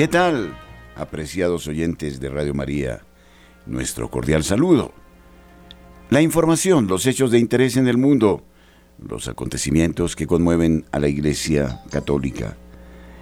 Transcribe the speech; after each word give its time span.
¿Qué 0.00 0.08
tal, 0.08 0.56
apreciados 0.96 1.66
oyentes 1.66 2.20
de 2.20 2.30
Radio 2.30 2.54
María? 2.54 3.02
Nuestro 3.66 4.10
cordial 4.10 4.42
saludo. 4.44 4.94
La 6.08 6.22
información, 6.22 6.86
los 6.86 7.04
hechos 7.04 7.30
de 7.30 7.38
interés 7.38 7.76
en 7.76 7.86
el 7.86 7.98
mundo, 7.98 8.42
los 9.06 9.28
acontecimientos 9.28 10.16
que 10.16 10.26
conmueven 10.26 10.86
a 10.90 11.00
la 11.00 11.08
Iglesia 11.08 11.82
Católica. 11.90 12.56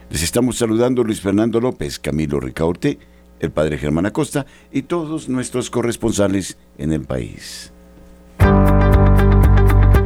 Les 0.09 0.23
estamos 0.23 0.57
saludando 0.57 1.03
Luis 1.03 1.21
Fernando 1.21 1.61
López, 1.61 1.99
Camilo 1.99 2.39
Ricaurte, 2.39 3.01
el 3.41 3.51
Padre 3.51 3.77
Germán 3.77 4.07
Acosta 4.07 4.47
y 4.71 4.83
todos 4.83 5.29
nuestros 5.29 5.71
corresponsales 5.71 6.59
en 6.79 6.93
el 6.93 7.01
país. 7.01 7.73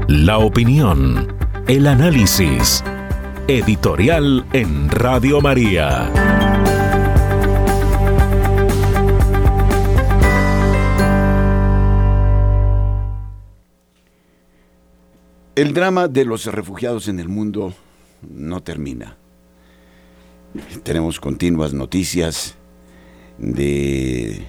La 0.09 0.39
opinión, 0.39 1.37
el 1.69 1.87
análisis, 1.87 2.83
editorial 3.47 4.47
en 4.55 4.89
Radio 4.89 5.43
María. 5.43 6.41
El 15.55 15.75
drama 15.75 16.09
de 16.09 16.25
los 16.25 16.47
refugiados 16.47 17.09
en 17.09 17.21
el 17.21 17.29
mundo 17.29 17.75
no 18.23 18.63
termina. 18.63 19.19
Tenemos 20.83 21.21
continuas 21.21 21.75
noticias 21.75 22.55
de 23.37 24.47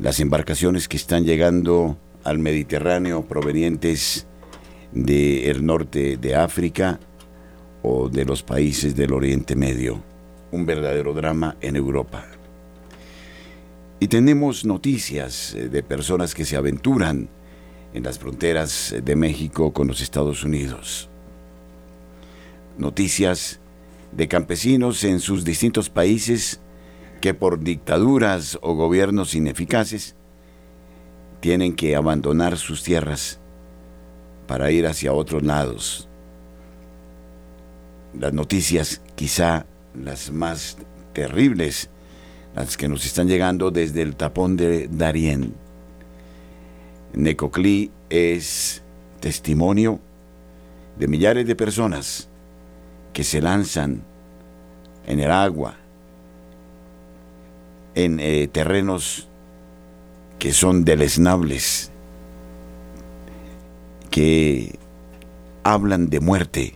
las 0.00 0.18
embarcaciones 0.18 0.88
que 0.88 0.96
están 0.96 1.24
llegando 1.24 1.98
al 2.24 2.38
Mediterráneo 2.38 3.26
provenientes 3.26 4.26
del 4.92 5.66
norte 5.66 6.16
de 6.16 6.34
África 6.34 6.98
o 7.82 8.08
de 8.08 8.24
los 8.24 8.42
países 8.42 8.96
del 8.96 9.12
Oriente 9.12 9.54
Medio. 9.56 10.02
Un 10.52 10.64
verdadero 10.64 11.12
drama 11.12 11.56
en 11.60 11.76
Europa. 11.76 12.24
Y 13.98 14.08
tenemos 14.08 14.64
noticias 14.64 15.54
de 15.54 15.82
personas 15.82 16.34
que 16.34 16.46
se 16.46 16.56
aventuran 16.56 17.28
en 17.94 18.04
las 18.04 18.18
fronteras 18.18 18.94
de 19.02 19.16
México 19.16 19.72
con 19.72 19.88
los 19.88 20.00
Estados 20.00 20.44
Unidos. 20.44 21.08
Noticias 22.78 23.60
de 24.12 24.28
campesinos 24.28 25.04
en 25.04 25.20
sus 25.20 25.44
distintos 25.44 25.90
países 25.90 26.60
que 27.20 27.34
por 27.34 27.60
dictaduras 27.60 28.58
o 28.62 28.74
gobiernos 28.74 29.34
ineficaces 29.34 30.14
tienen 31.40 31.74
que 31.74 31.96
abandonar 31.96 32.56
sus 32.56 32.82
tierras 32.82 33.38
para 34.46 34.70
ir 34.70 34.86
hacia 34.86 35.12
otros 35.12 35.42
lados. 35.42 36.08
Las 38.18 38.32
noticias, 38.32 39.00
quizá 39.14 39.66
las 39.94 40.30
más 40.30 40.76
terribles, 41.12 41.90
las 42.54 42.76
que 42.76 42.88
nos 42.88 43.06
están 43.06 43.28
llegando 43.28 43.70
desde 43.70 44.02
el 44.02 44.16
tapón 44.16 44.56
de 44.56 44.88
Darién 44.88 45.54
Necoclí 47.12 47.90
es 48.08 48.82
testimonio 49.20 50.00
de 50.98 51.08
millares 51.08 51.46
de 51.46 51.56
personas 51.56 52.28
que 53.12 53.24
se 53.24 53.40
lanzan 53.40 54.02
en 55.06 55.20
el 55.20 55.30
agua, 55.30 55.76
en 57.94 58.20
eh, 58.20 58.48
terrenos 58.48 59.28
que 60.38 60.52
son 60.52 60.84
deleznables, 60.84 61.90
que 64.10 64.78
hablan 65.64 66.08
de 66.08 66.20
muerte, 66.20 66.74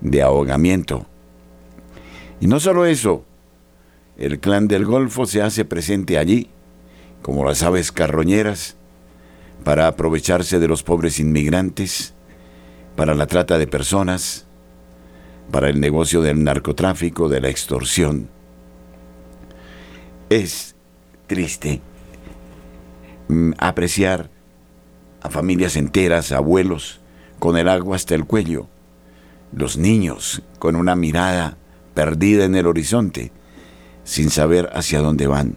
de 0.00 0.22
ahogamiento. 0.22 1.06
Y 2.40 2.46
no 2.46 2.58
solo 2.60 2.86
eso, 2.86 3.24
el 4.16 4.40
clan 4.40 4.68
del 4.68 4.86
Golfo 4.86 5.26
se 5.26 5.42
hace 5.42 5.64
presente 5.64 6.18
allí, 6.18 6.48
como 7.22 7.44
las 7.44 7.62
aves 7.62 7.92
carroñeras, 7.92 8.76
para 9.64 9.86
aprovecharse 9.86 10.58
de 10.58 10.68
los 10.68 10.82
pobres 10.82 11.18
inmigrantes, 11.18 12.14
para 12.96 13.14
la 13.14 13.26
trata 13.26 13.58
de 13.58 13.66
personas, 13.66 14.46
para 15.50 15.68
el 15.68 15.80
negocio 15.80 16.22
del 16.22 16.42
narcotráfico, 16.44 17.28
de 17.28 17.40
la 17.40 17.48
extorsión. 17.48 18.28
Es 20.28 20.74
triste 21.26 21.80
mm, 23.28 23.52
apreciar 23.58 24.30
a 25.22 25.30
familias 25.30 25.76
enteras, 25.76 26.32
abuelos, 26.32 27.00
con 27.38 27.56
el 27.56 27.68
agua 27.68 27.96
hasta 27.96 28.14
el 28.14 28.26
cuello, 28.26 28.68
los 29.52 29.76
niños 29.76 30.42
con 30.58 30.76
una 30.76 30.94
mirada 30.94 31.56
perdida 31.94 32.44
en 32.44 32.54
el 32.54 32.66
horizonte, 32.66 33.32
sin 34.04 34.30
saber 34.30 34.70
hacia 34.72 35.00
dónde 35.00 35.26
van. 35.26 35.56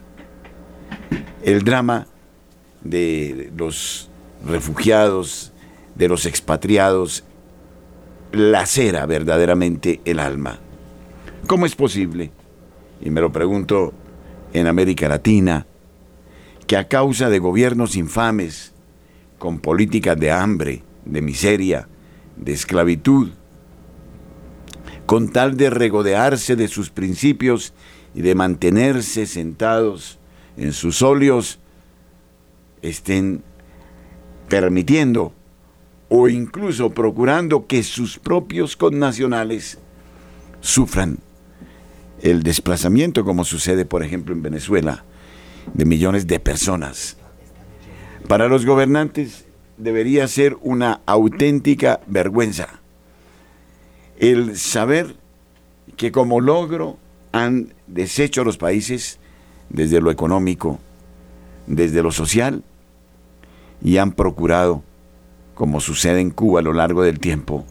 El 1.44 1.64
drama 1.64 2.08
de 2.84 3.52
los 3.56 4.10
refugiados, 4.46 5.54
de 5.96 6.08
los 6.08 6.26
expatriados, 6.26 7.24
lacera 8.32 9.06
verdaderamente 9.06 10.02
el 10.06 10.20
alma. 10.20 10.60
¿Cómo 11.48 11.66
es 11.66 11.76
posible? 11.76 12.32
Y 13.02 13.10
me 13.10 13.22
lo 13.22 13.32
pregunto 13.32 13.94
en 14.54 14.68
América 14.68 15.08
Latina, 15.08 15.66
que 16.68 16.78
a 16.78 16.88
causa 16.88 17.30
de 17.30 17.40
gobiernos 17.40 17.96
infames, 17.96 18.74
con 19.38 19.60
políticas 19.60 20.18
de 20.18 20.32
hambre, 20.32 20.84
de 21.06 21.22
miseria, 21.22 21.88
de 22.38 22.54
esclavitud, 22.54 23.30
con 25.06 25.30
tal 25.30 25.58
de 25.58 25.70
regodearse 25.70 26.56
de 26.56 26.68
sus 26.68 26.90
principios 26.90 27.74
y 28.16 28.22
de 28.22 28.36
mantenerse 28.36 29.26
sentados 29.26 30.18
en 30.56 30.72
sus 30.72 31.02
óleos, 31.02 31.60
estén 32.84 33.44
permitiendo 34.50 35.34
o 36.10 36.28
incluso 36.30 36.92
procurando 36.92 37.66
que 37.66 37.82
sus 37.82 38.20
propios 38.20 38.78
connacionales 38.78 39.80
sufran 40.62 41.18
el 42.22 42.44
desplazamiento, 42.44 43.26
como 43.26 43.44
sucede, 43.44 43.86
por 43.86 44.04
ejemplo, 44.04 44.36
en 44.36 44.44
Venezuela, 44.44 45.04
de 45.74 45.86
millones 45.86 46.28
de 46.28 46.40
personas. 46.40 47.18
Para 48.28 48.48
los 48.48 48.66
gobernantes 48.66 49.46
debería 49.78 50.28
ser 50.28 50.56
una 50.62 51.02
auténtica 51.06 52.00
vergüenza 52.06 52.84
el 54.24 54.58
saber 54.58 55.16
que 55.98 56.12
como 56.12 56.40
logro 56.40 56.98
han 57.32 57.74
deshecho 57.88 58.44
los 58.44 58.58
países 58.58 59.20
desde 59.70 60.00
lo 60.00 60.12
económico, 60.12 60.80
desde 61.68 62.02
lo 62.04 62.12
social, 62.12 62.64
y 63.84 63.98
han 63.98 64.14
procurado, 64.14 64.84
como 65.54 65.82
sucede 65.82 66.22
en 66.22 66.32
Cuba 66.32 66.62
a 66.62 66.64
lo 66.64 66.74
largo 66.74 67.04
del 67.04 67.20
tiempo, 67.20 67.66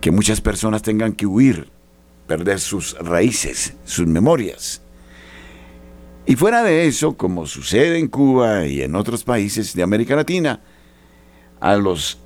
que 0.00 0.10
muchas 0.10 0.40
personas 0.40 0.82
tengan 0.82 1.12
que 1.12 1.26
huir, 1.26 1.70
perder 2.26 2.60
sus 2.60 2.98
raíces, 2.98 3.74
sus 3.84 4.06
memorias. 4.06 4.82
Y 6.26 6.36
fuera 6.36 6.62
de 6.62 6.86
eso, 6.86 7.16
como 7.16 7.46
sucede 7.46 7.98
en 7.98 8.08
Cuba 8.08 8.66
y 8.66 8.82
en 8.82 8.96
otros 8.96 9.24
países 9.24 9.74
de 9.74 9.82
América 9.82 10.16
Latina, 10.16 10.60
a 11.60 11.76
los 11.76 12.18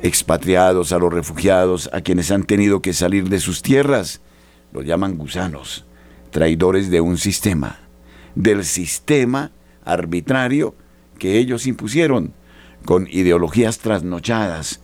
expatriados, 0.00 0.92
a 0.92 0.98
los 0.98 1.12
refugiados, 1.12 1.90
a 1.92 2.02
quienes 2.02 2.30
han 2.30 2.44
tenido 2.44 2.82
que 2.82 2.92
salir 2.92 3.28
de 3.28 3.40
sus 3.40 3.62
tierras, 3.62 4.20
los 4.72 4.84
llaman 4.84 5.16
gusanos, 5.16 5.86
traidores 6.30 6.90
de 6.90 7.00
un 7.00 7.18
sistema, 7.18 7.80
del 8.34 8.64
sistema 8.64 9.50
arbitrario 9.84 10.74
que 11.22 11.38
ellos 11.38 11.68
impusieron, 11.68 12.32
con 12.84 13.06
ideologías 13.08 13.78
trasnochadas, 13.78 14.80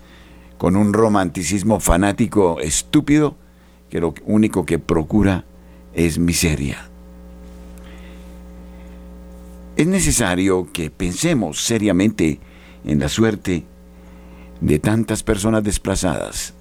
con 0.57 0.77
un 0.77 0.93
romanticismo 0.93 1.81
fanático 1.81 2.61
estúpido, 2.61 3.37
que 3.91 3.99
lo 3.99 4.15
único 4.25 4.65
que 4.65 4.79
procura 4.79 5.47
es 5.95 6.21
miseria. 6.21 6.89
Es 9.75 9.89
necesario 9.89 10.69
que 10.73 10.93
pensemos 10.93 11.65
seriamente 11.65 12.39
en 12.85 13.01
la 13.01 13.09
suerte 13.09 13.65
de 14.61 14.79
tantas 14.79 15.25
personas 15.25 15.65
desplazadas. 15.65 16.55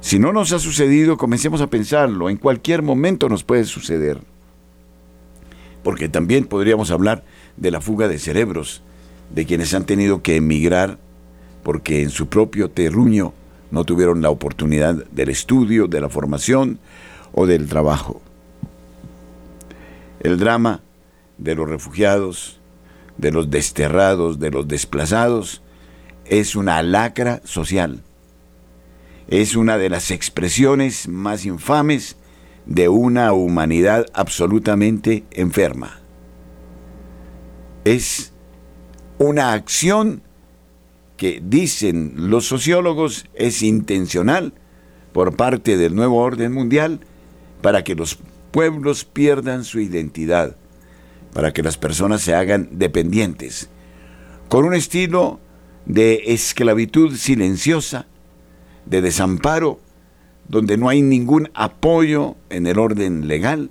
Si 0.00 0.20
no 0.20 0.32
nos 0.32 0.52
ha 0.52 0.60
sucedido, 0.60 1.16
comencemos 1.16 1.60
a 1.60 1.66
pensarlo. 1.66 2.30
En 2.30 2.36
cualquier 2.36 2.82
momento 2.82 3.28
nos 3.28 3.42
puede 3.42 3.64
suceder. 3.64 4.20
Porque 5.82 6.08
también 6.08 6.44
podríamos 6.44 6.92
hablar 6.92 7.24
de 7.60 7.70
la 7.70 7.80
fuga 7.80 8.08
de 8.08 8.18
cerebros, 8.18 8.82
de 9.34 9.46
quienes 9.46 9.74
han 9.74 9.84
tenido 9.84 10.22
que 10.22 10.36
emigrar 10.36 10.98
porque 11.62 12.02
en 12.02 12.10
su 12.10 12.28
propio 12.28 12.70
terruño 12.70 13.34
no 13.70 13.84
tuvieron 13.84 14.22
la 14.22 14.30
oportunidad 14.30 14.94
del 15.06 15.28
estudio, 15.28 15.86
de 15.86 16.00
la 16.00 16.08
formación 16.08 16.78
o 17.32 17.46
del 17.46 17.68
trabajo. 17.68 18.22
El 20.20 20.38
drama 20.38 20.80
de 21.36 21.54
los 21.54 21.68
refugiados, 21.68 22.60
de 23.18 23.32
los 23.32 23.50
desterrados, 23.50 24.38
de 24.38 24.50
los 24.50 24.66
desplazados, 24.66 25.62
es 26.24 26.56
una 26.56 26.82
lacra 26.82 27.40
social 27.44 28.02
es 29.28 29.56
una 29.56 29.76
de 29.76 29.90
las 29.90 30.10
expresiones 30.10 31.06
más 31.06 31.44
infames 31.44 32.16
de 32.64 32.88
una 32.88 33.32
humanidad 33.34 34.06
absolutamente 34.14 35.24
enferma. 35.30 36.00
Es 37.88 38.34
una 39.16 39.54
acción 39.54 40.20
que 41.16 41.40
dicen 41.42 42.12
los 42.16 42.44
sociólogos 42.44 43.24
es 43.32 43.62
intencional 43.62 44.52
por 45.14 45.36
parte 45.36 45.78
del 45.78 45.94
nuevo 45.94 46.18
orden 46.18 46.52
mundial 46.52 47.00
para 47.62 47.84
que 47.84 47.94
los 47.94 48.18
pueblos 48.50 49.06
pierdan 49.06 49.64
su 49.64 49.80
identidad, 49.80 50.54
para 51.32 51.54
que 51.54 51.62
las 51.62 51.78
personas 51.78 52.20
se 52.20 52.34
hagan 52.34 52.68
dependientes, 52.72 53.70
con 54.50 54.66
un 54.66 54.74
estilo 54.74 55.40
de 55.86 56.24
esclavitud 56.26 57.16
silenciosa, 57.16 58.04
de 58.84 59.00
desamparo, 59.00 59.80
donde 60.46 60.76
no 60.76 60.90
hay 60.90 61.00
ningún 61.00 61.48
apoyo 61.54 62.36
en 62.50 62.66
el 62.66 62.78
orden 62.78 63.28
legal, 63.28 63.70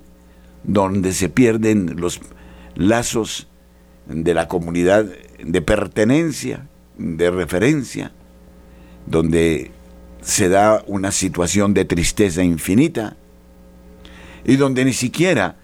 donde 0.63 1.13
se 1.13 1.29
pierden 1.29 2.01
los 2.01 2.19
lazos 2.73 3.47
de 4.07 4.33
la 4.33 4.47
comunidad 4.47 5.05
de 5.43 5.61
pertenencia, 5.61 6.67
de 6.97 7.29
referencia, 7.31 8.11
donde 9.05 9.71
se 10.21 10.49
da 10.49 10.83
una 10.87 11.11
situación 11.11 11.73
de 11.73 11.85
tristeza 11.85 12.43
infinita 12.43 13.15
y 14.45 14.55
donde 14.55 14.85
ni 14.85 14.93
siquiera 14.93 15.57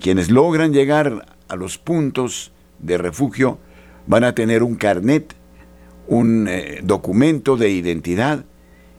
quienes 0.00 0.30
logran 0.30 0.72
llegar 0.72 1.26
a 1.48 1.56
los 1.56 1.78
puntos 1.78 2.52
de 2.78 2.98
refugio 2.98 3.58
van 4.06 4.24
a 4.24 4.34
tener 4.34 4.62
un 4.62 4.76
carnet, 4.76 5.34
un 6.06 6.46
eh, 6.48 6.80
documento 6.82 7.56
de 7.56 7.70
identidad 7.70 8.44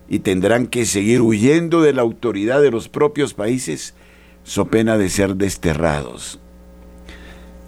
y 0.07 0.19
tendrán 0.19 0.67
que 0.67 0.85
seguir 0.85 1.21
huyendo 1.21 1.81
de 1.81 1.93
la 1.93 2.01
autoridad 2.01 2.61
de 2.61 2.71
los 2.71 2.89
propios 2.89 3.33
países 3.33 3.93
so 4.43 4.65
pena 4.65 4.97
de 4.97 5.09
ser 5.09 5.35
desterrados. 5.35 6.39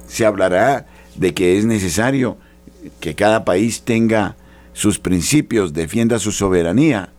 Se 0.07 0.25
hablará 0.25 0.87
de 1.15 1.33
que 1.33 1.57
es 1.57 1.65
necesario 1.65 2.37
que 2.99 3.15
cada 3.15 3.45
país 3.45 3.81
tenga 3.81 4.35
sus 4.73 4.99
principios, 4.99 5.73
defienda 5.73 6.19
su 6.19 6.31
soberanía, 6.31 7.13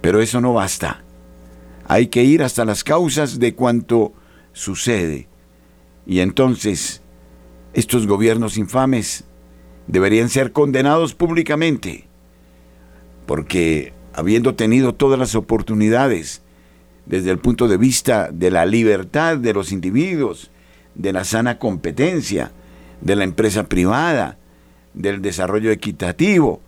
pero 0.00 0.20
eso 0.20 0.40
no 0.40 0.52
basta. 0.52 1.02
Hay 1.86 2.08
que 2.08 2.24
ir 2.24 2.42
hasta 2.42 2.64
las 2.64 2.84
causas 2.84 3.38
de 3.38 3.54
cuanto 3.54 4.12
sucede. 4.52 5.28
Y 6.06 6.20
entonces, 6.20 7.02
estos 7.72 8.06
gobiernos 8.06 8.56
infames 8.56 9.24
deberían 9.86 10.28
ser 10.28 10.52
condenados 10.52 11.14
públicamente, 11.14 12.08
porque 13.26 13.92
habiendo 14.12 14.54
tenido 14.54 14.94
todas 14.94 15.18
las 15.18 15.34
oportunidades 15.34 16.42
desde 17.06 17.30
el 17.30 17.38
punto 17.38 17.68
de 17.68 17.76
vista 17.76 18.30
de 18.32 18.50
la 18.50 18.66
libertad 18.66 19.36
de 19.36 19.52
los 19.52 19.72
individuos, 19.72 20.50
de 21.00 21.12
la 21.12 21.24
sana 21.24 21.58
competencia, 21.58 22.52
de 23.00 23.16
la 23.16 23.24
empresa 23.24 23.64
privada, 23.64 24.36
del 24.92 25.22
desarrollo 25.22 25.70
equitativo, 25.70 26.60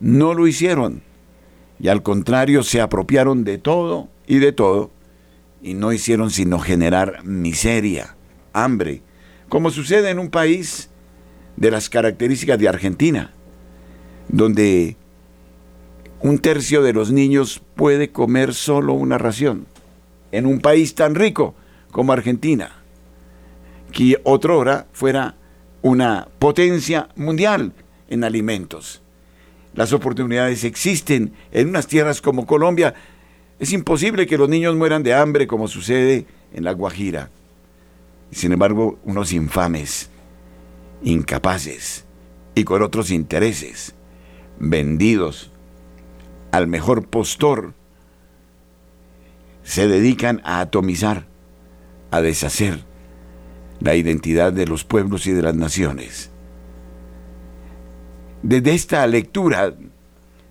no 0.00 0.32
lo 0.32 0.46
hicieron. 0.46 1.02
Y 1.78 1.88
al 1.88 2.02
contrario, 2.02 2.62
se 2.62 2.80
apropiaron 2.80 3.44
de 3.44 3.58
todo 3.58 4.08
y 4.26 4.38
de 4.38 4.52
todo, 4.52 4.90
y 5.62 5.74
no 5.74 5.92
hicieron 5.92 6.30
sino 6.30 6.58
generar 6.58 7.24
miseria, 7.24 8.16
hambre, 8.52 9.02
como 9.48 9.70
sucede 9.70 10.10
en 10.10 10.18
un 10.18 10.30
país 10.30 10.88
de 11.56 11.70
las 11.70 11.90
características 11.90 12.58
de 12.58 12.68
Argentina, 12.68 13.32
donde 14.28 14.96
un 16.20 16.38
tercio 16.38 16.82
de 16.82 16.92
los 16.92 17.12
niños 17.12 17.60
puede 17.74 18.10
comer 18.10 18.54
solo 18.54 18.94
una 18.94 19.18
ración 19.18 19.66
en 20.32 20.46
un 20.46 20.60
país 20.60 20.94
tan 20.94 21.14
rico 21.14 21.54
como 21.90 22.12
Argentina, 22.12 22.77
que 23.92 24.20
otrora 24.24 24.86
fuera 24.92 25.34
una 25.82 26.28
potencia 26.38 27.08
mundial 27.16 27.72
en 28.08 28.24
alimentos. 28.24 29.02
Las 29.74 29.92
oportunidades 29.92 30.64
existen 30.64 31.32
en 31.52 31.68
unas 31.68 31.86
tierras 31.86 32.20
como 32.20 32.46
Colombia. 32.46 32.94
Es 33.58 33.72
imposible 33.72 34.26
que 34.26 34.38
los 34.38 34.48
niños 34.48 34.74
mueran 34.76 35.02
de 35.02 35.14
hambre 35.14 35.46
como 35.46 35.68
sucede 35.68 36.26
en 36.52 36.64
la 36.64 36.72
Guajira. 36.72 37.30
Sin 38.30 38.52
embargo, 38.52 38.98
unos 39.04 39.32
infames, 39.32 40.10
incapaces 41.02 42.04
y 42.54 42.64
con 42.64 42.82
otros 42.82 43.10
intereses, 43.10 43.94
vendidos 44.58 45.50
al 46.50 46.66
mejor 46.66 47.06
postor, 47.06 47.74
se 49.62 49.86
dedican 49.86 50.40
a 50.44 50.60
atomizar, 50.60 51.26
a 52.10 52.20
deshacer 52.20 52.87
la 53.80 53.94
identidad 53.94 54.52
de 54.52 54.66
los 54.66 54.84
pueblos 54.84 55.26
y 55.26 55.32
de 55.32 55.42
las 55.42 55.54
naciones. 55.54 56.30
Desde 58.42 58.74
esta 58.74 59.06
lectura 59.06 59.74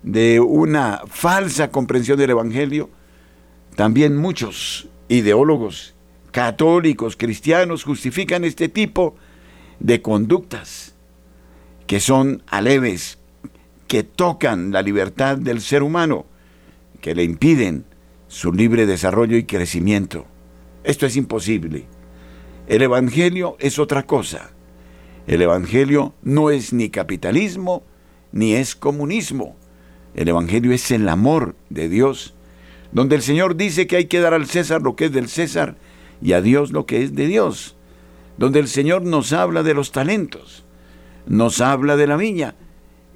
de 0.03 0.39
una 0.39 1.01
falsa 1.07 1.69
comprensión 1.69 2.17
del 2.17 2.31
Evangelio, 2.31 2.89
también 3.75 4.17
muchos 4.17 4.89
ideólogos 5.09 5.93
católicos, 6.31 7.15
cristianos, 7.17 7.83
justifican 7.83 8.43
este 8.43 8.69
tipo 8.69 9.15
de 9.79 10.01
conductas 10.01 10.93
que 11.87 11.99
son 11.99 12.43
aleves, 12.47 13.17
que 13.87 14.03
tocan 14.03 14.71
la 14.71 14.81
libertad 14.81 15.37
del 15.37 15.61
ser 15.61 15.81
humano, 15.81 16.25
que 17.01 17.15
le 17.15 17.23
impiden 17.23 17.85
su 18.27 18.51
libre 18.51 18.85
desarrollo 18.85 19.37
y 19.37 19.45
crecimiento. 19.45 20.25
Esto 20.83 21.05
es 21.05 21.15
imposible. 21.15 21.85
El 22.67 22.81
Evangelio 22.81 23.55
es 23.59 23.79
otra 23.79 24.03
cosa. 24.03 24.51
El 25.25 25.41
Evangelio 25.41 26.13
no 26.23 26.49
es 26.49 26.73
ni 26.73 26.89
capitalismo 26.89 27.83
ni 28.31 28.53
es 28.53 28.75
comunismo. 28.75 29.55
El 30.15 30.27
Evangelio 30.27 30.73
es 30.73 30.91
el 30.91 31.07
amor 31.07 31.55
de 31.69 31.89
Dios, 31.89 32.33
donde 32.91 33.15
el 33.15 33.21
Señor 33.21 33.55
dice 33.55 33.87
que 33.87 33.97
hay 33.97 34.05
que 34.05 34.19
dar 34.19 34.33
al 34.33 34.47
César 34.47 34.81
lo 34.81 34.95
que 34.95 35.05
es 35.05 35.11
del 35.11 35.29
César 35.29 35.75
y 36.21 36.33
a 36.33 36.41
Dios 36.41 36.71
lo 36.71 36.85
que 36.85 37.03
es 37.03 37.15
de 37.15 37.27
Dios, 37.27 37.75
donde 38.37 38.59
el 38.59 38.67
Señor 38.67 39.03
nos 39.03 39.33
habla 39.33 39.63
de 39.63 39.73
los 39.73 39.91
talentos, 39.91 40.65
nos 41.25 41.61
habla 41.61 41.95
de 41.95 42.07
la 42.07 42.17
viña, 42.17 42.55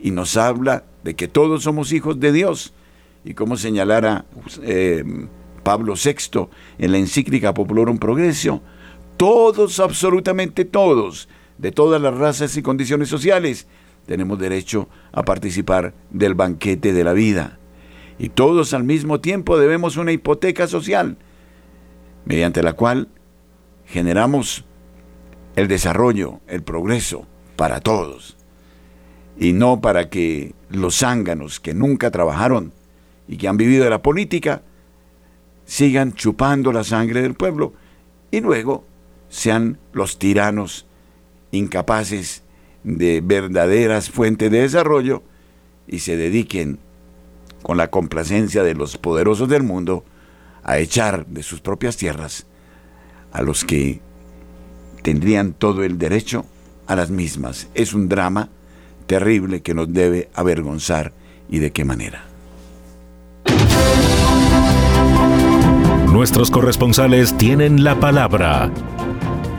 y 0.02 0.12
nos 0.12 0.36
habla 0.38 0.86
de 1.04 1.16
que 1.16 1.28
todos 1.28 1.64
somos 1.64 1.92
hijos 1.92 2.20
de 2.20 2.32
Dios. 2.32 2.74
Y 3.24 3.36
como 3.36 3.56
señalara 3.56 4.26
eh, 4.64 5.04
Pablo 5.64 5.94
VI 5.94 6.48
en 6.80 6.92
la 6.92 6.98
encíclica 6.98 7.54
Popularum 7.54 8.00
Progreso, 8.00 8.62
todos, 9.22 9.80
absolutamente 9.80 10.66
todos, 10.66 11.30
de 11.60 11.72
todas 11.72 12.02
las 12.02 12.18
razas 12.18 12.58
y 12.58 12.64
condiciones 12.64 13.08
sociales, 13.08 13.68
tenemos 14.08 14.40
derecho 14.40 14.90
a 15.12 15.22
participar 15.22 15.94
del 16.10 16.34
banquete 16.34 16.92
de 16.92 17.04
la 17.04 17.14
vida. 17.14 17.60
Y 18.18 18.30
todos 18.30 18.74
al 18.74 18.84
mismo 18.84 19.22
tiempo 19.22 19.60
debemos 19.60 19.98
una 19.98 20.12
hipoteca 20.12 20.66
social, 20.66 21.18
mediante 22.26 22.64
la 22.64 22.74
cual 22.74 23.10
generamos 23.86 24.66
el 25.56 25.68
desarrollo, 25.68 26.40
el 26.48 26.64
progreso 26.64 27.28
para 27.58 27.80
todos 27.80 28.38
y 29.38 29.54
no 29.54 29.82
para 29.82 30.10
que 30.10 30.56
los 30.72 30.98
zánganos 30.98 31.60
que 31.60 31.76
nunca 31.76 32.10
trabajaron 32.10 32.74
y 33.28 33.38
que 33.38 33.48
han 33.48 33.58
vivido 33.58 33.84
de 33.84 33.92
la 33.92 34.02
política 34.02 34.64
sigan 35.66 36.14
chupando 36.14 36.74
la 36.74 36.84
sangre 36.84 37.22
del 37.22 37.36
pueblo 37.36 37.74
y 38.32 38.42
luego 38.42 38.90
sean 39.32 39.80
los 39.94 40.20
tiranos 40.20 40.86
incapaces 41.52 42.44
de 42.84 43.22
verdaderas 43.22 44.10
fuentes 44.10 44.52
de 44.52 44.62
desarrollo 44.62 45.24
y 45.88 46.00
se 46.00 46.18
dediquen 46.18 46.80
con 47.64 47.78
la 47.78 47.90
complacencia 47.90 48.62
de 48.62 48.76
los 48.76 48.98
poderosos 48.98 49.48
del 49.48 49.64
mundo 49.64 50.04
a 50.64 50.78
echar 50.80 51.26
de 51.28 51.44
sus 51.44 51.62
propias 51.62 51.96
tierras 51.98 52.46
a 53.32 53.42
los 53.42 53.64
que 53.64 54.02
tendrían 55.02 55.54
todo 55.54 55.84
el 55.84 55.98
derecho 55.98 56.46
a 56.86 56.96
las 56.96 57.10
mismas. 57.10 57.70
Es 57.74 57.94
un 57.94 58.10
drama 58.10 58.50
terrible 59.08 59.62
que 59.62 59.74
nos 59.74 59.92
debe 59.94 60.30
avergonzar 60.34 61.14
y 61.50 61.60
de 61.60 61.72
qué 61.72 61.86
manera. 61.86 62.26
Nuestros 66.12 66.52
corresponsales 66.52 67.38
tienen 67.38 67.86
la 67.86 68.00
palabra 68.00 68.70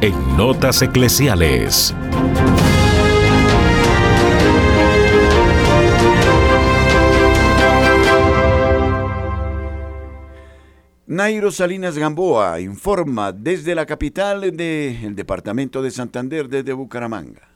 en 0.03 0.37
Notas 0.37 0.83
Eclesiales. 0.83 1.95
Nairo 11.07 11.53
Salinas 11.53 11.97
Gamboa 11.97 12.59
informa 12.59 13.31
desde 13.31 13.77
la 13.77 13.87
capital 13.87 14.41
del 14.41 15.15
departamento 15.15 15.81
de 15.81 15.93
Santander, 15.93 16.49
desde 16.49 16.73
Bucaramanga. 16.73 17.49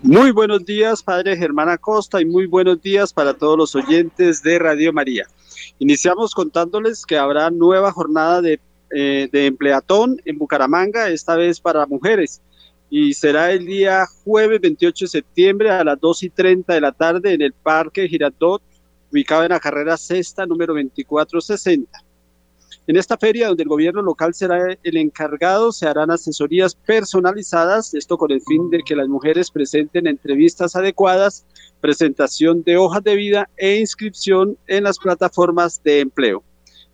Muy 0.00 0.30
buenos 0.30 0.64
días, 0.64 1.02
Padre 1.02 1.36
Germán 1.36 1.68
Acosta, 1.68 2.18
y 2.22 2.24
muy 2.24 2.46
buenos 2.46 2.80
días 2.80 3.12
para 3.12 3.34
todos 3.34 3.58
los 3.58 3.74
oyentes 3.74 4.42
de 4.42 4.58
Radio 4.58 4.90
María. 4.90 5.26
Iniciamos 5.78 6.34
contándoles 6.34 7.06
que 7.06 7.16
habrá 7.16 7.50
nueva 7.50 7.92
jornada 7.92 8.42
de, 8.42 8.60
eh, 8.90 9.28
de 9.30 9.46
empleatón 9.46 10.20
en 10.24 10.38
Bucaramanga, 10.38 11.08
esta 11.08 11.36
vez 11.36 11.60
para 11.60 11.86
mujeres, 11.86 12.40
y 12.90 13.14
será 13.14 13.52
el 13.52 13.66
día 13.66 14.06
jueves 14.24 14.60
28 14.60 15.04
de 15.04 15.08
septiembre 15.08 15.70
a 15.70 15.84
las 15.84 16.00
2 16.00 16.22
y 16.24 16.30
30 16.30 16.74
de 16.74 16.80
la 16.80 16.92
tarde 16.92 17.34
en 17.34 17.42
el 17.42 17.52
Parque 17.52 18.08
Girardot 18.08 18.62
ubicado 19.10 19.42
en 19.44 19.50
la 19.50 19.60
carrera 19.60 19.96
sexta 19.96 20.46
número 20.46 20.74
2460. 20.74 22.04
En 22.88 22.96
esta 22.96 23.18
feria, 23.18 23.48
donde 23.48 23.64
el 23.64 23.68
gobierno 23.68 24.00
local 24.00 24.32
será 24.32 24.74
el 24.82 24.96
encargado, 24.96 25.72
se 25.72 25.86
harán 25.86 26.10
asesorías 26.10 26.74
personalizadas, 26.74 27.92
esto 27.92 28.16
con 28.16 28.30
el 28.30 28.40
fin 28.40 28.70
de 28.70 28.82
que 28.82 28.96
las 28.96 29.08
mujeres 29.08 29.50
presenten 29.50 30.06
entrevistas 30.06 30.74
adecuadas, 30.74 31.44
presentación 31.82 32.62
de 32.62 32.78
hojas 32.78 33.04
de 33.04 33.14
vida 33.14 33.50
e 33.58 33.76
inscripción 33.76 34.56
en 34.66 34.84
las 34.84 34.98
plataformas 34.98 35.82
de 35.82 36.00
empleo. 36.00 36.42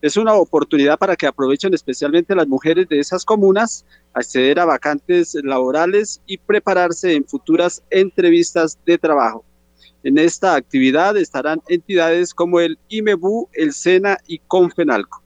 Es 0.02 0.16
una 0.16 0.34
oportunidad 0.34 0.98
para 0.98 1.14
que 1.14 1.28
aprovechen 1.28 1.72
especialmente 1.74 2.34
las 2.34 2.48
mujeres 2.48 2.88
de 2.88 2.98
esas 2.98 3.24
comunas, 3.24 3.86
acceder 4.14 4.58
a 4.58 4.64
vacantes 4.64 5.36
laborales 5.44 6.20
y 6.26 6.38
prepararse 6.38 7.14
en 7.14 7.24
futuras 7.24 7.84
entrevistas 7.90 8.80
de 8.84 8.98
trabajo. 8.98 9.44
En 10.02 10.18
esta 10.18 10.56
actividad 10.56 11.16
estarán 11.16 11.62
entidades 11.68 12.34
como 12.34 12.58
el 12.58 12.80
IMEBU, 12.88 13.48
el 13.52 13.72
SENA 13.72 14.18
y 14.26 14.40
Confenalco. 14.40 15.23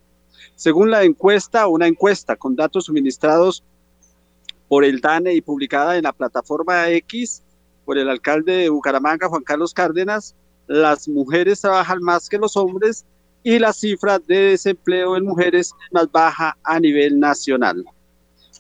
Según 0.59 0.91
la 0.91 1.05
encuesta, 1.05 1.69
una 1.69 1.87
encuesta 1.87 2.35
con 2.35 2.57
datos 2.57 2.87
suministrados 2.87 3.63
por 4.67 4.85
el 4.85 5.01
DANE 5.01 5.35
y 5.35 5.41
publicada 5.41 5.97
en 5.97 6.03
la 6.03 6.13
plataforma 6.13 6.91
X 6.91 7.45
por 7.85 7.97
el 7.97 8.09
alcalde 8.09 8.57
de 8.57 8.69
Bucaramanga, 8.69 9.29
Juan 9.29 9.45
Carlos 9.45 9.73
Cárdenas, 9.73 10.35
las 10.67 11.07
mujeres 11.07 11.61
trabajan 11.61 12.03
más 12.03 12.29
que 12.29 12.39
los 12.39 12.57
hombres 12.57 13.05
y 13.45 13.61
la 13.61 13.73
cifra 13.73 14.19
de 14.19 14.51
desempleo 14.51 15.17
en 15.17 15.27
mujeres 15.27 15.69
es 15.69 15.93
más 15.93 16.11
baja 16.11 16.59
a 16.65 16.81
nivel 16.81 17.21
nacional. 17.21 17.85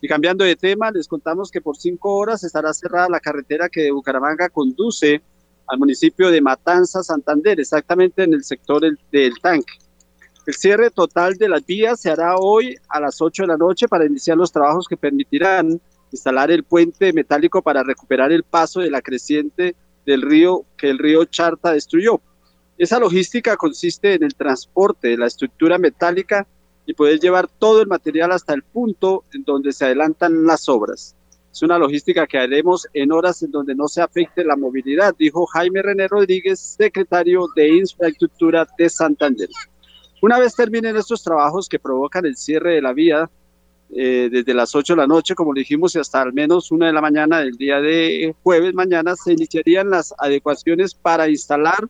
Y 0.00 0.06
cambiando 0.06 0.44
de 0.44 0.54
tema, 0.54 0.92
les 0.92 1.08
contamos 1.08 1.50
que 1.50 1.60
por 1.60 1.76
cinco 1.76 2.14
horas 2.14 2.44
estará 2.44 2.72
cerrada 2.74 3.08
la 3.10 3.18
carretera 3.18 3.68
que 3.68 3.82
de 3.82 3.90
Bucaramanga 3.90 4.48
conduce 4.50 5.20
al 5.66 5.80
municipio 5.80 6.30
de 6.30 6.40
Matanza, 6.40 7.02
Santander, 7.02 7.58
exactamente 7.58 8.22
en 8.22 8.34
el 8.34 8.44
sector 8.44 8.82
del, 9.10 9.34
tanque. 9.42 9.72
El 10.48 10.54
cierre 10.54 10.90
total 10.90 11.34
de 11.34 11.46
las 11.46 11.66
vías 11.66 12.00
se 12.00 12.08
hará 12.08 12.36
hoy 12.38 12.74
a 12.88 13.00
las 13.00 13.20
8 13.20 13.42
de 13.42 13.48
la 13.48 13.58
noche 13.58 13.86
para 13.86 14.06
iniciar 14.06 14.38
los 14.38 14.50
trabajos 14.50 14.88
que 14.88 14.96
permitirán 14.96 15.78
instalar 16.10 16.50
el 16.50 16.64
puente 16.64 17.12
metálico 17.12 17.60
para 17.60 17.82
recuperar 17.82 18.32
el 18.32 18.44
paso 18.44 18.80
de 18.80 18.90
la 18.90 19.02
creciente 19.02 19.76
del 20.06 20.22
río 20.22 20.64
que 20.78 20.88
el 20.88 20.96
río 20.96 21.26
Charta 21.26 21.72
destruyó. 21.72 22.22
Esa 22.78 22.98
logística 22.98 23.58
consiste 23.58 24.14
en 24.14 24.22
el 24.22 24.34
transporte 24.34 25.08
de 25.08 25.18
la 25.18 25.26
estructura 25.26 25.76
metálica 25.76 26.46
y 26.86 26.94
poder 26.94 27.20
llevar 27.20 27.46
todo 27.46 27.82
el 27.82 27.86
material 27.86 28.32
hasta 28.32 28.54
el 28.54 28.62
punto 28.62 29.24
en 29.34 29.44
donde 29.44 29.70
se 29.70 29.84
adelantan 29.84 30.46
las 30.46 30.66
obras. 30.70 31.14
Es 31.52 31.60
una 31.60 31.78
logística 31.78 32.26
que 32.26 32.38
haremos 32.38 32.88
en 32.94 33.12
horas 33.12 33.42
en 33.42 33.50
donde 33.50 33.74
no 33.74 33.86
se 33.86 34.00
afecte 34.00 34.42
la 34.46 34.56
movilidad, 34.56 35.14
dijo 35.18 35.44
Jaime 35.44 35.82
René 35.82 36.08
Rodríguez, 36.08 36.58
secretario 36.58 37.48
de 37.54 37.68
Infraestructura 37.68 38.66
de 38.78 38.88
Santander. 38.88 39.50
Una 40.20 40.38
vez 40.38 40.54
terminen 40.54 40.96
estos 40.96 41.22
trabajos 41.22 41.68
que 41.68 41.78
provocan 41.78 42.26
el 42.26 42.36
cierre 42.36 42.74
de 42.74 42.82
la 42.82 42.92
vía 42.92 43.30
eh, 43.90 44.28
desde 44.30 44.52
las 44.52 44.74
8 44.74 44.94
de 44.94 44.96
la 44.98 45.06
noche, 45.06 45.34
como 45.34 45.54
dijimos, 45.54 45.94
y 45.94 45.98
hasta 45.98 46.20
al 46.20 46.32
menos 46.32 46.70
una 46.70 46.86
de 46.86 46.92
la 46.92 47.00
mañana 47.00 47.40
del 47.40 47.56
día 47.56 47.80
de 47.80 48.34
jueves, 48.42 48.74
mañana 48.74 49.16
se 49.16 49.32
iniciarían 49.32 49.90
las 49.90 50.14
adecuaciones 50.18 50.94
para 50.94 51.28
instalar 51.28 51.88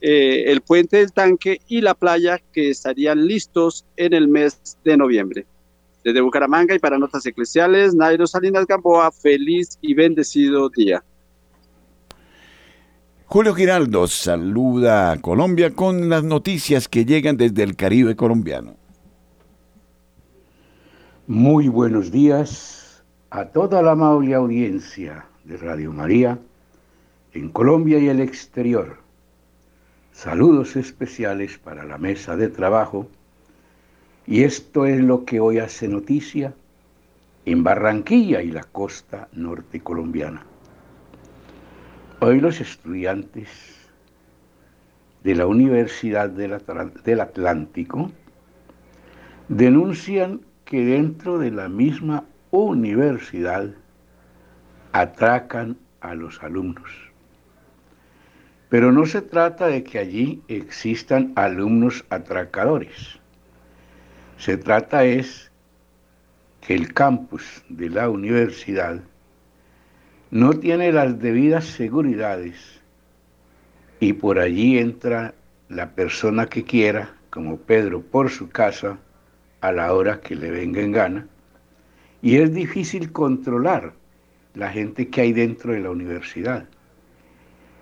eh, 0.00 0.44
el 0.48 0.60
puente 0.60 0.98
del 0.98 1.12
tanque 1.12 1.60
y 1.68 1.80
la 1.80 1.94
playa 1.94 2.40
que 2.52 2.70
estarían 2.70 3.26
listos 3.26 3.84
en 3.96 4.12
el 4.12 4.28
mes 4.28 4.78
de 4.84 4.96
noviembre. 4.96 5.46
Desde 6.02 6.20
Bucaramanga 6.20 6.74
y 6.74 6.78
para 6.78 6.98
Notas 6.98 7.26
Eclesiales, 7.26 7.94
Nairo 7.94 8.26
Salinas 8.26 8.66
Gamboa, 8.66 9.10
feliz 9.12 9.78
y 9.80 9.94
bendecido 9.94 10.68
día. 10.68 11.02
Julio 13.28 13.56
Giraldo 13.56 14.06
saluda 14.06 15.10
a 15.10 15.20
Colombia 15.20 15.74
con 15.74 16.08
las 16.08 16.22
noticias 16.22 16.86
que 16.86 17.04
llegan 17.04 17.36
desde 17.36 17.64
el 17.64 17.74
Caribe 17.74 18.14
colombiano. 18.14 18.76
Muy 21.26 21.66
buenos 21.66 22.12
días 22.12 23.02
a 23.30 23.46
toda 23.46 23.82
la 23.82 23.92
amable 23.92 24.32
audiencia 24.32 25.26
de 25.42 25.56
Radio 25.56 25.92
María 25.92 26.38
en 27.32 27.48
Colombia 27.48 27.98
y 27.98 28.06
el 28.06 28.20
exterior. 28.20 28.98
Saludos 30.12 30.76
especiales 30.76 31.58
para 31.58 31.84
la 31.84 31.98
mesa 31.98 32.36
de 32.36 32.48
trabajo 32.48 33.08
y 34.24 34.44
esto 34.44 34.86
es 34.86 35.00
lo 35.00 35.24
que 35.24 35.40
hoy 35.40 35.58
hace 35.58 35.88
noticia 35.88 36.54
en 37.44 37.64
Barranquilla 37.64 38.40
y 38.40 38.52
la 38.52 38.62
costa 38.62 39.26
norte 39.32 39.80
colombiana. 39.80 40.46
Hoy 42.20 42.40
los 42.40 42.60
estudiantes 42.60 43.48
de 45.22 45.34
la 45.34 45.46
Universidad 45.46 46.30
del 46.30 47.20
Atlántico 47.20 48.10
denuncian 49.48 50.40
que 50.64 50.84
dentro 50.84 51.38
de 51.38 51.50
la 51.50 51.68
misma 51.68 52.24
universidad 52.50 53.70
atracan 54.92 55.76
a 56.00 56.14
los 56.14 56.42
alumnos. 56.42 56.90
Pero 58.68 58.92
no 58.92 59.06
se 59.06 59.22
trata 59.22 59.68
de 59.68 59.84
que 59.84 59.98
allí 59.98 60.42
existan 60.48 61.32
alumnos 61.36 62.04
atracadores 62.10 63.20
se 64.38 64.58
trata 64.58 65.04
es 65.04 65.50
que 66.60 66.74
el 66.74 66.92
campus 66.92 67.64
de 67.68 67.88
la 67.88 68.10
universidad 68.10 69.00
no 70.30 70.54
tiene 70.54 70.92
las 70.92 71.18
debidas 71.20 71.64
seguridades 71.64 72.80
y 74.00 74.12
por 74.12 74.38
allí 74.38 74.78
entra 74.78 75.34
la 75.68 75.90
persona 75.90 76.46
que 76.46 76.64
quiera, 76.64 77.14
como 77.30 77.58
Pedro 77.58 78.02
por 78.02 78.30
su 78.30 78.48
casa, 78.48 78.98
a 79.60 79.72
la 79.72 79.92
hora 79.92 80.20
que 80.20 80.34
le 80.34 80.50
venga 80.50 80.80
en 80.80 80.92
gana, 80.92 81.26
y 82.22 82.36
es 82.36 82.52
difícil 82.52 83.12
controlar 83.12 83.94
la 84.54 84.70
gente 84.70 85.08
que 85.08 85.22
hay 85.22 85.32
dentro 85.32 85.72
de 85.72 85.80
la 85.80 85.90
universidad. 85.90 86.68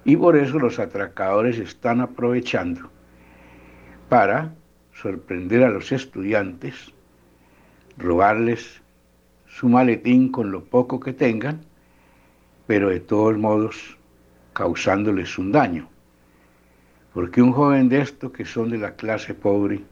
Y 0.05 0.17
por 0.17 0.37
eso 0.37 0.59
los 0.59 0.79
atracadores 0.79 1.59
están 1.59 2.01
aprovechando 2.01 2.91
para 4.09 4.55
sorprender 4.93 5.65
a 5.65 5.71
los 5.71 5.93
estudiantes, 5.93 6.93
robarles 7.97 8.83
su 9.47 9.69
maletín 9.69 10.31
con 10.31 10.51
lo 10.51 10.65
poco 10.65 11.01
que 11.01 11.13
tengan, 11.13 11.61
pero 12.67 12.91
de 12.91 13.01
todos 13.01 13.37
modos 13.37 13.99
causándoles 14.53 15.39
un 15.39 15.53
daño. 15.53 15.89
Porque 17.13 17.43
un 17.43 17.53
joven 17.53 17.89
de 17.89 18.01
estos 18.01 18.33
que 18.33 18.45
son 18.45 18.71
de 18.71 18.79
la 18.79 18.97
clase 18.97 19.35
pobre, 19.35 19.83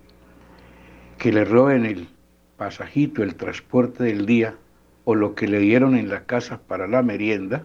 que 1.19 1.33
le 1.33 1.45
roben 1.45 1.87
el 1.87 2.09
pasajito, 2.57 3.23
el 3.23 3.35
transporte 3.35 4.05
del 4.05 4.27
día 4.27 4.57
o 5.05 5.15
lo 5.15 5.35
que 5.35 5.47
le 5.49 5.59
dieron 5.59 5.97
en 5.97 6.09
la 6.09 6.25
casa 6.25 6.61
para 6.61 6.87
la 6.87 7.03
merienda, 7.03 7.65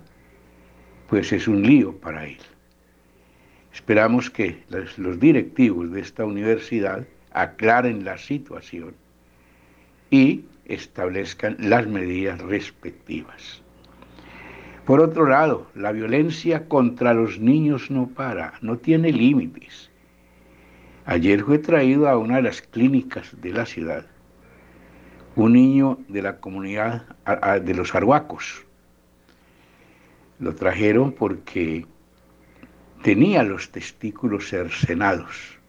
pues 1.08 1.32
es 1.32 1.48
un 1.48 1.64
lío 1.64 1.98
para 1.98 2.26
él. 2.26 2.40
Esperamos 3.74 4.30
que 4.30 4.64
los 4.98 5.20
directivos 5.20 5.92
de 5.92 6.02
esta 6.02 6.26
universidad 6.26 7.06
aclaren 7.32 8.04
la 8.04 8.18
situación 8.18 8.96
y 10.10 10.46
establezcan 10.66 11.58
las 11.60 11.88
medidas 11.88 12.42
respectivas. 12.42 13.62
Por 14.88 15.02
otro 15.02 15.28
lado, 15.28 15.68
la 15.76 15.92
violencia 15.92 16.68
contra 16.68 17.14
los 17.14 17.40
niños 17.40 17.92
no 17.92 18.08
para, 18.08 18.54
no 18.62 18.78
tiene 18.78 19.12
límites. 19.12 19.92
Ayer 21.06 21.44
fue 21.44 21.60
traído 21.60 22.08
a 22.08 22.18
una 22.18 22.38
de 22.38 22.44
las 22.44 22.62
clínicas 22.62 23.36
de 23.42 23.52
la 23.52 23.66
ciudad 23.66 24.06
un 25.36 25.54
niño 25.54 26.00
de 26.08 26.22
la 26.24 26.38
comunidad 26.38 27.04
de 27.62 27.74
los 27.76 27.94
arhuacos. 27.94 28.66
Lo 30.40 30.56
trajeron 30.56 31.12
porque 31.12 31.86
tenía 33.04 33.44
los 33.44 33.70
testículos 33.70 34.50
cercenados 34.50 35.60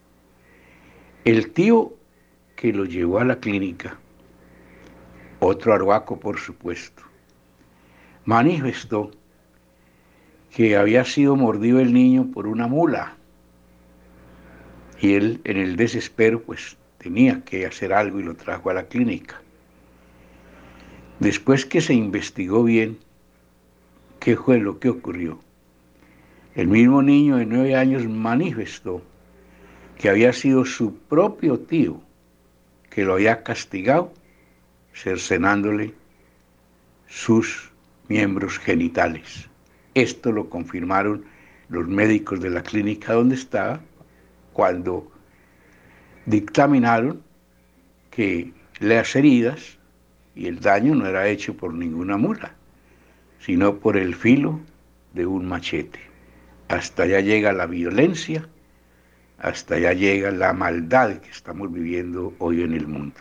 El 1.25 1.51
tío 1.51 1.93
que 2.57 2.73
lo 2.73 2.85
llevó 2.87 3.19
a 3.19 3.25
la 3.25 3.37
clínica, 3.41 3.99
otro 5.41 5.75
arhuaco 5.75 6.19
por 6.19 6.39
supuesto, 6.39 7.03
manifestó 8.29 9.11
que 10.55 10.77
había 10.77 11.03
sido 11.07 11.35
mordido 11.35 11.81
el 11.81 11.95
niño 11.95 12.31
por 12.31 12.47
una 12.47 12.67
mula. 12.67 13.17
Y 15.01 15.15
él 15.15 15.41
en 15.45 15.57
el 15.57 15.77
desespero 15.77 16.43
pues 16.43 16.77
tenía 16.99 17.43
que 17.43 17.65
hacer 17.65 17.91
algo 17.91 18.21
y 18.21 18.25
lo 18.25 18.35
trajo 18.35 18.69
a 18.69 18.75
la 18.75 18.85
clínica. 18.85 19.41
Después 21.21 21.65
que 21.65 21.81
se 21.81 21.95
investigó 21.95 22.65
bien 22.65 22.99
qué 24.21 24.37
fue 24.37 24.59
lo 24.59 24.79
que 24.79 24.91
ocurrió, 24.91 25.41
el 26.55 26.69
mismo 26.69 27.01
niño 27.01 27.39
de 27.39 27.47
nueve 27.47 27.77
años 27.77 28.07
manifestó 28.07 29.03
que 29.97 30.11
había 30.11 30.35
sido 30.35 30.67
su 30.67 30.99
propio 30.99 31.61
tío 31.61 32.03
que 32.91 33.05
lo 33.05 33.15
había 33.15 33.43
castigado 33.43 34.13
cercenándole 34.93 35.95
sus 37.07 37.73
miembros 38.09 38.59
genitales. 38.59 39.49
Esto 39.95 40.33
lo 40.33 40.49
confirmaron 40.49 41.25
los 41.69 41.87
médicos 41.87 42.41
de 42.41 42.51
la 42.51 42.63
clínica 42.63 43.13
donde 43.13 43.35
estaba 43.35 43.81
cuando 44.53 45.11
dictaminaron 46.27 47.23
que 48.11 48.53
las 48.81 49.15
heridas 49.15 49.79
y 50.35 50.47
el 50.47 50.61
daño 50.61 50.95
no 50.95 51.07
era 51.07 51.29
hecho 51.29 51.57
por 51.57 51.75
ninguna 51.75 52.17
mula, 52.17 52.55
sino 53.41 53.77
por 53.79 53.97
el 53.97 54.15
filo 54.15 54.61
de 55.15 55.27
un 55.27 55.47
machete. 55.47 56.01
Hasta 56.69 57.05
allá 57.05 57.21
llega 57.21 57.53
la 57.53 57.67
violencia, 57.67 58.49
hasta 59.39 59.77
allá 59.77 59.93
llega 59.93 60.31
la 60.31 60.53
maldad 60.53 61.19
que 61.19 61.31
estamos 61.31 61.73
viviendo 61.73 62.35
hoy 62.39 62.63
en 62.63 62.75
el 62.75 62.87
mundo. 62.87 63.21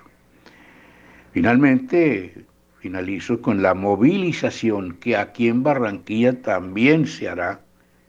Finalmente, 1.31 2.45
finalizo 2.87 3.41
con 3.41 3.61
la 3.61 3.73
movilización 3.73 4.93
que 5.01 5.17
aquí 5.17 5.49
en 5.49 5.61
Barranquilla 5.61 6.41
también 6.41 7.05
se 7.05 7.27
hará 7.27 7.59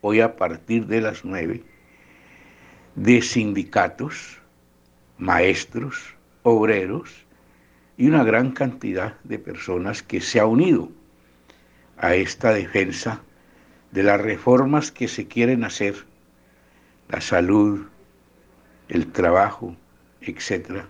hoy 0.02 0.20
a 0.20 0.36
partir 0.36 0.86
de 0.86 1.00
las 1.00 1.24
nueve 1.24 1.64
de 2.94 3.20
sindicatos, 3.20 4.38
maestros, 5.18 6.14
obreros 6.44 7.26
y 7.96 8.06
una 8.06 8.22
gran 8.22 8.52
cantidad 8.52 9.18
de 9.24 9.40
personas 9.40 10.04
que 10.04 10.20
se 10.20 10.38
ha 10.38 10.46
unido 10.46 10.92
a 11.96 12.14
esta 12.14 12.52
defensa 12.52 13.20
de 13.90 14.04
las 14.04 14.20
reformas 14.20 14.92
que 14.92 15.08
se 15.08 15.26
quieren 15.26 15.64
hacer, 15.64 15.96
la 17.08 17.20
salud, 17.20 17.88
el 18.88 19.10
trabajo, 19.10 19.74
etcétera, 20.20 20.86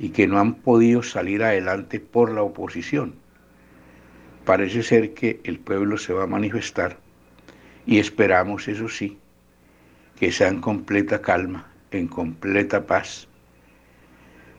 y 0.00 0.08
que 0.08 0.26
no 0.26 0.40
han 0.40 0.54
podido 0.54 1.04
salir 1.04 1.44
adelante 1.44 2.00
por 2.00 2.32
la 2.32 2.42
oposición. 2.42 3.19
Parece 4.50 4.82
ser 4.82 5.14
que 5.14 5.38
el 5.44 5.60
pueblo 5.60 5.96
se 5.96 6.12
va 6.12 6.24
a 6.24 6.26
manifestar 6.26 6.98
y 7.86 8.00
esperamos, 8.00 8.66
eso 8.66 8.88
sí, 8.88 9.16
que 10.18 10.32
sea 10.32 10.48
en 10.48 10.60
completa 10.60 11.22
calma, 11.22 11.70
en 11.92 12.08
completa 12.08 12.84
paz. 12.84 13.28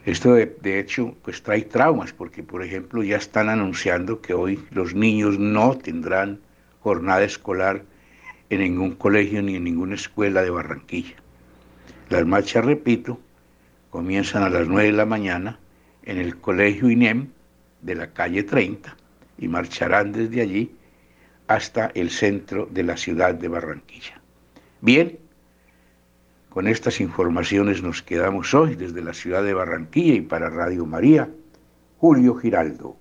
Esto 0.05 0.35
de, 0.35 0.45
de, 0.61 0.79
hecho 0.79 1.13
pues 1.23 1.43
trae 1.43 1.63
traumas 1.63 2.13
porque 2.13 2.41
por 2.41 2.63
ejemplo 2.63 3.03
ya 3.03 3.17
están 3.17 3.49
anunciando 3.49 4.21
que 4.21 4.33
hoy 4.33 4.63
los 4.71 4.95
niños 4.95 5.37
no 5.37 5.77
tendrán 5.77 6.39
jornada 6.79 7.25
escolar 7.25 7.83
en 8.49 8.61
ningún 8.61 8.91
colegio 8.91 9.41
ni 9.41 9.57
en 9.57 9.65
ninguna 9.65 9.95
escuela 9.95 10.41
de 10.41 10.51
Barranquilla. 10.51 11.17
Las 12.07 12.25
marchas, 12.25 12.63
repito, 12.63 13.19
comienzan 13.89 14.43
a 14.43 14.49
las 14.49 14.69
9 14.69 14.85
de 14.85 14.93
la 14.93 15.05
mañana 15.05 15.59
en 16.03 16.17
el 16.17 16.37
colegio 16.37 16.89
INEM 16.89 17.27
de 17.81 17.95
la 17.95 18.13
calle 18.13 18.43
30 18.43 19.00
y 19.41 19.49
marcharán 19.49 20.13
desde 20.13 20.39
allí 20.41 20.71
hasta 21.47 21.91
el 21.93 22.09
centro 22.09 22.67
de 22.71 22.83
la 22.83 22.95
ciudad 22.95 23.33
de 23.35 23.49
Barranquilla. 23.49 24.21
Bien, 24.79 25.19
con 26.49 26.67
estas 26.67 27.01
informaciones 27.01 27.81
nos 27.81 28.01
quedamos 28.01 28.53
hoy 28.53 28.75
desde 28.75 29.01
la 29.01 29.13
ciudad 29.13 29.43
de 29.43 29.53
Barranquilla 29.53 30.13
y 30.13 30.21
para 30.21 30.49
Radio 30.49 30.85
María, 30.85 31.29
Julio 31.97 32.35
Giraldo. 32.35 32.95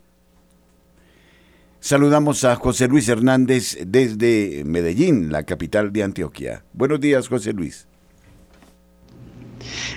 Saludamos 1.78 2.44
a 2.44 2.56
José 2.56 2.88
Luis 2.88 3.08
Hernández 3.08 3.78
desde 3.86 4.64
Medellín, 4.64 5.32
la 5.32 5.44
capital 5.44 5.92
de 5.92 6.02
Antioquia. 6.02 6.64
Buenos 6.72 7.00
días, 7.00 7.28
José 7.28 7.52
Luis. 7.52 7.86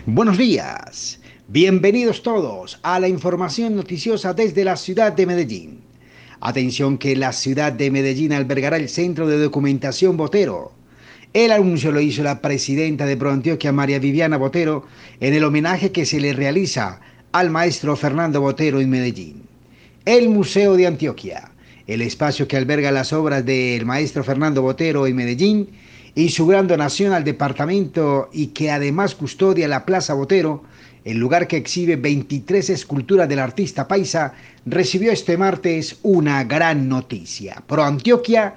Buenos 0.05 0.37
días. 0.37 1.19
Bienvenidos 1.47 2.23
todos 2.23 2.79
a 2.83 2.99
la 2.99 3.07
información 3.07 3.75
noticiosa 3.75 4.33
desde 4.33 4.63
la 4.63 4.77
ciudad 4.77 5.13
de 5.13 5.25
Medellín. 5.25 5.92
Atención 6.45 6.97
que 6.97 7.15
la 7.15 7.31
ciudad 7.31 7.71
de 7.71 7.89
Medellín 7.89 8.33
albergará 8.33 8.75
el 8.75 8.89
Centro 8.89 9.27
de 9.29 9.37
Documentación 9.37 10.17
Botero. 10.17 10.73
El 11.31 11.53
anuncio 11.53 11.93
lo 11.93 12.01
hizo 12.01 12.21
la 12.21 12.41
presidenta 12.41 13.05
de 13.05 13.15
ProAntioquia, 13.15 13.71
María 13.71 13.97
Viviana 13.97 14.35
Botero, 14.35 14.85
en 15.21 15.33
el 15.33 15.45
homenaje 15.45 15.93
que 15.93 16.05
se 16.05 16.19
le 16.19 16.33
realiza 16.33 16.99
al 17.31 17.49
maestro 17.49 17.95
Fernando 17.95 18.41
Botero 18.41 18.81
en 18.81 18.89
Medellín. 18.89 19.43
El 20.03 20.27
Museo 20.27 20.75
de 20.75 20.85
Antioquia 20.85 21.49
el 21.87 22.01
espacio 22.01 22.47
que 22.47 22.57
alberga 22.57 22.91
las 22.91 23.11
obras 23.13 23.45
del 23.45 23.85
maestro 23.85 24.23
Fernando 24.23 24.61
Botero 24.61 25.05
en 25.05 25.15
Medellín 25.15 25.69
y 26.15 26.29
su 26.29 26.45
gran 26.45 26.67
donación 26.67 27.13
al 27.13 27.23
departamento 27.23 28.29
y 28.31 28.47
que 28.47 28.71
además 28.71 29.15
custodia 29.15 29.67
la 29.67 29.85
Plaza 29.85 30.13
Botero, 30.13 30.63
el 31.03 31.17
lugar 31.17 31.47
que 31.47 31.57
exhibe 31.57 31.95
23 31.95 32.69
esculturas 32.69 33.27
del 33.27 33.39
artista 33.39 33.87
paisa, 33.87 34.33
recibió 34.65 35.11
este 35.11 35.37
martes 35.37 35.97
una 36.03 36.43
gran 36.43 36.87
noticia. 36.87 37.63
Pro 37.67 37.83
Antioquia 37.83 38.55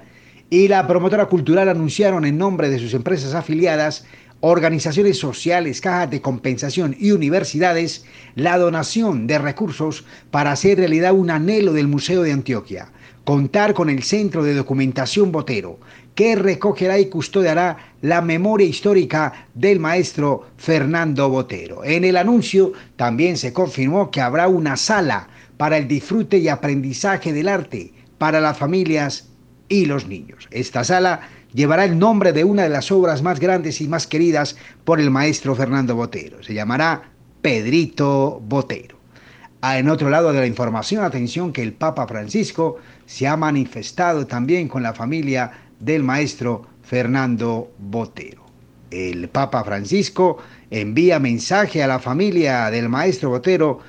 y 0.49 0.67
la 0.67 0.87
promotora 0.87 1.25
cultural 1.25 1.67
anunciaron 1.67 2.25
en 2.25 2.37
nombre 2.37 2.69
de 2.69 2.79
sus 2.79 2.93
empresas 2.93 3.33
afiliadas 3.33 4.05
organizaciones 4.39 5.17
sociales, 5.17 5.81
cajas 5.81 6.11
de 6.11 6.21
compensación 6.21 6.95
y 6.99 7.11
universidades 7.11 8.05
la 8.35 8.57
donación 8.57 9.25
de 9.27 9.39
recursos 9.39 10.05
para 10.29 10.51
hacer 10.51 10.77
realidad 10.77 11.13
un 11.13 11.31
anhelo 11.31 11.73
del 11.73 11.87
Museo 11.87 12.21
de 12.21 12.33
Antioquia, 12.33 12.91
contar 13.27 13.73
con 13.73 13.89
el 13.89 14.03
Centro 14.03 14.41
de 14.41 14.53
Documentación 14.53 15.33
Botero, 15.33 15.79
que 16.15 16.37
recogerá 16.37 16.97
y 16.97 17.09
custodiará 17.09 17.91
la 18.01 18.21
memoria 18.21 18.65
histórica 18.65 19.47
del 19.53 19.81
maestro 19.81 20.47
Fernando 20.55 21.29
Botero. 21.29 21.83
En 21.83 22.05
el 22.05 22.15
anuncio 22.15 22.71
también 22.95 23.35
se 23.35 23.51
confirmó 23.51 24.11
que 24.11 24.21
habrá 24.21 24.47
una 24.47 24.77
sala 24.77 25.27
para 25.57 25.75
el 25.75 25.89
disfrute 25.89 26.37
y 26.37 26.47
aprendizaje 26.47 27.33
del 27.33 27.49
arte 27.49 27.91
para 28.17 28.39
las 28.39 28.57
familias 28.57 29.27
y 29.67 29.87
los 29.87 30.07
niños. 30.07 30.47
Esta 30.49 30.85
sala 30.85 31.19
llevará 31.53 31.83
el 31.83 31.99
nombre 31.99 32.31
de 32.31 32.45
una 32.45 32.63
de 32.63 32.69
las 32.69 32.93
obras 32.93 33.23
más 33.23 33.41
grandes 33.41 33.81
y 33.81 33.89
más 33.89 34.07
queridas 34.07 34.55
por 34.85 35.01
el 35.01 35.11
maestro 35.11 35.53
Fernando 35.53 35.97
Botero. 35.97 36.43
Se 36.43 36.53
llamará 36.53 37.09
Pedrito 37.41 38.41
Botero. 38.47 38.95
Ah, 39.59 39.79
en 39.79 39.89
otro 39.89 40.09
lado 40.09 40.31
de 40.31 40.39
la 40.39 40.45
información, 40.45 41.03
atención 41.03 41.51
que 41.51 41.63
el 41.63 41.73
Papa 41.73 42.07
Francisco 42.07 42.77
se 43.07 43.25
ha 43.25 43.35
manifestado 43.37 44.27
también 44.27 44.67
con 44.67 44.83
la 44.83 44.93
familia 44.93 45.51
del 45.79 46.03
maestro 46.03 46.67
Fernando 46.83 47.71
Botero. 47.79 48.45
El 48.91 49.29
Papa 49.29 49.63
Francisco 49.63 50.37
envía 50.69 51.17
mensaje 51.17 51.81
a 51.81 51.87
la 51.87 51.99
familia 51.99 52.69
del 52.69 52.89
maestro 52.89 53.29
Botero 53.29 53.79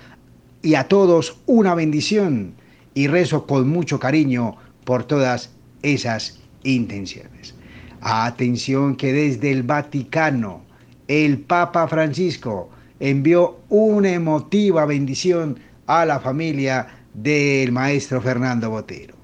y 0.62 0.76
a 0.76 0.88
todos 0.88 1.36
una 1.46 1.74
bendición 1.74 2.54
y 2.94 3.08
rezo 3.08 3.46
con 3.46 3.68
mucho 3.68 3.98
cariño 3.98 4.56
por 4.84 5.04
todas 5.04 5.50
esas 5.82 6.38
intenciones. 6.62 7.54
Atención 8.00 8.96
que 8.96 9.12
desde 9.12 9.50
el 9.50 9.64
Vaticano 9.64 10.62
el 11.08 11.40
Papa 11.40 11.88
Francisco 11.88 12.70
envió 13.00 13.58
una 13.68 14.10
emotiva 14.10 14.84
bendición 14.86 15.58
a 15.86 16.04
la 16.04 16.20
familia 16.20 16.97
del 17.14 17.72
maestro 17.72 18.20
Fernando 18.20 18.70
Botero. 18.70 19.14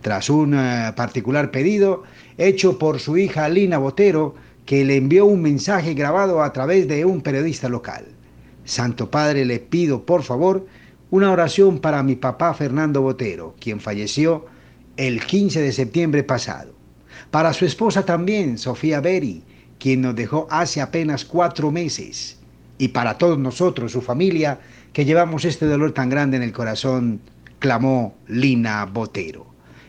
Tras 0.00 0.30
un 0.30 0.54
eh, 0.54 0.92
particular 0.96 1.50
pedido 1.50 2.04
hecho 2.38 2.78
por 2.78 3.00
su 3.00 3.18
hija 3.18 3.48
Lina 3.48 3.78
Botero, 3.78 4.34
que 4.64 4.84
le 4.84 4.96
envió 4.96 5.26
un 5.26 5.42
mensaje 5.42 5.94
grabado 5.94 6.42
a 6.42 6.52
través 6.52 6.88
de 6.88 7.04
un 7.04 7.20
periodista 7.20 7.68
local. 7.68 8.06
Santo 8.64 9.10
Padre, 9.10 9.44
le 9.44 9.58
pido 9.58 10.06
por 10.06 10.22
favor 10.22 10.66
una 11.10 11.32
oración 11.32 11.80
para 11.80 12.02
mi 12.02 12.14
papá 12.14 12.54
Fernando 12.54 13.02
Botero, 13.02 13.56
quien 13.58 13.80
falleció 13.80 14.46
el 14.96 15.24
15 15.24 15.60
de 15.60 15.72
septiembre 15.72 16.22
pasado. 16.22 16.72
Para 17.30 17.52
su 17.52 17.64
esposa 17.64 18.04
también, 18.04 18.58
Sofía 18.58 19.00
Beri, 19.00 19.42
quien 19.78 20.02
nos 20.02 20.14
dejó 20.14 20.46
hace 20.50 20.80
apenas 20.80 21.24
cuatro 21.24 21.70
meses. 21.70 22.38
Y 22.78 22.88
para 22.88 23.18
todos 23.18 23.38
nosotros, 23.38 23.92
su 23.92 24.00
familia, 24.00 24.60
que 24.92 25.04
llevamos 25.04 25.44
este 25.44 25.66
dolor 25.66 25.92
tan 25.92 26.08
grande 26.08 26.36
en 26.36 26.42
el 26.42 26.52
corazón, 26.52 27.20
clamó 27.58 28.14
Lina 28.26 28.84
Botero. 28.86 29.46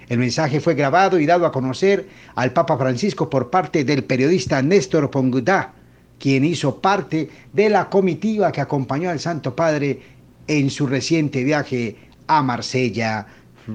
El 0.09 0.19
mensaje 0.19 0.59
fue 0.59 0.75
grabado 0.75 1.19
y 1.19 1.25
dado 1.25 1.45
a 1.45 1.51
conocer 1.51 2.07
al 2.35 2.51
Papa 2.51 2.77
Francisco 2.77 3.29
por 3.29 3.49
parte 3.49 3.83
del 3.83 4.03
periodista 4.03 4.61
Néstor 4.61 5.09
Pongudá, 5.09 5.73
quien 6.19 6.43
hizo 6.43 6.81
parte 6.81 7.29
de 7.53 7.69
la 7.69 7.89
comitiva 7.89 8.51
que 8.51 8.61
acompañó 8.61 9.09
al 9.09 9.19
Santo 9.19 9.55
Padre 9.55 10.01
en 10.47 10.69
su 10.69 10.85
reciente 10.85 11.43
viaje 11.43 11.95
a 12.27 12.43
Marsella, 12.43 13.25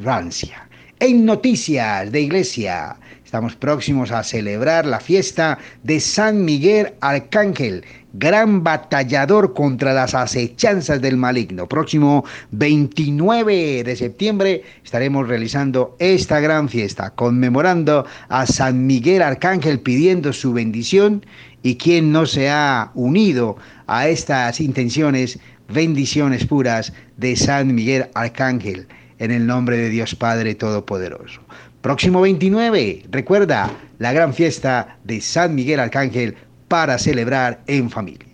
Francia. 0.03 0.69
En 1.01 1.25
noticias 1.25 2.13
de 2.13 2.21
iglesia, 2.21 2.97
estamos 3.37 3.57
próximos 3.57 4.13
a 4.13 4.25
celebrar 4.25 4.87
la 4.87 4.99
fiesta 4.99 5.59
de 5.83 6.01
San 6.01 6.47
Miguel 6.47 6.95
Arcángel, 7.03 7.85
gran 8.15 8.65
batallador 8.65 9.53
contra 9.53 9.93
las 9.93 10.15
acechanzas 10.15 11.03
del 11.03 11.19
maligno. 11.19 11.67
Próximo 11.69 12.25
29 12.53 13.85
de 13.85 13.95
septiembre 13.95 14.63
estaremos 14.83 15.29
realizando 15.29 15.97
esta 15.99 16.41
gran 16.41 16.71
fiesta, 16.71 17.11
conmemorando 17.11 18.07
a 18.31 18.47
San 18.47 18.87
Miguel 18.87 19.21
Arcángel, 19.21 19.81
pidiendo 19.81 20.33
su 20.33 20.55
bendición 20.55 21.27
y 21.63 21.77
quien 21.77 22.13
no 22.13 22.25
se 22.25 22.49
ha 22.49 22.91
unido 22.95 23.59
a 23.87 24.09
estas 24.09 24.63
intenciones, 24.63 25.39
bendiciones 25.69 26.47
puras 26.47 26.95
de 27.19 27.37
San 27.37 27.75
Miguel 27.75 28.07
Arcángel 28.15 28.87
en 29.19 29.31
el 29.31 29.47
nombre 29.47 29.77
de 29.77 29.91
Dios 29.91 30.15
Padre 30.15 30.55
Todopoderoso. 30.55 31.43
Próximo 31.87 32.21
29, 32.21 33.05
recuerda 33.13 33.71
la 34.01 34.13
gran 34.13 34.35
fiesta 34.35 34.99
de 35.05 35.21
San 35.21 35.55
Miguel 35.55 35.79
Arcángel 35.79 36.35
para 36.67 36.99
celebrar 36.99 37.63
en 37.69 37.91
familia. 37.91 38.27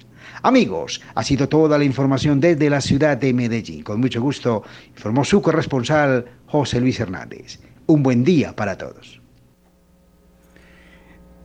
Amigos, 0.43 1.03
ha 1.15 1.23
sido 1.23 1.51
toda 1.51 1.77
la 1.77 1.85
información 1.85 2.41
desde 2.41 2.71
la 2.71 2.81
ciudad 2.81 3.19
de 3.19 3.35
Medellín. 3.35 3.83
Con 3.83 4.01
mucho 4.01 4.23
gusto 4.23 4.62
informó 4.97 5.23
su 5.27 5.43
corresponsal 5.43 6.25
José 6.47 6.81
Luis 6.81 6.99
Hernández. 6.99 7.61
Un 7.85 8.03
buen 8.03 8.25
día 8.25 8.57
para 8.57 8.79
todos. 8.79 9.21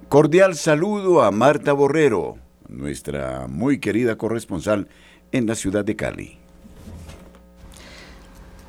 Cordial 0.07 0.55
saludo 0.55 1.23
a 1.23 1.31
Marta 1.31 1.73
Borrero, 1.73 2.37
nuestra 2.69 3.47
muy 3.49 3.81
querida 3.81 4.17
corresponsal 4.17 4.87
en 5.33 5.45
la 5.45 5.55
ciudad 5.55 5.83
de 5.83 5.97
Cali. 5.97 6.46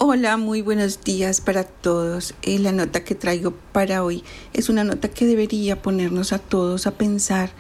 Hola, 0.01 0.37
muy 0.37 0.63
buenos 0.63 1.03
días 1.03 1.41
para 1.41 1.65
todos. 1.65 2.33
Eh, 2.43 2.61
la 2.61 2.71
nota 2.71 3.03
que 3.03 3.17
traigo 3.17 3.53
para 3.73 4.05
hoy 4.05 4.23
es 4.53 4.69
una 4.69 4.85
nota 4.85 5.09
que 5.09 5.27
debería 5.27 5.83
ponernos 5.83 6.33
a 6.33 6.39
todos 6.39 6.87
a 6.87 6.93
pensar 6.93 7.51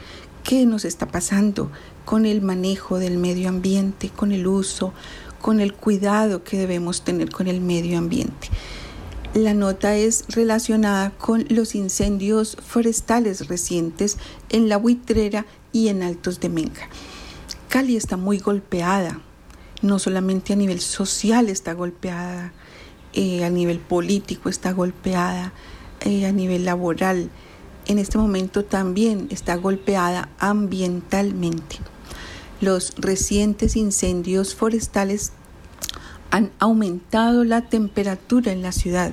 qué 0.44 0.64
nos 0.64 0.84
está 0.84 1.08
pasando 1.08 1.68
con 2.04 2.26
el 2.26 2.40
manejo 2.40 3.00
del 3.00 3.18
medio 3.18 3.48
ambiente, 3.48 4.10
con 4.10 4.30
el 4.30 4.46
uso, 4.46 4.92
con 5.42 5.58
el 5.58 5.74
cuidado 5.74 6.44
que 6.44 6.56
debemos 6.56 7.02
tener 7.02 7.28
con 7.32 7.48
el 7.48 7.60
medio 7.60 7.98
ambiente. 7.98 8.50
La 9.34 9.52
nota 9.52 9.96
es 9.96 10.24
relacionada 10.28 11.10
con 11.18 11.44
los 11.48 11.74
incendios 11.74 12.56
forestales 12.64 13.48
recientes 13.48 14.16
en 14.48 14.68
la 14.68 14.76
Buitrera 14.76 15.44
y 15.72 15.88
en 15.88 16.04
Altos 16.04 16.38
de 16.38 16.50
Menga. 16.50 16.88
Cali 17.68 17.96
está 17.96 18.16
muy 18.16 18.38
golpeada 18.38 19.22
no 19.82 19.98
solamente 19.98 20.52
a 20.52 20.56
nivel 20.56 20.80
social 20.80 21.48
está 21.48 21.72
golpeada, 21.72 22.52
eh, 23.12 23.44
a 23.44 23.50
nivel 23.50 23.78
político 23.78 24.48
está 24.48 24.72
golpeada, 24.72 25.52
eh, 26.00 26.26
a 26.26 26.32
nivel 26.32 26.64
laboral. 26.64 27.30
En 27.86 27.98
este 27.98 28.18
momento 28.18 28.64
también 28.64 29.28
está 29.30 29.56
golpeada 29.56 30.28
ambientalmente. 30.38 31.76
Los 32.60 32.92
recientes 32.96 33.76
incendios 33.76 34.54
forestales 34.54 35.32
han 36.30 36.50
aumentado 36.58 37.44
la 37.44 37.68
temperatura 37.68 38.52
en 38.52 38.62
la 38.62 38.72
ciudad. 38.72 39.12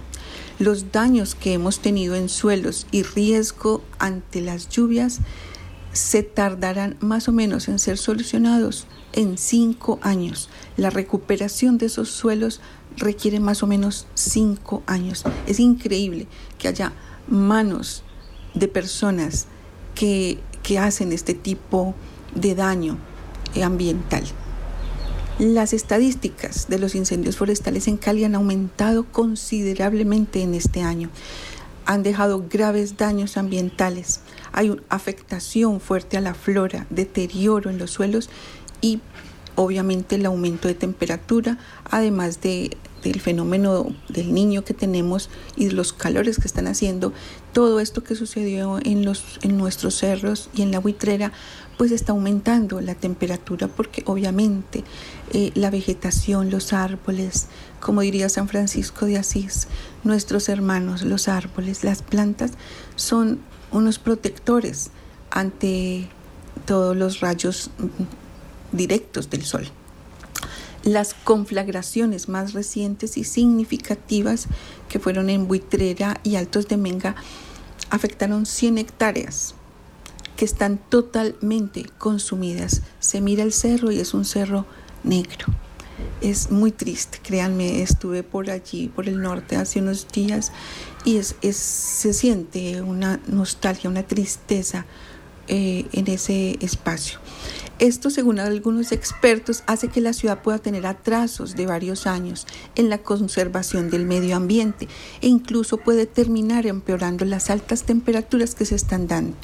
Los 0.59 0.91
daños 0.91 1.35
que 1.35 1.53
hemos 1.53 1.79
tenido 1.79 2.15
en 2.15 2.27
suelos 2.27 2.87
y 2.91 3.03
riesgo 3.03 3.83
ante 3.99 4.41
las 4.41 4.69
lluvias 4.69 5.19
se 5.93 6.23
tardarán 6.23 6.97
más 6.99 7.29
o 7.29 7.31
menos 7.31 7.69
en 7.69 7.79
ser 7.79 7.97
solucionados 7.97 8.87
en 9.15 9.37
cinco 9.37 9.97
años. 10.01 10.49
La 10.77 10.89
recuperación 10.89 11.77
de 11.77 11.87
esos 11.87 12.09
suelos 12.09 12.61
requiere 12.97 13.39
más 13.39 13.63
o 13.63 13.67
menos 13.67 14.05
cinco 14.13 14.83
años. 14.85 15.23
Es 15.47 15.59
increíble 15.59 16.27
que 16.59 16.67
haya 16.67 16.93
manos 17.27 18.03
de 18.53 18.67
personas 18.67 19.47
que, 19.95 20.39
que 20.61 20.77
hacen 20.77 21.11
este 21.11 21.33
tipo 21.33 21.95
de 22.35 22.55
daño 22.55 22.97
ambiental. 23.63 24.23
Las 25.39 25.73
estadísticas 25.73 26.67
de 26.69 26.79
los 26.79 26.95
incendios 26.95 27.37
forestales 27.37 27.87
en 27.87 27.97
Cali 27.97 28.23
han 28.23 28.35
aumentado 28.35 29.05
considerablemente 29.05 30.41
en 30.41 30.53
este 30.53 30.81
año. 30.81 31.09
Han 31.85 32.03
dejado 32.03 32.45
graves 32.49 32.97
daños 32.97 33.37
ambientales. 33.37 34.21
Hay 34.53 34.69
una 34.69 34.81
afectación 34.89 35.81
fuerte 35.81 36.17
a 36.17 36.21
la 36.21 36.33
flora, 36.33 36.87
deterioro 36.89 37.69
en 37.69 37.77
los 37.77 37.91
suelos 37.91 38.29
y 38.85 39.01
obviamente 39.55 40.15
el 40.15 40.27
aumento 40.27 40.67
de 40.67 40.75
temperatura, 40.75 41.57
además 41.89 42.41
de, 42.41 42.77
del 43.03 43.19
fenómeno 43.19 43.87
del 44.09 44.31
niño 44.31 44.63
que 44.63 44.75
tenemos 44.75 45.31
y 45.55 45.71
los 45.71 45.91
calores 45.91 46.37
que 46.37 46.47
están 46.47 46.67
haciendo, 46.67 47.11
todo 47.51 47.79
esto 47.79 48.03
que 48.03 48.13
sucedió 48.13 48.79
en 48.83 49.57
nuestros 49.57 49.95
cerros 49.95 50.51
y 50.53 50.61
en 50.61 50.69
la 50.69 50.79
buitrera, 50.79 51.31
pues 51.79 51.91
está 51.91 52.11
aumentando 52.11 52.79
la 52.79 52.93
temperatura 52.93 53.67
porque 53.67 54.03
obviamente 54.05 54.83
eh, 55.33 55.51
la 55.55 55.71
vegetación, 55.71 56.51
los 56.51 56.71
árboles, 56.71 57.47
como 57.79 58.01
diría 58.01 58.29
San 58.29 58.47
Francisco 58.47 59.07
de 59.07 59.17
Asís, 59.17 59.67
nuestros 60.03 60.47
hermanos, 60.47 61.01
los 61.01 61.27
árboles, 61.27 61.83
las 61.83 62.03
plantas, 62.03 62.51
son 62.95 63.39
unos 63.71 63.97
protectores 63.97 64.91
ante 65.31 66.07
todos 66.65 66.95
los 66.95 67.19
rayos 67.19 67.71
directos 68.75 69.29
del 69.29 69.43
Sol. 69.43 69.67
Las 70.83 71.15
conflagraciones 71.15 72.29
más 72.29 72.53
recientes 72.53 73.17
y 73.17 73.23
significativas 73.23 74.47
que 74.87 74.99
fueron 74.99 75.29
en 75.29 75.47
Buitrera 75.47 76.19
y 76.23 76.35
Altos 76.35 76.67
de 76.67 76.77
Menga 76.77 77.15
afectaron 77.89 78.45
100 78.45 78.77
hectáreas 78.77 79.55
que 80.35 80.45
están 80.45 80.77
totalmente 80.89 81.85
consumidas. 81.97 82.81
Se 82.99 83.21
mira 83.21 83.43
el 83.43 83.53
cerro 83.53 83.91
y 83.91 83.99
es 83.99 84.13
un 84.13 84.25
cerro 84.25 84.65
negro. 85.03 85.47
Es 86.21 86.51
muy 86.51 86.71
triste, 86.71 87.19
créanme, 87.23 87.81
estuve 87.81 88.21
por 88.21 88.49
allí, 88.49 88.89
por 88.89 89.07
el 89.07 89.21
norte, 89.21 89.55
hace 89.55 89.79
unos 89.79 90.07
días 90.09 90.51
y 91.05 91.17
es, 91.17 91.35
se 91.41 92.13
siente 92.13 92.81
una 92.81 93.19
nostalgia, 93.27 93.89
una 93.89 94.03
tristeza 94.03 94.85
eh, 95.47 95.85
en 95.93 96.07
ese 96.07 96.57
espacio. 96.59 97.19
Esto, 97.77 98.09
según 98.09 98.39
algunos 98.39 98.93
expertos, 98.93 99.63
hace 99.67 99.89
que 99.89 99.99
la 99.99 100.13
ciudad 100.13 100.41
pueda 100.41 100.59
tener 100.59 100.85
atrasos 100.85 101.55
de 101.55 101.65
varios 101.65 102.07
años 102.07 102.47
en 102.75 102.89
la 102.89 102.99
conservación 102.99 103.89
del 103.89 104.05
medio 104.05 104.37
ambiente 104.37 104.87
e 105.21 105.27
incluso 105.27 105.77
puede 105.77 106.05
terminar 106.05 106.65
empeorando 106.67 107.25
las 107.25 107.49
altas 107.49 107.83
temperaturas 107.83 108.55
que 108.55 108.63
se 108.65 108.75
están 108.75 109.07
dando. 109.07 109.35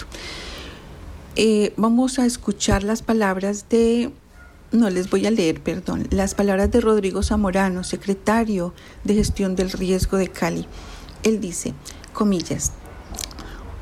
Eh, 1.36 1.74
vamos 1.76 2.20
a 2.20 2.26
escuchar 2.26 2.84
las 2.84 3.02
palabras 3.02 3.68
de, 3.70 4.12
no 4.72 4.90
les 4.90 5.10
voy 5.10 5.26
a 5.26 5.32
leer, 5.32 5.62
perdón, 5.62 6.08
las 6.10 6.34
palabras 6.34 6.72
de 6.72 6.80
Rodrigo 6.80 7.24
Zamorano, 7.24 7.84
secretario 7.84 8.74
de 9.04 9.16
gestión 9.16 9.58
del 9.58 9.72
riesgo 9.72 10.16
de 10.16 10.30
Cali. 10.30 10.66
Él 11.24 11.42
dice, 11.42 11.74
comillas, 12.14 12.72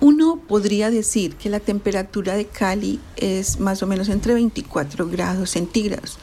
uno 0.01 0.39
podría 0.47 0.89
decir 0.89 1.35
que 1.35 1.49
la 1.49 1.59
temperatura 1.59 2.35
de 2.35 2.45
Cali 2.45 2.99
es 3.17 3.59
más 3.59 3.83
o 3.83 3.88
menos 3.88 4.09
entre 4.09 4.33
24 4.33 5.07
grados 5.07 5.51
centígrados, 5.51 6.17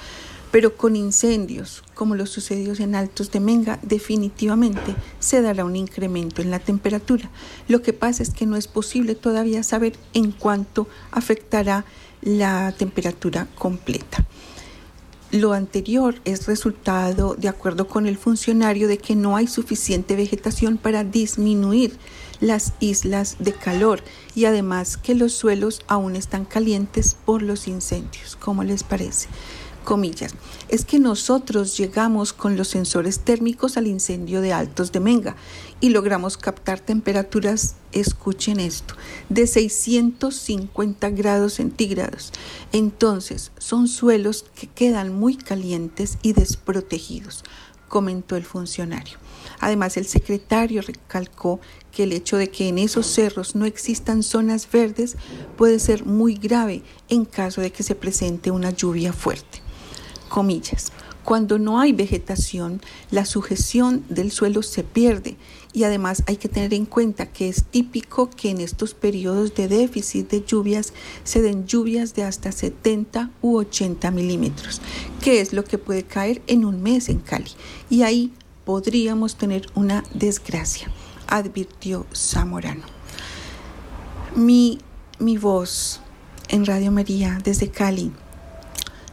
pero 0.50 0.76
con 0.76 0.96
incendios 0.96 1.82
como 1.94 2.14
los 2.14 2.30
sucedidos 2.30 2.80
en 2.80 2.94
Altos 2.94 3.30
de 3.30 3.40
Menga, 3.40 3.78
definitivamente 3.82 4.94
se 5.18 5.42
dará 5.42 5.64
un 5.64 5.76
incremento 5.76 6.40
en 6.40 6.50
la 6.50 6.58
temperatura. 6.58 7.30
Lo 7.68 7.82
que 7.82 7.92
pasa 7.92 8.22
es 8.22 8.30
que 8.30 8.46
no 8.46 8.56
es 8.56 8.68
posible 8.68 9.14
todavía 9.14 9.62
saber 9.62 9.94
en 10.14 10.32
cuánto 10.32 10.88
afectará 11.10 11.84
la 12.22 12.72
temperatura 12.72 13.46
completa. 13.56 14.24
Lo 15.32 15.52
anterior 15.52 16.14
es 16.24 16.46
resultado, 16.46 17.34
de 17.34 17.48
acuerdo 17.48 17.88
con 17.88 18.06
el 18.06 18.16
funcionario, 18.16 18.86
de 18.86 18.98
que 18.98 19.16
no 19.16 19.36
hay 19.36 19.48
suficiente 19.48 20.14
vegetación 20.14 20.78
para 20.78 21.02
disminuir 21.02 21.98
las 22.40 22.74
islas 22.78 23.36
de 23.40 23.52
calor 23.52 24.02
y 24.36 24.44
además 24.44 24.96
que 24.96 25.16
los 25.16 25.32
suelos 25.32 25.82
aún 25.88 26.14
están 26.14 26.44
calientes 26.44 27.16
por 27.24 27.42
los 27.42 27.66
incendios. 27.66 28.36
¿Cómo 28.36 28.62
les 28.62 28.84
parece? 28.84 29.28
Comillas, 29.84 30.34
es 30.68 30.84
que 30.84 30.98
nosotros 30.98 31.76
llegamos 31.76 32.32
con 32.32 32.56
los 32.56 32.68
sensores 32.68 33.20
térmicos 33.20 33.76
al 33.76 33.86
incendio 33.86 34.40
de 34.40 34.52
Altos 34.52 34.92
de 34.92 35.00
Menga 35.00 35.36
y 35.80 35.90
logramos 35.90 36.36
captar 36.36 36.80
temperaturas, 36.80 37.76
escuchen 37.92 38.58
esto, 38.58 38.94
de 39.28 39.46
650 39.46 41.10
grados 41.10 41.54
centígrados. 41.54 42.32
Entonces, 42.72 43.52
son 43.58 43.86
suelos 43.86 44.44
que 44.54 44.66
quedan 44.66 45.14
muy 45.14 45.36
calientes 45.36 46.18
y 46.22 46.32
desprotegidos. 46.32 47.44
comentó 47.88 48.34
el 48.34 48.44
funcionario. 48.44 49.16
Además, 49.60 49.96
el 49.96 50.06
secretario 50.06 50.82
recalcó 50.82 51.60
que 51.92 52.02
el 52.02 52.12
hecho 52.12 52.36
de 52.36 52.50
que 52.50 52.66
en 52.66 52.78
esos 52.78 53.06
cerros 53.06 53.54
no 53.54 53.64
existan 53.64 54.24
zonas 54.24 54.68
verdes 54.70 55.16
puede 55.56 55.78
ser 55.78 56.04
muy 56.04 56.34
grave 56.34 56.82
en 57.08 57.24
caso 57.24 57.60
de 57.60 57.70
que 57.70 57.84
se 57.84 57.94
presente 57.94 58.50
una 58.50 58.70
lluvia 58.70 59.12
fuerte. 59.12 59.65
Comillas. 60.28 60.92
Cuando 61.26 61.58
no 61.58 61.80
hay 61.80 61.92
vegetación, 61.92 62.80
la 63.10 63.24
sujeción 63.24 64.04
del 64.08 64.30
suelo 64.30 64.62
se 64.62 64.84
pierde 64.84 65.36
y 65.72 65.82
además 65.82 66.22
hay 66.28 66.36
que 66.36 66.48
tener 66.48 66.72
en 66.72 66.86
cuenta 66.86 67.26
que 67.26 67.48
es 67.48 67.64
típico 67.64 68.30
que 68.30 68.50
en 68.50 68.60
estos 68.60 68.94
periodos 68.94 69.52
de 69.56 69.66
déficit 69.66 70.30
de 70.30 70.44
lluvias 70.44 70.92
se 71.24 71.42
den 71.42 71.66
lluvias 71.66 72.14
de 72.14 72.22
hasta 72.22 72.52
70 72.52 73.30
u 73.42 73.56
80 73.56 74.08
milímetros, 74.12 74.80
que 75.20 75.40
es 75.40 75.52
lo 75.52 75.64
que 75.64 75.78
puede 75.78 76.04
caer 76.04 76.42
en 76.46 76.64
un 76.64 76.80
mes 76.80 77.08
en 77.08 77.18
Cali. 77.18 77.50
Y 77.90 78.02
ahí 78.02 78.32
podríamos 78.64 79.34
tener 79.34 79.66
una 79.74 80.04
desgracia, 80.14 80.92
advirtió 81.26 82.06
Zamorano. 82.14 82.84
Mi, 84.36 84.78
mi 85.18 85.38
voz 85.38 86.00
en 86.48 86.66
Radio 86.66 86.92
María 86.92 87.40
desde 87.42 87.68
Cali 87.68 88.12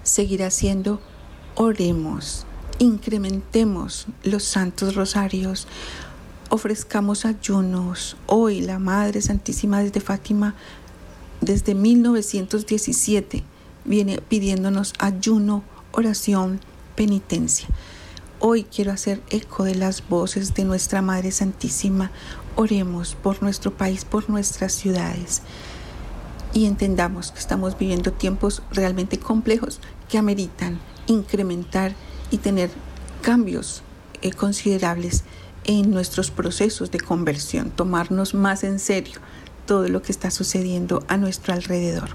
seguirá 0.03 0.51
siendo 0.51 1.01
oremos, 1.55 2.45
incrementemos 2.79 4.07
los 4.23 4.43
santos 4.43 4.95
rosarios, 4.95 5.67
ofrezcamos 6.49 7.25
ayunos. 7.25 8.17
Hoy 8.27 8.61
la 8.61 8.79
Madre 8.79 9.21
Santísima 9.21 9.81
desde 9.81 10.01
Fátima, 10.01 10.55
desde 11.41 11.73
1917, 11.73 13.43
viene 13.85 14.21
pidiéndonos 14.21 14.93
ayuno, 14.99 15.63
oración, 15.91 16.59
penitencia. 16.95 17.67
Hoy 18.39 18.65
quiero 18.65 18.91
hacer 18.91 19.21
eco 19.29 19.63
de 19.63 19.75
las 19.75 20.07
voces 20.07 20.53
de 20.53 20.65
nuestra 20.65 21.01
Madre 21.01 21.31
Santísima. 21.31 22.11
Oremos 22.57 23.15
por 23.15 23.41
nuestro 23.41 23.75
país, 23.75 24.03
por 24.03 24.29
nuestras 24.29 24.73
ciudades 24.73 25.41
y 26.53 26.65
entendamos 26.65 27.31
que 27.31 27.39
estamos 27.39 27.77
viviendo 27.77 28.11
tiempos 28.11 28.61
realmente 28.71 29.17
complejos 29.17 29.79
que 30.13 30.19
ameritan 30.19 30.79
incrementar 31.07 31.95
y 32.29 32.37
tener 32.37 32.69
cambios 33.23 33.81
eh, 34.21 34.31
considerables 34.31 35.23
en 35.63 35.89
nuestros 35.89 36.29
procesos 36.29 36.91
de 36.91 36.99
conversión, 36.99 37.71
tomarnos 37.71 38.35
más 38.35 38.63
en 38.63 38.77
serio 38.77 39.19
todo 39.65 39.87
lo 39.87 40.03
que 40.03 40.11
está 40.11 40.29
sucediendo 40.29 41.03
a 41.07 41.17
nuestro 41.17 41.51
alrededor. 41.55 42.09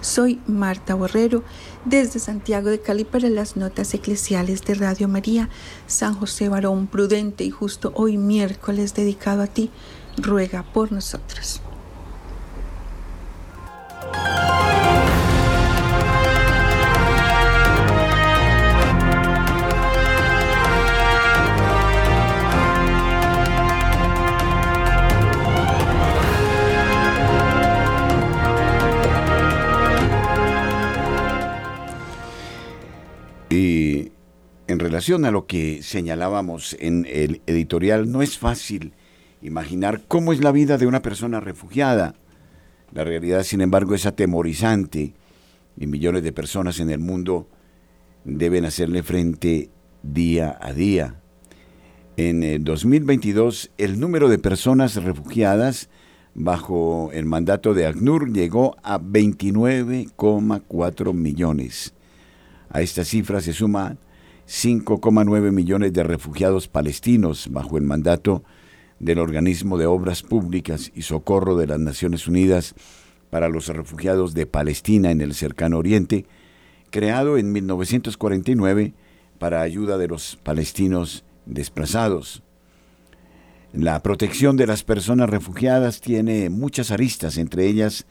Soy 0.00 0.40
Marta 0.48 0.96
Borrero 0.96 1.44
desde 1.84 2.18
Santiago 2.18 2.70
de 2.70 2.80
Cali 2.80 3.04
para 3.04 3.28
las 3.28 3.54
notas 3.54 3.94
eclesiales 3.94 4.62
de 4.62 4.74
Radio 4.74 5.06
María, 5.06 5.48
San 5.86 6.14
José 6.14 6.48
Varón 6.48 6.88
prudente 6.88 7.44
y 7.44 7.50
justo 7.50 7.92
hoy 7.94 8.16
miércoles 8.16 8.94
dedicado 8.94 9.42
a 9.42 9.46
ti, 9.46 9.70
ruega 10.16 10.64
por 10.64 10.90
nosotros. 10.90 11.62
En 34.68 34.78
relación 34.78 35.24
a 35.24 35.30
lo 35.30 35.46
que 35.46 35.82
señalábamos 35.82 36.76
en 36.78 37.06
el 37.10 37.40
editorial, 37.46 38.12
no 38.12 38.20
es 38.20 38.36
fácil 38.38 38.92
imaginar 39.40 40.02
cómo 40.06 40.34
es 40.34 40.44
la 40.44 40.52
vida 40.52 40.76
de 40.76 40.86
una 40.86 41.00
persona 41.00 41.40
refugiada. 41.40 42.14
La 42.92 43.02
realidad, 43.02 43.44
sin 43.44 43.62
embargo, 43.62 43.94
es 43.94 44.04
atemorizante 44.04 45.14
y 45.78 45.86
millones 45.86 46.22
de 46.22 46.32
personas 46.32 46.80
en 46.80 46.90
el 46.90 46.98
mundo 46.98 47.48
deben 48.24 48.66
hacerle 48.66 49.02
frente 49.02 49.70
día 50.02 50.58
a 50.60 50.74
día. 50.74 51.14
En 52.18 52.42
el 52.42 52.62
2022, 52.62 53.70
el 53.78 53.98
número 53.98 54.28
de 54.28 54.38
personas 54.38 54.96
refugiadas 54.96 55.88
bajo 56.34 57.08
el 57.14 57.24
mandato 57.24 57.72
de 57.72 57.86
ACNUR 57.86 58.34
llegó 58.34 58.76
a 58.82 59.00
29,4 59.00 61.14
millones. 61.14 61.94
A 62.68 62.82
esta 62.82 63.04
cifra 63.04 63.40
se 63.40 63.54
suman 63.54 63.98
5,9 64.48 65.52
millones 65.52 65.92
de 65.92 66.02
refugiados 66.02 66.68
palestinos 66.68 67.48
bajo 67.50 67.76
el 67.76 67.84
mandato 67.84 68.44
del 68.98 69.18
Organismo 69.18 69.76
de 69.76 69.84
Obras 69.84 70.22
Públicas 70.22 70.90
y 70.94 71.02
Socorro 71.02 71.54
de 71.54 71.66
las 71.66 71.78
Naciones 71.78 72.26
Unidas 72.26 72.74
para 73.28 73.50
los 73.50 73.68
Refugiados 73.68 74.32
de 74.32 74.46
Palestina 74.46 75.10
en 75.10 75.20
el 75.20 75.34
Cercano 75.34 75.76
Oriente, 75.76 76.24
creado 76.90 77.36
en 77.36 77.52
1949 77.52 78.94
para 79.38 79.60
ayuda 79.60 79.98
de 79.98 80.08
los 80.08 80.36
palestinos 80.42 81.24
desplazados. 81.44 82.42
La 83.74 84.02
protección 84.02 84.56
de 84.56 84.66
las 84.66 84.82
personas 84.82 85.28
refugiadas 85.28 86.00
tiene 86.00 86.48
muchas 86.48 86.90
aristas, 86.90 87.36
entre 87.36 87.66
ellas 87.66 88.06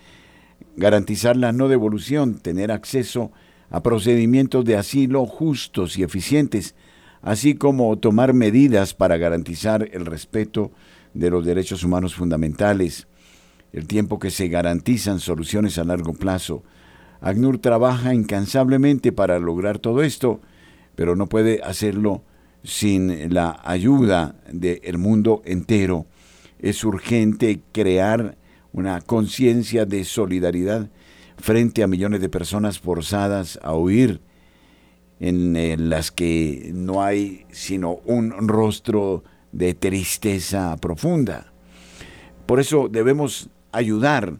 garantizar 0.76 1.36
la 1.36 1.52
no 1.52 1.67
devolución, 1.67 2.36
tener 2.36 2.71
acceso 2.71 3.32
a 3.34 3.47
a 3.70 3.84
procedimientos 3.84 4.64
de 4.66 4.78
asilo 4.78 5.26
justos 5.26 5.98
y 5.98 6.04
eficientes, 6.04 6.76
así 7.22 7.56
como 7.56 7.98
tomar 7.98 8.34
medidas 8.34 8.94
para 8.94 9.18
garantizar 9.18 9.90
el 9.92 10.06
respeto 10.06 10.72
de 11.14 11.30
los 11.30 11.46
derechos 11.46 11.84
humanos 11.84 12.16
fundamentales, 12.16 13.08
el 13.74 13.88
tiempo 13.88 14.20
que 14.20 14.32
se 14.32 14.48
garantizan 14.48 15.20
soluciones 15.20 15.78
a 15.78 15.84
largo 15.84 16.14
plazo. 16.14 16.64
ACNUR 17.20 17.58
trabaja 17.58 18.14
incansablemente 18.14 19.12
para 19.12 19.40
lograr 19.40 19.80
todo 19.80 20.04
esto, 20.04 20.40
pero 20.96 21.16
no 21.16 21.28
puede 21.28 21.62
hacerlo 21.64 22.24
sin 22.64 23.34
la 23.34 23.60
ayuda 23.64 24.36
del 24.52 24.98
mundo 24.98 25.42
entero. 25.46 26.06
Es 26.60 26.84
urgente 26.84 27.62
crear 27.72 28.38
una 28.72 29.02
conciencia 29.02 29.86
de 29.86 30.04
solidaridad 30.04 30.90
frente 31.38 31.84
a 31.84 31.88
millones 31.88 32.21
de 32.21 32.30
personas 32.30 32.80
forzadas 32.80 33.60
a 33.63 33.76
huir, 33.76 34.21
en, 35.19 35.89
las 35.89 36.12
que 36.12 36.71
no 36.73 37.04
hay 37.04 37.45
sino 37.52 38.00
un 38.06 38.32
rostro 38.47 39.23
de 39.52 39.73
tristeza 39.73 40.76
profunda. 40.78 41.52
Por 42.45 42.60
eso 42.60 42.88
debemos 42.89 43.50
ayudar. 43.71 44.39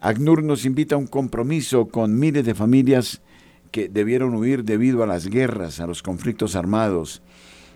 ACNUR 0.00 0.42
nos 0.42 0.66
invita 0.66 0.94
a 0.94 0.98
un 0.98 1.06
compromiso 1.06 1.88
con 1.88 2.18
miles 2.18 2.44
de 2.44 2.54
familias 2.54 3.22
que 3.70 3.88
debieron 3.88 4.34
huir 4.34 4.64
debido 4.64 5.02
a 5.02 5.06
las 5.06 5.26
guerras, 5.26 5.80
a 5.80 5.86
los 5.86 6.02
conflictos 6.02 6.54
armados, 6.54 7.22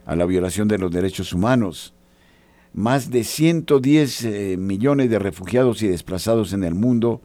a 0.05 0.15
la 0.15 0.27
violación 0.27 0.69
de 0.69 0.79
los 0.79 0.93
derechos 0.93 1.33
humanos. 1.33 1.95
Más 2.75 3.11
de 3.11 3.25
110 3.25 4.25
eh, 4.25 4.57
millones 4.59 5.11
de 5.11 5.19
refugiados 5.19 5.83
y 5.83 5.89
desplazados 5.89 6.53
en 6.53 6.65
el 6.65 6.75
mundo 6.75 7.23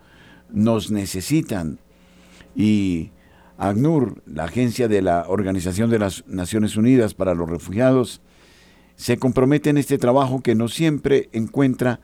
nos 0.54 0.92
necesitan. 0.92 1.80
Y 2.56 3.12
ACNUR, 3.58 4.24
la 4.26 4.46
agencia 4.46 4.88
de 4.88 5.02
la 5.02 5.26
Organización 5.28 5.90
de 5.90 6.00
las 6.00 6.26
Naciones 6.28 6.78
Unidas 6.78 7.14
para 7.14 7.36
los 7.36 7.50
Refugiados, 7.50 8.22
se 8.96 9.18
compromete 9.18 9.70
en 9.70 9.78
este 9.78 9.98
trabajo 9.98 10.42
que 10.42 10.56
no 10.56 10.70
siempre 10.70 11.30
encuentra 11.34 12.00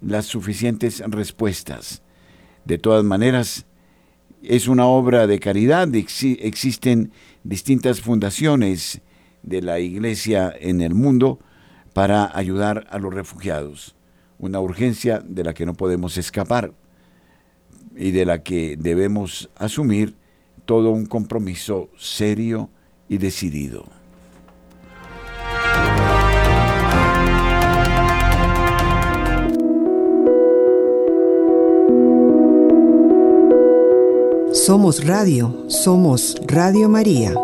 las 0.00 0.26
suficientes 0.26 1.02
respuestas. 1.06 2.02
De 2.64 2.78
todas 2.78 3.04
maneras, 3.04 3.66
es 4.42 4.68
una 4.68 4.86
obra 4.86 5.26
de 5.26 5.40
caridad, 5.40 5.88
existen 5.94 7.10
distintas 7.42 8.00
fundaciones 8.00 9.00
de 9.42 9.62
la 9.62 9.80
Iglesia 9.80 10.54
en 10.60 10.82
el 10.82 10.94
mundo 10.94 11.40
para 11.94 12.36
ayudar 12.36 12.86
a 12.90 12.98
los 12.98 13.14
refugiados, 13.14 13.96
una 14.38 14.60
urgencia 14.60 15.22
de 15.26 15.44
la 15.44 15.54
que 15.54 15.64
no 15.64 15.72
podemos 15.74 16.18
escapar 16.18 16.74
y 17.96 18.10
de 18.10 18.24
la 18.24 18.42
que 18.42 18.76
debemos 18.76 19.50
asumir 19.56 20.14
todo 20.64 20.90
un 20.90 21.06
compromiso 21.06 21.88
serio 21.96 22.70
y 23.08 23.18
decidido. 23.18 23.84
Somos 34.52 35.06
Radio, 35.06 35.66
somos 35.68 36.34
Radio 36.46 36.88
María. 36.88 37.34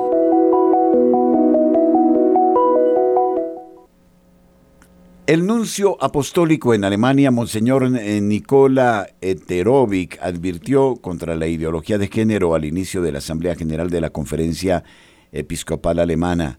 El 5.28 5.46
nuncio 5.46 5.96
apostólico 6.02 6.74
en 6.74 6.82
Alemania, 6.82 7.30
Monseñor 7.30 7.85
eh, 7.96 8.20
Nicola 8.20 9.06
Eterovic, 9.20 10.18
advirtió 10.20 10.96
contra 10.96 11.37
la 11.37 11.46
ideología 11.46 11.96
de 11.96 12.08
género 12.08 12.56
al 12.56 12.64
inicio 12.64 13.02
de 13.02 13.12
la 13.12 13.18
Asamblea 13.18 13.54
General 13.54 13.88
de 13.88 14.00
la 14.00 14.11
Conferencia 14.11 14.82
Episcopal 15.30 16.00
Alemana. 16.00 16.58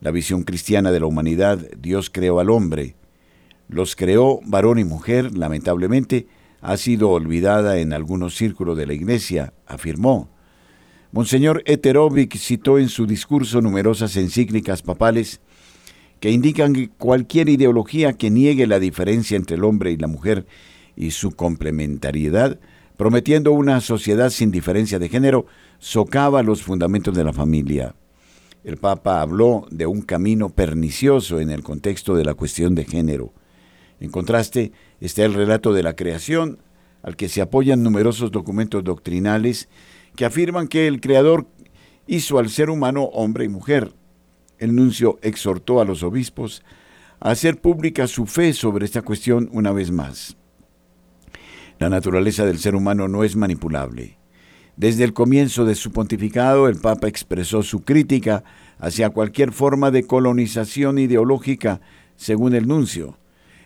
la 0.00 0.10
visión 0.10 0.44
cristiana 0.44 0.90
de 0.90 1.00
la 1.00 1.06
humanidad, 1.06 1.58
Dios 1.76 2.08
creó 2.08 2.40
al 2.40 2.48
hombre. 2.48 2.96
Los 3.68 3.94
creó 3.94 4.40
varón 4.46 4.78
y 4.78 4.84
mujer, 4.84 5.36
lamentablemente, 5.36 6.28
ha 6.62 6.78
sido 6.78 7.10
olvidada 7.10 7.76
en 7.76 7.92
algunos 7.92 8.34
círculos 8.36 8.78
de 8.78 8.86
la 8.86 8.94
Iglesia, 8.94 9.52
afirmó. 9.66 10.30
Monseñor 11.12 11.62
Eterovic 11.66 12.38
citó 12.38 12.78
en 12.78 12.88
su 12.88 13.06
discurso 13.06 13.60
numerosas 13.60 14.16
encíclicas 14.16 14.80
papales 14.80 15.42
que 16.20 16.30
indican 16.30 16.72
que 16.72 16.88
cualquier 16.88 17.48
ideología 17.48 18.12
que 18.12 18.30
niegue 18.30 18.66
la 18.66 18.80
diferencia 18.80 19.36
entre 19.36 19.56
el 19.56 19.64
hombre 19.64 19.92
y 19.92 19.96
la 19.96 20.08
mujer 20.08 20.46
y 20.96 21.12
su 21.12 21.32
complementariedad, 21.32 22.58
prometiendo 22.96 23.52
una 23.52 23.80
sociedad 23.80 24.30
sin 24.30 24.50
diferencia 24.50 24.98
de 24.98 25.08
género, 25.08 25.46
socava 25.78 26.42
los 26.42 26.62
fundamentos 26.62 27.14
de 27.14 27.24
la 27.24 27.32
familia. 27.32 27.94
El 28.64 28.76
Papa 28.76 29.20
habló 29.20 29.66
de 29.70 29.86
un 29.86 30.02
camino 30.02 30.50
pernicioso 30.50 31.40
en 31.40 31.50
el 31.50 31.62
contexto 31.62 32.16
de 32.16 32.24
la 32.24 32.34
cuestión 32.34 32.74
de 32.74 32.84
género. 32.84 33.32
En 34.00 34.10
contraste 34.10 34.72
está 35.00 35.24
el 35.24 35.34
relato 35.34 35.72
de 35.72 35.82
la 35.82 35.94
creación, 35.94 36.58
al 37.02 37.16
que 37.16 37.28
se 37.28 37.40
apoyan 37.40 37.82
numerosos 37.82 38.32
documentos 38.32 38.82
doctrinales 38.82 39.68
que 40.16 40.24
afirman 40.24 40.66
que 40.66 40.88
el 40.88 41.00
Creador 41.00 41.46
hizo 42.08 42.38
al 42.38 42.50
ser 42.50 42.70
humano 42.70 43.04
hombre 43.04 43.44
y 43.44 43.48
mujer. 43.48 43.92
El 44.58 44.74
nuncio 44.74 45.18
exhortó 45.22 45.80
a 45.80 45.84
los 45.84 46.02
obispos 46.02 46.62
a 47.20 47.30
hacer 47.30 47.60
pública 47.60 48.06
su 48.06 48.26
fe 48.26 48.52
sobre 48.52 48.84
esta 48.84 49.02
cuestión 49.02 49.48
una 49.52 49.72
vez 49.72 49.90
más. 49.90 50.36
La 51.78 51.88
naturaleza 51.88 52.44
del 52.44 52.58
ser 52.58 52.74
humano 52.74 53.06
no 53.06 53.22
es 53.22 53.36
manipulable. 53.36 54.18
Desde 54.76 55.04
el 55.04 55.12
comienzo 55.12 55.64
de 55.64 55.74
su 55.74 55.92
pontificado, 55.92 56.68
el 56.68 56.76
Papa 56.76 57.08
expresó 57.08 57.62
su 57.62 57.84
crítica 57.84 58.44
hacia 58.78 59.10
cualquier 59.10 59.52
forma 59.52 59.90
de 59.90 60.06
colonización 60.06 60.98
ideológica, 60.98 61.80
según 62.16 62.54
el 62.54 62.66
nuncio. 62.66 63.18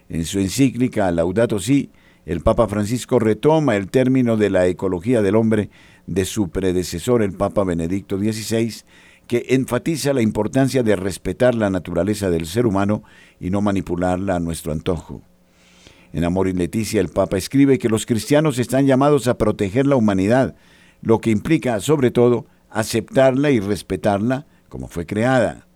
En 0.08 0.24
su 0.24 0.38
encíclica 0.40 1.10
Laudato 1.10 1.58
Si, 1.58 1.90
el 2.24 2.40
Papa 2.40 2.68
Francisco 2.68 3.18
retoma 3.18 3.76
el 3.76 3.90
término 3.90 4.36
de 4.36 4.50
la 4.50 4.66
ecología 4.66 5.22
del 5.22 5.36
hombre 5.36 5.70
de 6.06 6.24
su 6.24 6.50
predecesor, 6.50 7.22
el 7.22 7.32
Papa 7.32 7.64
Benedicto 7.64 8.18
XVI, 8.18 8.82
que 9.26 9.46
enfatiza 9.50 10.12
la 10.12 10.22
importancia 10.22 10.82
de 10.82 10.96
respetar 10.96 11.54
la 11.54 11.70
naturaleza 11.70 12.30
del 12.30 12.46
ser 12.46 12.66
humano 12.66 13.02
y 13.40 13.50
no 13.50 13.60
manipularla 13.60 14.36
a 14.36 14.40
nuestro 14.40 14.72
antojo. 14.72 15.22
En 16.12 16.24
Amor 16.24 16.48
y 16.48 16.52
Leticia 16.52 17.00
el 17.00 17.08
Papa 17.08 17.38
escribe 17.38 17.78
que 17.78 17.88
los 17.88 18.04
cristianos 18.04 18.58
están 18.58 18.86
llamados 18.86 19.28
a 19.28 19.38
proteger 19.38 19.86
la 19.86 19.96
humanidad, 19.96 20.54
lo 21.00 21.20
que 21.20 21.30
implica, 21.30 21.80
sobre 21.80 22.10
todo, 22.10 22.46
aceptarla 22.68 23.50
y 23.50 23.60
respetarla 23.60 24.46
como 24.68 24.88
fue 24.88 25.06
creada. 25.06 25.66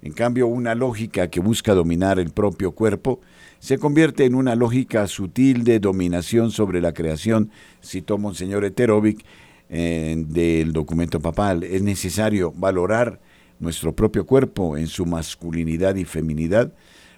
En 0.00 0.12
cambio, 0.12 0.46
una 0.46 0.74
lógica 0.74 1.28
que 1.28 1.40
busca 1.40 1.74
dominar 1.74 2.20
el 2.20 2.30
propio 2.30 2.72
cuerpo 2.72 3.20
se 3.58 3.78
convierte 3.78 4.24
en 4.24 4.36
una 4.36 4.54
lógica 4.54 5.06
sutil 5.08 5.64
de 5.64 5.80
dominación 5.80 6.52
sobre 6.52 6.80
la 6.80 6.92
creación, 6.92 7.50
citó 7.82 8.16
Monseñor 8.16 8.64
Eterovic 8.64 9.24
del 9.68 10.72
documento 10.72 11.20
papal. 11.20 11.62
Es 11.62 11.82
necesario 11.82 12.52
valorar 12.56 13.20
nuestro 13.60 13.94
propio 13.94 14.24
cuerpo 14.24 14.76
en 14.76 14.86
su 14.86 15.04
masculinidad 15.04 15.96
y 15.96 16.04
feminidad 16.04 16.72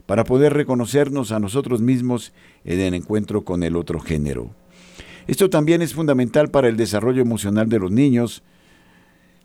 para 0.07 0.25
poder 0.25 0.55
reconocernos 0.55 1.31
a 1.31 1.39
nosotros 1.39 1.81
mismos 1.81 2.33
en 2.65 2.81
el 2.81 2.95
encuentro 2.95 3.45
con 3.45 3.63
el 3.63 3.77
otro 3.77 4.01
género. 4.01 4.51
Esto 5.29 5.49
también 5.49 5.83
es 5.83 5.95
fundamental 5.95 6.51
para 6.51 6.69
el 6.69 6.77
desarrollo 6.77 7.23
emocional 7.23 7.69
de 7.69 7.79
los 7.79 7.93
niños. 7.93 8.43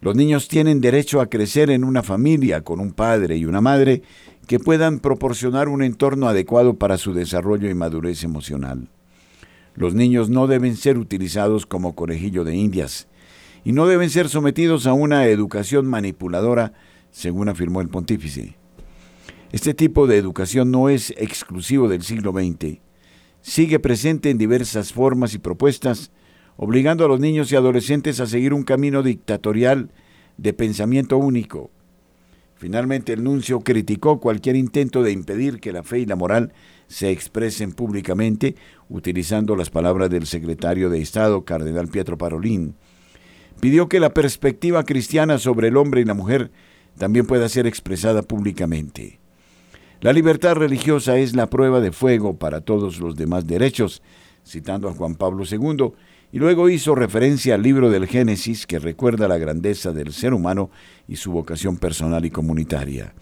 Los 0.01 0.15
niños 0.15 0.47
tienen 0.47 0.81
derecho 0.81 1.21
a 1.21 1.27
crecer 1.27 1.69
en 1.69 1.83
una 1.83 2.01
familia 2.01 2.61
con 2.61 2.79
un 2.79 2.91
padre 2.91 3.37
y 3.37 3.45
una 3.45 3.61
madre 3.61 4.01
que 4.47 4.59
puedan 4.59 4.99
proporcionar 4.99 5.69
un 5.69 5.83
entorno 5.83 6.27
adecuado 6.27 6.75
para 6.75 6.97
su 6.97 7.13
desarrollo 7.13 7.69
y 7.69 7.75
madurez 7.75 8.23
emocional. 8.23 8.87
Los 9.75 9.93
niños 9.93 10.29
no 10.29 10.47
deben 10.47 10.77
ser 10.77 10.97
utilizados 10.97 11.65
como 11.65 11.95
conejillo 11.95 12.43
de 12.43 12.55
indias 12.55 13.07
y 13.63 13.73
no 13.73 13.87
deben 13.87 14.09
ser 14.09 14.29
sometidos 14.29 14.87
a 14.87 14.93
una 14.93 15.25
educación 15.25 15.85
manipuladora, 15.87 16.73
según 17.11 17.49
afirmó 17.49 17.81
el 17.81 17.89
pontífice. 17.89 18.55
Este 19.51 19.73
tipo 19.73 20.07
de 20.07 20.17
educación 20.17 20.71
no 20.71 20.89
es 20.89 21.11
exclusivo 21.17 21.89
del 21.89 22.03
siglo 22.03 22.31
XX. 22.31 22.79
Sigue 23.41 23.79
presente 23.79 24.29
en 24.29 24.37
diversas 24.37 24.93
formas 24.93 25.33
y 25.33 25.39
propuestas, 25.39 26.11
obligando 26.57 27.05
a 27.05 27.07
los 27.07 27.19
niños 27.19 27.51
y 27.51 27.55
adolescentes 27.55 28.19
a 28.19 28.27
seguir 28.27 28.53
un 28.53 28.63
camino 28.63 29.03
dictatorial 29.03 29.91
de 30.37 30.53
pensamiento 30.53 31.17
único. 31.17 31.69
Finalmente, 32.55 33.13
el 33.13 33.23
nuncio 33.23 33.59
criticó 33.59 34.19
cualquier 34.19 34.55
intento 34.55 35.03
de 35.03 35.11
impedir 35.11 35.59
que 35.59 35.73
la 35.73 35.83
fe 35.83 35.99
y 35.99 36.05
la 36.05 36.15
moral 36.15 36.53
se 36.87 37.11
expresen 37.11 37.73
públicamente 37.73 38.55
utilizando 38.89 39.55
las 39.55 39.69
palabras 39.69 40.09
del 40.09 40.25
secretario 40.25 40.89
de 40.89 41.01
Estado, 41.01 41.43
cardenal 41.43 41.87
Pietro 41.87 42.17
Parolín. 42.17 42.75
Pidió 43.59 43.89
que 43.89 43.99
la 43.99 44.13
perspectiva 44.13 44.83
cristiana 44.83 45.37
sobre 45.37 45.69
el 45.69 45.77
hombre 45.77 46.01
y 46.01 46.05
la 46.05 46.13
mujer 46.13 46.51
también 46.97 47.25
pueda 47.25 47.49
ser 47.49 47.67
expresada 47.67 48.21
públicamente. 48.21 49.19
La 50.01 50.13
libertad 50.13 50.55
religiosa 50.55 51.17
es 51.17 51.35
la 51.35 51.49
prueba 51.49 51.79
de 51.79 51.91
fuego 51.91 52.37
para 52.37 52.61
todos 52.61 52.99
los 52.99 53.15
demás 53.15 53.47
derechos, 53.47 54.01
citando 54.45 54.87
a 54.87 54.93
Juan 54.93 55.15
Pablo 55.15 55.43
II, 55.49 55.93
y 56.31 56.39
luego 56.39 56.69
hizo 56.69 56.95
referencia 56.95 57.55
al 57.55 57.63
libro 57.63 57.89
del 57.89 58.07
Génesis 58.07 58.67
que 58.67 58.77
recuerda 58.77 59.27
la 59.27 59.37
grandeza 59.37 59.93
del 59.93 60.11
ser 60.11 60.33
humano 60.33 60.69
y 61.07 61.15
su 61.15 61.31
vocación 61.31 61.77
personal 61.77 62.25
y 62.25 62.29
comunitaria. 62.29 63.13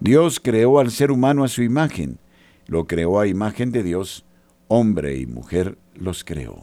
Dios 0.00 0.40
creó 0.40 0.78
al 0.78 0.90
ser 0.90 1.10
humano 1.10 1.44
a 1.44 1.48
su 1.48 1.62
imagen, 1.62 2.18
lo 2.66 2.86
creó 2.86 3.20
a 3.20 3.26
imagen 3.26 3.72
de 3.72 3.82
Dios, 3.82 4.24
hombre 4.68 5.16
y 5.16 5.26
mujer 5.26 5.78
los 5.94 6.24
creó. 6.24 6.62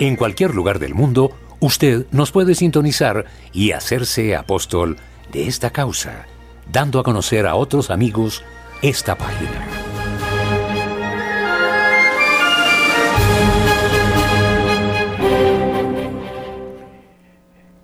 En 0.00 0.16
cualquier 0.16 0.54
lugar 0.54 0.78
del 0.78 0.94
mundo, 0.94 1.36
usted 1.60 2.06
nos 2.12 2.32
puede 2.32 2.54
sintonizar 2.54 3.26
y 3.52 3.72
hacerse 3.72 4.34
apóstol 4.34 4.96
de 5.32 5.46
esta 5.46 5.68
causa, 5.70 6.24
dando 6.72 6.98
a 6.98 7.02
conocer 7.02 7.46
a 7.46 7.56
otros 7.56 7.90
amigos 7.90 8.42
esta 8.80 9.18
página. 9.18 9.83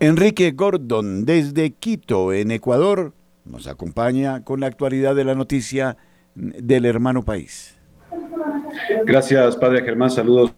Enrique 0.03 0.53
Gordon, 0.53 1.27
desde 1.27 1.73
Quito, 1.73 2.33
en 2.33 2.53
Ecuador, 2.53 3.13
nos 3.45 3.67
acompaña 3.67 4.43
con 4.45 4.61
la 4.61 4.67
actualidad 4.67 5.15
de 5.15 5.25
la 5.25 5.35
noticia 5.35 5.99
del 6.35 6.87
hermano 6.87 7.23
país. 7.23 7.79
Gracias, 9.05 9.59
Padre 9.59 9.83
Germán. 9.83 10.11
Saludos 10.11 10.55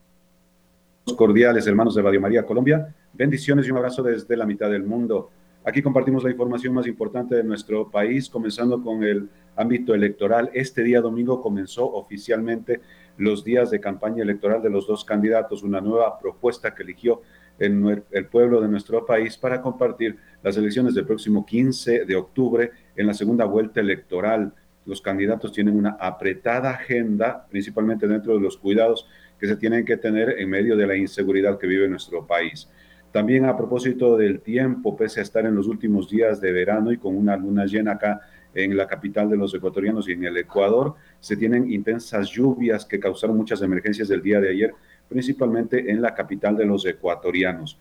cordiales, 1.16 1.66
hermanos 1.66 1.96
de 1.96 2.02
Radio 2.02 2.20
María 2.20 2.46
Colombia. 2.46 2.94
Bendiciones 3.14 3.66
y 3.66 3.72
un 3.72 3.78
abrazo 3.78 4.04
desde 4.04 4.36
la 4.36 4.46
mitad 4.46 4.70
del 4.70 4.84
mundo. 4.84 5.30
Aquí 5.64 5.82
compartimos 5.82 6.22
la 6.22 6.30
información 6.30 6.74
más 6.74 6.86
importante 6.86 7.34
de 7.34 7.42
nuestro 7.42 7.90
país, 7.90 8.28
comenzando 8.28 8.80
con 8.80 9.02
el 9.02 9.28
ámbito 9.56 9.92
electoral. 9.92 10.50
Este 10.54 10.84
día 10.84 11.00
domingo 11.00 11.42
comenzó 11.42 11.92
oficialmente 11.92 12.80
los 13.16 13.42
días 13.42 13.72
de 13.72 13.80
campaña 13.80 14.22
electoral 14.22 14.62
de 14.62 14.70
los 14.70 14.86
dos 14.86 15.04
candidatos, 15.04 15.64
una 15.64 15.80
nueva 15.80 16.16
propuesta 16.20 16.72
que 16.72 16.84
eligió 16.84 17.22
en 17.58 18.04
el 18.10 18.26
pueblo 18.26 18.60
de 18.60 18.68
nuestro 18.68 19.04
país 19.06 19.36
para 19.36 19.60
compartir 19.60 20.16
las 20.42 20.56
elecciones 20.56 20.94
del 20.94 21.06
próximo 21.06 21.46
15 21.46 22.04
de 22.04 22.16
octubre 22.16 22.70
en 22.96 23.06
la 23.06 23.14
segunda 23.14 23.44
vuelta 23.44 23.80
electoral. 23.80 24.52
Los 24.84 25.00
candidatos 25.00 25.52
tienen 25.52 25.76
una 25.76 25.96
apretada 26.00 26.70
agenda, 26.70 27.46
principalmente 27.48 28.08
dentro 28.08 28.34
de 28.34 28.40
los 28.40 28.56
cuidados 28.56 29.06
que 29.38 29.46
se 29.46 29.56
tienen 29.56 29.84
que 29.84 29.96
tener 29.96 30.40
en 30.40 30.50
medio 30.50 30.76
de 30.76 30.86
la 30.86 30.96
inseguridad 30.96 31.58
que 31.58 31.66
vive 31.66 31.88
nuestro 31.88 32.26
país. 32.26 32.68
También 33.12 33.44
a 33.44 33.56
propósito 33.56 34.16
del 34.16 34.40
tiempo, 34.40 34.96
pese 34.96 35.20
a 35.20 35.22
estar 35.22 35.44
en 35.44 35.54
los 35.54 35.66
últimos 35.66 36.08
días 36.08 36.40
de 36.40 36.50
verano 36.50 36.92
y 36.92 36.96
con 36.96 37.16
una 37.16 37.36
luna 37.36 37.66
llena 37.66 37.92
acá 37.92 38.22
en 38.54 38.76
la 38.76 38.86
capital 38.86 39.28
de 39.28 39.36
los 39.36 39.54
ecuatorianos 39.54 40.08
y 40.08 40.12
en 40.12 40.24
el 40.24 40.36
Ecuador, 40.36 40.94
se 41.20 41.36
tienen 41.36 41.70
intensas 41.70 42.30
lluvias 42.30 42.84
que 42.84 43.00
causaron 43.00 43.36
muchas 43.36 43.62
emergencias 43.62 44.08
del 44.08 44.22
día 44.22 44.40
de 44.40 44.50
ayer 44.50 44.74
principalmente 45.12 45.90
en 45.90 46.02
la 46.02 46.14
capital 46.14 46.56
de 46.56 46.66
los 46.66 46.84
ecuatorianos, 46.86 47.78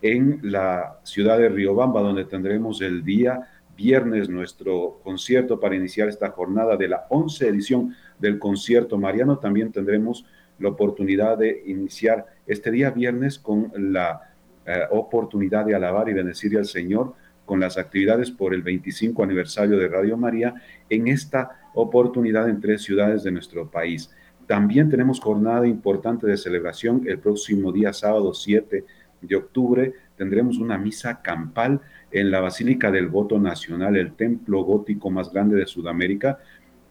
en 0.00 0.40
la 0.42 0.98
ciudad 1.02 1.38
de 1.38 1.48
Riobamba, 1.48 2.00
donde 2.00 2.24
tendremos 2.24 2.80
el 2.80 3.04
día 3.04 3.48
viernes 3.76 4.28
nuestro 4.28 5.00
concierto 5.02 5.58
para 5.58 5.74
iniciar 5.74 6.08
esta 6.08 6.30
jornada 6.30 6.76
de 6.76 6.88
la 6.88 7.06
11 7.08 7.48
edición 7.48 7.94
del 8.18 8.38
concierto 8.38 8.98
mariano. 8.98 9.38
También 9.38 9.72
tendremos 9.72 10.24
la 10.58 10.68
oportunidad 10.68 11.38
de 11.38 11.62
iniciar 11.66 12.26
este 12.46 12.70
día 12.70 12.90
viernes 12.90 13.38
con 13.38 13.72
la 13.74 14.20
eh, 14.66 14.82
oportunidad 14.90 15.64
de 15.64 15.74
alabar 15.74 16.08
y 16.08 16.12
bendecir 16.12 16.56
al 16.58 16.66
Señor 16.66 17.14
con 17.46 17.58
las 17.58 17.78
actividades 17.78 18.30
por 18.30 18.54
el 18.54 18.62
25 18.62 19.22
aniversario 19.22 19.76
de 19.78 19.88
Radio 19.88 20.16
María 20.16 20.54
en 20.88 21.08
esta 21.08 21.70
oportunidad 21.74 22.48
en 22.48 22.60
tres 22.60 22.82
ciudades 22.82 23.22
de 23.22 23.32
nuestro 23.32 23.70
país. 23.70 24.10
También 24.50 24.90
tenemos 24.90 25.20
jornada 25.20 25.64
importante 25.68 26.26
de 26.26 26.36
celebración 26.36 27.04
el 27.06 27.20
próximo 27.20 27.70
día 27.70 27.92
sábado 27.92 28.34
7 28.34 28.84
de 29.20 29.36
octubre. 29.36 29.94
Tendremos 30.16 30.58
una 30.58 30.76
misa 30.76 31.22
campal 31.22 31.80
en 32.10 32.32
la 32.32 32.40
Basílica 32.40 32.90
del 32.90 33.06
Voto 33.06 33.38
Nacional, 33.38 33.96
el 33.96 34.14
templo 34.14 34.64
gótico 34.64 35.08
más 35.08 35.32
grande 35.32 35.54
de 35.54 35.66
Sudamérica. 35.66 36.40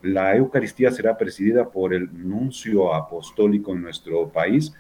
La 0.02 0.38
Eucaristía 0.38 0.90
será 0.92 1.18
presidida 1.18 1.70
por 1.70 1.94
el 1.94 2.10
nuncio 2.14 2.94
apostólico 2.94 3.74
en 3.74 3.82
nuestro 3.82 4.30
país 4.30 4.74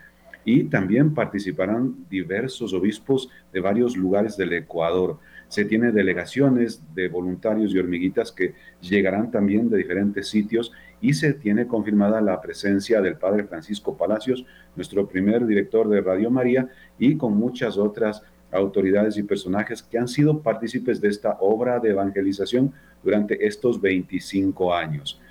y 0.46 0.64
también 0.64 1.14
participarán 1.14 2.06
diversos 2.10 2.74
obispos 2.74 3.30
de 3.52 3.60
varios 3.60 3.98
lugares 3.98 4.38
del 4.38 4.54
Ecuador. 4.54 5.20
Se 5.50 5.66
tiene 5.66 5.92
delegaciones 5.92 6.82
de 6.96 7.10
voluntarios 7.10 7.74
y 7.74 7.78
hormiguitas 7.78 8.32
que 8.32 8.54
llegarán 8.80 9.32
también 9.32 9.70
de 9.70 9.78
diferentes 9.80 10.30
sitios 10.30 10.72
y 11.02 11.14
se 11.14 11.34
tiene 11.34 11.68
confirmada 11.68 12.22
la 12.22 12.42
presencia 12.42 13.02
del 13.02 13.16
padre 13.16 13.46
Francisco 13.46 13.96
Palacios, 13.96 14.46
nuestro 14.76 15.08
primer 15.08 15.46
director 15.46 15.88
de 15.88 16.02
Radio 16.02 16.30
María, 16.30 16.68
y 16.98 17.16
con 17.16 17.38
muchas 17.38 17.78
otras 17.78 18.22
autoridades 18.52 19.18
y 19.18 19.24
personajes 19.24 19.84
que 19.84 19.98
han 19.98 20.08
sido 20.08 20.42
partícipes 20.42 21.00
de 21.00 21.10
esta 21.10 21.38
obra 21.40 21.80
de 21.80 21.92
evangelización 21.92 22.74
durante 23.04 23.46
estos 23.46 23.80
25 23.80 24.74
años. 24.74 25.22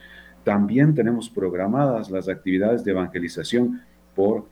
También 0.45 0.95
tenemos 0.95 1.29
programadas 1.29 2.11
las 2.11 2.29
actividades 2.29 2.85
de 2.85 2.93
evangelización 2.93 3.83
por 4.14 4.47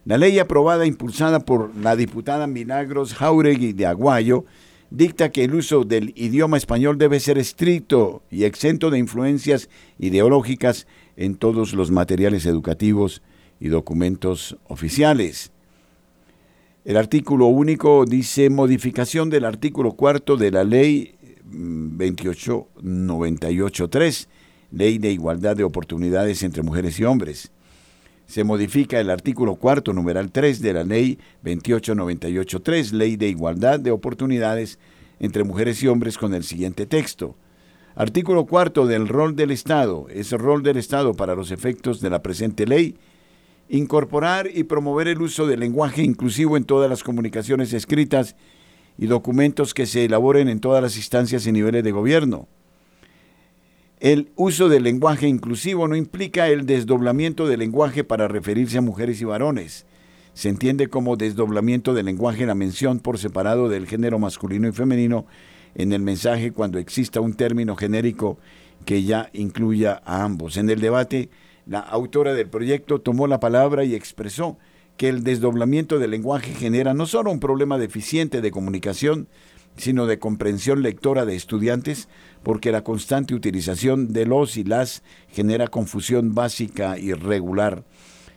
La 0.08 0.18
ley 0.18 0.40
aprobada 0.40 0.86
impulsada 0.86 1.42
por 1.42 1.76
la 1.76 1.98
diputada 1.98 2.48
Milagros 2.48 3.14
Jauregui 3.14 3.74
de 3.74 3.88
Aguayo 3.88 4.46
dicta 4.90 5.34
que 5.34 5.44
el 5.44 5.54
uso 5.54 5.84
del 5.84 6.14
idioma 6.16 6.56
español 6.56 6.98
debe 6.98 7.20
ser 7.20 7.38
estricto 7.38 8.24
y 8.32 8.46
exento 8.46 8.90
de 8.90 9.00
influencias 9.00 9.68
ideológicas 10.00 10.88
en 11.18 11.36
todos 11.36 11.74
los 11.74 11.92
materiales 11.92 12.46
educativos 12.46 13.22
y 13.60 13.68
documentos 13.68 14.56
oficiales. 14.70 15.52
El 16.86 16.96
artículo 16.96 17.48
único 17.48 18.06
dice 18.06 18.50
modificación 18.50 19.30
del 19.30 19.44
artículo 19.44 19.92
cuarto 19.92 20.38
de 20.38 20.52
la 20.52 20.64
ley 20.64 21.16
28983, 21.44 24.30
mm, 24.72 24.78
ley 24.78 25.00
de 25.00 25.12
igualdad 25.12 25.58
de 25.58 25.66
oportunidades 25.66 26.44
entre 26.44 26.64
mujeres 26.64 26.98
y 26.98 27.04
hombres 27.04 27.52
se 28.28 28.44
modifica 28.44 29.00
el 29.00 29.10
artículo 29.10 29.56
cuarto, 29.56 29.94
numeral 29.94 30.32
3 30.32 30.62
de 30.62 30.74
la 30.74 30.84
ley 30.84 31.18
28983, 31.44 32.92
ley 32.92 33.16
de 33.16 33.30
igualdad 33.30 33.80
de 33.80 33.92
oportunidades 33.92 34.78
entre 35.20 35.46
mujeres 35.46 35.82
y 35.82 35.88
hombres 35.88 36.18
con 36.18 36.34
el 36.34 36.44
siguiente 36.44 36.86
texto. 36.86 37.36
Artículo 37.96 38.46
cuarto 38.46 38.86
del 38.86 39.08
rol 39.08 39.36
del 39.36 39.50
Estado. 39.50 40.08
Es 40.10 40.32
rol 40.34 40.62
del 40.62 40.78
Estado 40.78 41.14
para 41.14 41.36
los 41.36 41.52
efectos 41.52 42.02
de 42.02 42.10
la 42.10 42.22
presente 42.22 42.68
ley. 42.68 42.98
Incorporar 43.70 44.50
y 44.54 44.66
promover 44.66 45.08
el 45.08 45.22
uso 45.22 45.48
del 45.48 45.62
lenguaje 45.62 46.04
inclusivo 46.04 46.58
en 46.58 46.66
todas 46.66 46.90
las 46.90 47.04
comunicaciones 47.04 47.74
escritas 47.74 48.36
y 48.98 49.08
documentos 49.08 49.74
que 49.74 49.86
se 49.86 50.06
elaboren 50.06 50.50
en 50.50 50.60
todas 50.60 50.84
las 50.84 50.98
instancias 50.98 51.48
y 51.48 51.52
niveles 51.54 51.84
de 51.84 51.92
gobierno 51.92 52.48
el 54.00 54.32
uso 54.36 54.70
del 54.70 54.84
lenguaje 54.84 55.28
inclusivo 55.28 55.88
no 55.88 55.96
implica 55.96 56.48
el 56.50 56.68
desdoblamiento 56.68 57.48
del 57.48 57.60
lenguaje 57.60 58.04
para 58.04 58.28
referirse 58.28 58.78
a 58.78 58.82
mujeres 58.82 59.20
y 59.22 59.26
varones. 59.26 59.86
Se 60.34 60.50
entiende 60.50 60.88
como 60.88 61.18
desdoblamiento 61.18 61.96
del 61.96 62.06
lenguaje 62.06 62.46
la 62.46 62.54
mención 62.54 63.00
por 63.00 63.18
separado 63.18 63.70
del 63.70 63.88
género 63.88 64.20
masculino 64.20 64.68
y 64.68 64.72
femenino 64.72 65.26
en 65.74 65.94
el 65.94 66.02
mensaje 66.02 66.52
cuando 66.52 66.78
exista 66.78 67.22
un 67.22 67.34
término 67.34 67.76
genérico 67.76 68.38
que 68.86 69.02
ya 69.02 69.32
incluya 69.34 70.00
a 70.06 70.24
ambos. 70.24 70.58
En 70.58 70.70
el 70.70 70.80
debate, 70.80 71.32
la 71.66 71.80
autora 71.80 72.36
del 72.36 72.50
proyecto 72.50 73.02
tomó 73.02 73.26
la 73.26 73.40
palabra 73.40 73.84
y 73.84 73.96
expresó 73.96 74.60
que 74.96 75.10
el 75.10 75.24
desdoblamiento 75.24 75.98
del 75.98 76.12
lenguaje 76.12 76.54
genera 76.54 76.94
no 76.94 77.08
solo 77.08 77.32
un 77.32 77.40
problema 77.40 77.80
deficiente 77.80 78.42
de 78.42 78.52
comunicación, 78.52 79.28
sino 79.78 80.06
de 80.06 80.20
comprensión 80.20 80.82
lectora 80.82 81.26
de 81.26 81.36
estudiantes, 81.36 82.08
porque 82.44 82.72
la 82.72 82.84
constante 82.84 83.34
utilización 83.34 84.14
de 84.14 84.26
los 84.26 84.58
y 84.58 84.64
las 84.64 85.04
genera 85.30 85.68
confusión 85.68 86.34
básica 86.34 86.98
y 86.98 87.14
regular. 87.14 87.84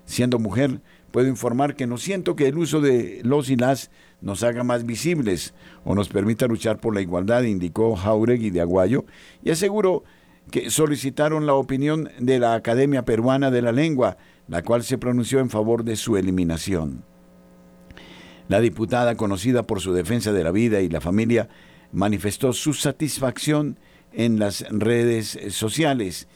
Siendo 0.04 0.38
mujer, 0.38 0.80
puedo 1.10 1.28
informar 1.28 1.76
que 1.76 1.86
no 1.86 1.98
siento 1.98 2.36
que 2.36 2.48
el 2.48 2.58
uso 2.58 2.80
de 2.80 3.20
los 3.24 3.50
y 3.50 3.56
las 3.56 3.90
nos 4.20 4.42
haga 4.42 4.64
más 4.64 4.84
visibles 4.84 5.54
o 5.84 5.94
nos 5.94 6.08
permita 6.08 6.46
luchar 6.46 6.78
por 6.78 6.94
la 6.94 7.00
igualdad, 7.00 7.42
indicó 7.42 7.96
Jauregui 7.96 8.50
de 8.50 8.60
Aguayo, 8.60 9.04
y 9.42 9.50
aseguró 9.50 10.04
que 10.50 10.70
solicitaron 10.70 11.46
la 11.46 11.54
opinión 11.54 12.10
de 12.18 12.38
la 12.38 12.54
Academia 12.54 13.04
Peruana 13.04 13.50
de 13.50 13.62
la 13.62 13.72
Lengua, 13.72 14.16
la 14.48 14.62
cual 14.62 14.82
se 14.82 14.98
pronunció 14.98 15.38
en 15.38 15.48
favor 15.48 15.84
de 15.84 15.96
su 15.96 16.16
eliminación. 16.16 17.04
La 18.50 18.60
diputada, 18.60 19.14
conocida 19.14 19.62
por 19.62 19.80
su 19.80 19.92
defensa 19.92 20.32
de 20.32 20.42
la 20.42 20.50
vida 20.50 20.80
y 20.80 20.88
la 20.88 21.00
familia, 21.00 21.48
manifestó 21.92 22.52
su 22.52 22.74
satisfacción 22.74 23.78
en 24.12 24.40
las 24.40 24.66
redes 24.70 25.38
sociales, 25.50 26.26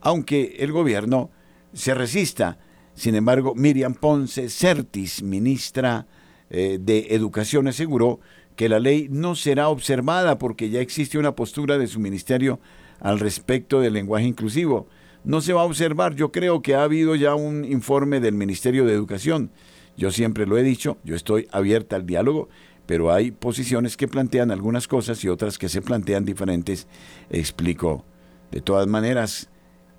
aunque 0.00 0.56
el 0.58 0.72
gobierno 0.72 1.30
se 1.72 1.94
resista. 1.94 2.58
Sin 2.94 3.14
embargo, 3.14 3.54
Miriam 3.54 3.94
Ponce 3.94 4.48
Certis, 4.48 5.22
ministra 5.22 6.08
eh, 6.50 6.78
de 6.80 7.06
Educación, 7.10 7.68
aseguró 7.68 8.18
que 8.56 8.68
la 8.68 8.80
ley 8.80 9.06
no 9.08 9.36
será 9.36 9.68
observada 9.68 10.38
porque 10.38 10.70
ya 10.70 10.80
existe 10.80 11.18
una 11.18 11.36
postura 11.36 11.78
de 11.78 11.86
su 11.86 12.00
ministerio 12.00 12.58
al 12.98 13.20
respecto 13.20 13.78
del 13.78 13.92
lenguaje 13.92 14.26
inclusivo. 14.26 14.88
No 15.22 15.40
se 15.40 15.52
va 15.52 15.60
a 15.60 15.66
observar, 15.66 16.16
yo 16.16 16.32
creo 16.32 16.62
que 16.62 16.74
ha 16.74 16.82
habido 16.82 17.14
ya 17.14 17.36
un 17.36 17.64
informe 17.64 18.18
del 18.18 18.34
Ministerio 18.34 18.86
de 18.86 18.92
Educación 18.92 19.52
Yo 20.00 20.10
siempre 20.10 20.46
lo 20.46 20.56
he 20.56 20.62
dicho, 20.62 20.96
yo 21.04 21.14
estoy 21.14 21.46
abierta 21.52 21.94
al 21.94 22.06
diálogo, 22.06 22.48
pero 22.86 23.12
hay 23.12 23.32
posiciones 23.32 23.98
que 23.98 24.08
plantean 24.08 24.50
algunas 24.50 24.88
cosas 24.88 25.22
y 25.22 25.28
otras 25.28 25.58
que 25.58 25.68
se 25.68 25.82
plantean 25.82 26.24
diferentes, 26.24 26.86
explico. 27.28 28.06
De 28.50 28.62
todas 28.62 28.86
maneras, 28.86 29.50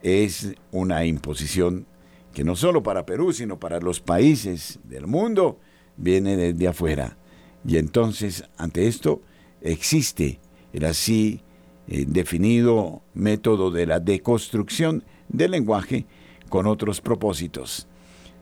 es 0.01 0.55
una 0.71 1.05
imposición 1.05 1.85
que 2.33 2.43
no 2.43 2.55
solo 2.55 2.81
para 2.81 3.05
Perú, 3.05 3.31
sino 3.31 3.59
para 3.59 3.79
los 3.79 3.99
países 3.99 4.79
del 4.85 5.05
mundo, 5.05 5.59
viene 5.97 6.35
desde 6.35 6.67
afuera. 6.67 7.19
Y 7.63 7.77
entonces, 7.77 8.43
ante 8.57 8.87
esto, 8.87 9.21
existe 9.61 10.39
el 10.73 10.85
así 10.85 11.43
eh, 11.87 12.05
definido 12.07 13.03
método 13.13 13.69
de 13.69 13.85
la 13.85 13.99
deconstrucción 13.99 15.03
del 15.29 15.51
lenguaje 15.51 16.07
con 16.49 16.65
otros 16.65 17.01
propósitos. 17.01 17.87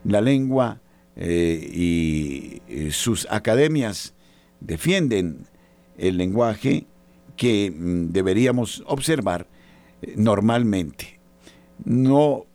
La 0.05 0.21
lengua 0.21 0.79
eh, 1.21 1.69
y 1.73 2.61
eh, 2.69 2.91
sus 2.91 3.27
academias 3.29 4.13
defienden 4.61 5.47
el 5.97 6.17
lenguaje 6.17 6.85
que 7.35 7.71
mm, 7.71 8.13
deberíamos 8.13 8.83
observar 8.85 9.47
normalmente. 10.15 11.19
No 11.83 12.45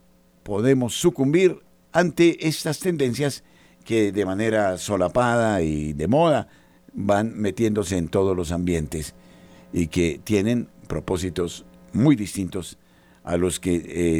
podemos 0.42 0.94
sucumbir 0.94 1.58
ante 1.92 2.48
estas 2.48 2.78
tendencias 2.78 3.44
que 3.84 4.12
de 4.12 4.24
manera 4.24 4.78
solapada 4.78 5.60
y 5.60 5.92
de 5.92 6.08
moda 6.08 6.48
van 6.94 7.36
metiéndose 7.36 7.98
en 7.98 8.08
todos 8.08 8.34
los 8.34 8.50
ambientes 8.50 9.14
y 9.74 9.88
que 9.88 10.18
tienen 10.24 10.68
propósitos 10.88 11.66
muy 11.92 12.16
distintos 12.16 12.78
a 13.24 13.36
los 13.36 13.60
que 13.60 13.74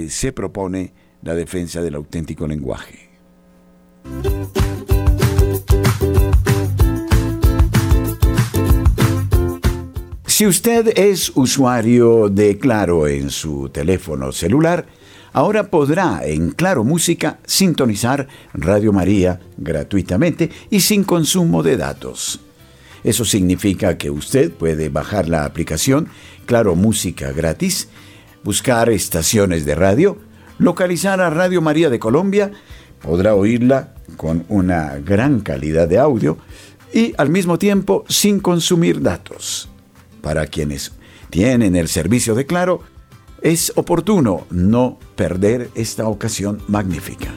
eh, 0.05 0.11
se 0.11 0.32
propone 0.32 0.92
la 1.22 1.34
defensa 1.34 1.80
del 1.80 1.95
auténtico 1.95 2.47
lenguaje. 2.47 3.13
Si 10.34 10.48
usted 10.48 10.98
es 10.98 11.30
usuario 11.36 12.28
de 12.28 12.59
Claro 12.59 13.07
en 13.07 13.30
su 13.30 13.68
teléfono 13.68 14.32
celular, 14.32 14.84
ahora 15.32 15.70
podrá 15.70 16.26
en 16.26 16.50
Claro 16.50 16.82
Música 16.82 17.38
sintonizar 17.46 18.26
Radio 18.52 18.92
María 18.92 19.38
gratuitamente 19.57 20.50
y 20.70 20.80
sin 20.80 21.05
consumo 21.05 21.62
de 21.62 21.76
datos. 21.76 22.40
Eso 23.05 23.24
significa 23.24 23.96
que 23.96 24.11
usted 24.11 24.50
puede 24.50 24.88
bajar 24.88 25.28
la 25.28 25.44
aplicación 25.44 26.09
Claro 26.46 26.74
Música 26.74 27.30
gratis, 27.30 27.88
buscar 28.42 28.90
estaciones 28.90 29.64
de 29.64 29.76
radio, 29.76 30.18
localizar 30.59 31.20
a 31.20 31.30
Radio 31.30 31.62
María 31.62 31.90
de 31.90 32.00
Colombia, 32.00 32.50
podrá 33.00 33.36
oírla 33.36 33.93
con 34.16 34.44
una 34.48 34.96
gran 34.98 35.40
calidad 35.40 35.88
de 35.88 35.98
audio 35.98 36.38
y 36.92 37.14
al 37.18 37.30
mismo 37.30 37.59
tiempo 37.59 38.05
sin 38.09 38.40
consumir 38.40 39.00
datos. 39.02 39.68
Para 40.20 40.46
quienes 40.46 40.92
tienen 41.30 41.76
el 41.76 41.88
servicio 41.88 42.34
de 42.34 42.46
Claro, 42.46 42.82
es 43.42 43.72
oportuno 43.76 44.46
no 44.50 44.98
perder 45.16 45.70
esta 45.74 46.09
ocasión 46.09 46.62
magnífica. 46.68 47.32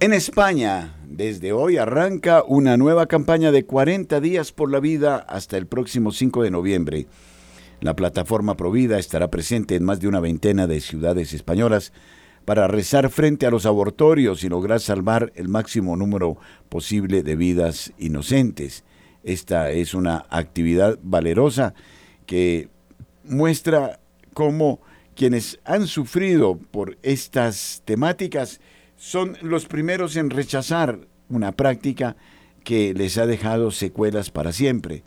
En 0.00 0.12
España, 0.12 0.94
desde 1.04 1.50
hoy 1.52 1.78
arranca 1.78 2.44
una 2.46 2.76
nueva 2.76 3.06
campaña 3.06 3.50
de 3.50 3.64
40 3.66 4.20
días 4.20 4.52
por 4.52 4.70
la 4.70 4.78
vida 4.78 5.16
hasta 5.16 5.56
el 5.56 5.66
próximo 5.66 6.12
5 6.12 6.44
de 6.44 6.50
noviembre. 6.52 7.06
La 7.80 7.94
plataforma 7.94 8.56
Provida 8.56 8.98
estará 8.98 9.30
presente 9.30 9.76
en 9.76 9.84
más 9.84 10.00
de 10.00 10.08
una 10.08 10.18
veintena 10.18 10.66
de 10.66 10.80
ciudades 10.80 11.32
españolas 11.32 11.92
para 12.44 12.66
rezar 12.66 13.10
frente 13.10 13.46
a 13.46 13.50
los 13.50 13.66
abortorios 13.66 14.42
y 14.42 14.48
lograr 14.48 14.80
salvar 14.80 15.32
el 15.36 15.48
máximo 15.48 15.96
número 15.96 16.38
posible 16.68 17.22
de 17.22 17.36
vidas 17.36 17.92
inocentes. 17.98 18.84
Esta 19.22 19.70
es 19.70 19.94
una 19.94 20.26
actividad 20.30 20.98
valerosa 21.02 21.74
que 22.26 22.68
muestra 23.24 24.00
cómo 24.34 24.80
quienes 25.14 25.60
han 25.64 25.86
sufrido 25.86 26.58
por 26.58 26.96
estas 27.02 27.82
temáticas 27.84 28.60
son 28.96 29.36
los 29.42 29.66
primeros 29.66 30.16
en 30.16 30.30
rechazar 30.30 31.00
una 31.28 31.52
práctica 31.52 32.16
que 32.64 32.94
les 32.94 33.18
ha 33.18 33.26
dejado 33.26 33.70
secuelas 33.70 34.30
para 34.30 34.52
siempre. 34.52 35.04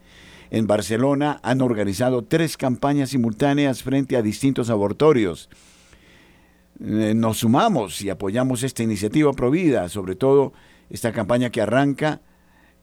En 0.52 0.68
Barcelona 0.68 1.40
han 1.44 1.62
organizado 1.62 2.26
tres 2.26 2.58
campañas 2.58 3.12
simultáneas 3.12 3.84
frente 3.84 4.18
a 4.18 4.22
distintos 4.22 4.70
abortorios. 4.70 5.50
Eh, 6.84 7.14
nos 7.16 7.38
sumamos 7.38 8.02
y 8.02 8.10
apoyamos 8.10 8.62
esta 8.64 8.84
iniciativa 8.84 9.32
provida, 9.32 9.88
sobre 9.88 10.16
todo 10.16 10.52
esta 10.90 11.14
campaña 11.14 11.52
que 11.52 11.62
arranca, 11.62 12.20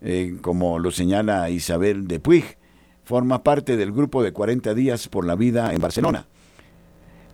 eh, 0.01 0.39
como 0.41 0.79
lo 0.79 0.91
señala 0.91 1.51
Isabel 1.51 2.09
de 2.09 2.21
Puig, 2.21 2.57
forma 3.05 3.43
parte 3.43 3.77
del 3.77 3.93
grupo 3.93 4.23
de 4.23 4.33
40 4.33 4.73
días 4.73 5.09
por 5.09 5.27
la 5.27 5.35
vida 5.35 5.75
en 5.75 5.81
Barcelona. 5.83 6.27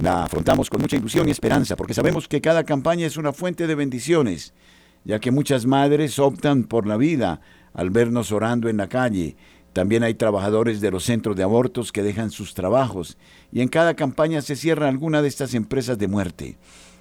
La 0.00 0.24
afrontamos 0.24 0.68
con 0.68 0.80
mucha 0.80 0.96
ilusión 0.96 1.28
y 1.28 1.30
esperanza, 1.30 1.76
porque 1.76 1.94
sabemos 1.94 2.26
que 2.26 2.40
cada 2.40 2.64
campaña 2.64 3.06
es 3.06 3.16
una 3.16 3.32
fuente 3.32 3.68
de 3.68 3.76
bendiciones, 3.76 4.52
ya 5.04 5.20
que 5.20 5.30
muchas 5.30 5.64
madres 5.64 6.18
optan 6.18 6.64
por 6.64 6.88
la 6.88 6.96
vida 6.96 7.40
al 7.72 7.90
vernos 7.90 8.32
orando 8.32 8.68
en 8.68 8.78
la 8.78 8.88
calle. 8.88 9.36
También 9.74 10.04
hay 10.04 10.14
trabajadores 10.14 10.80
de 10.80 10.92
los 10.92 11.02
centros 11.02 11.34
de 11.34 11.42
abortos 11.42 11.90
que 11.90 12.04
dejan 12.04 12.30
sus 12.30 12.54
trabajos, 12.54 13.18
y 13.52 13.60
en 13.60 13.68
cada 13.68 13.94
campaña 13.94 14.40
se 14.40 14.54
cierra 14.54 14.88
alguna 14.88 15.20
de 15.20 15.26
estas 15.26 15.52
empresas 15.52 15.98
de 15.98 16.06
muerte. 16.06 16.56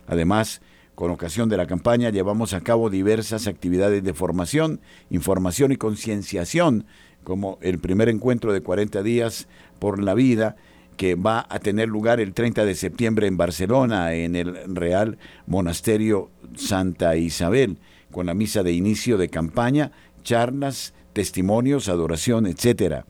Además, 0.08 0.60
con 0.96 1.12
ocasión 1.12 1.50
de 1.50 1.58
la 1.58 1.68
campaña 1.68 2.10
llevamos 2.10 2.54
a 2.54 2.62
cabo 2.62 2.90
diversas 2.90 3.46
actividades 3.46 4.04
de 4.04 4.16
formación, 4.16 4.82
información 5.12 5.72
y 5.72 5.76
concienciación, 5.76 6.88
como 7.24 7.60
el 7.62 7.78
primer 7.78 8.10
encuentro 8.10 8.52
de 8.52 8.62
40 8.62 9.04
días 9.04 9.48
por 9.78 10.02
la 10.02 10.16
vida, 10.16 10.56
que 10.98 11.14
va 11.14 11.46
a 11.50 11.60
tener 11.60 11.90
lugar 11.90 12.20
el 12.20 12.34
30 12.34 12.66
de 12.66 12.74
septiembre 12.74 13.28
en 13.28 13.38
Barcelona, 13.38 14.16
en 14.16 14.36
el 14.36 14.76
Real 14.76 15.20
Monasterio 15.46 16.32
Santa 16.56 17.16
Isabel, 17.18 17.78
con 18.12 18.26
la 18.26 18.34
misa 18.34 18.64
de 18.64 18.72
inicio 18.72 19.20
de 19.20 19.30
campaña, 19.30 19.92
charlas, 20.24 20.96
testimonios, 21.14 21.90
adoración, 21.90 22.48
etc. 22.48 23.06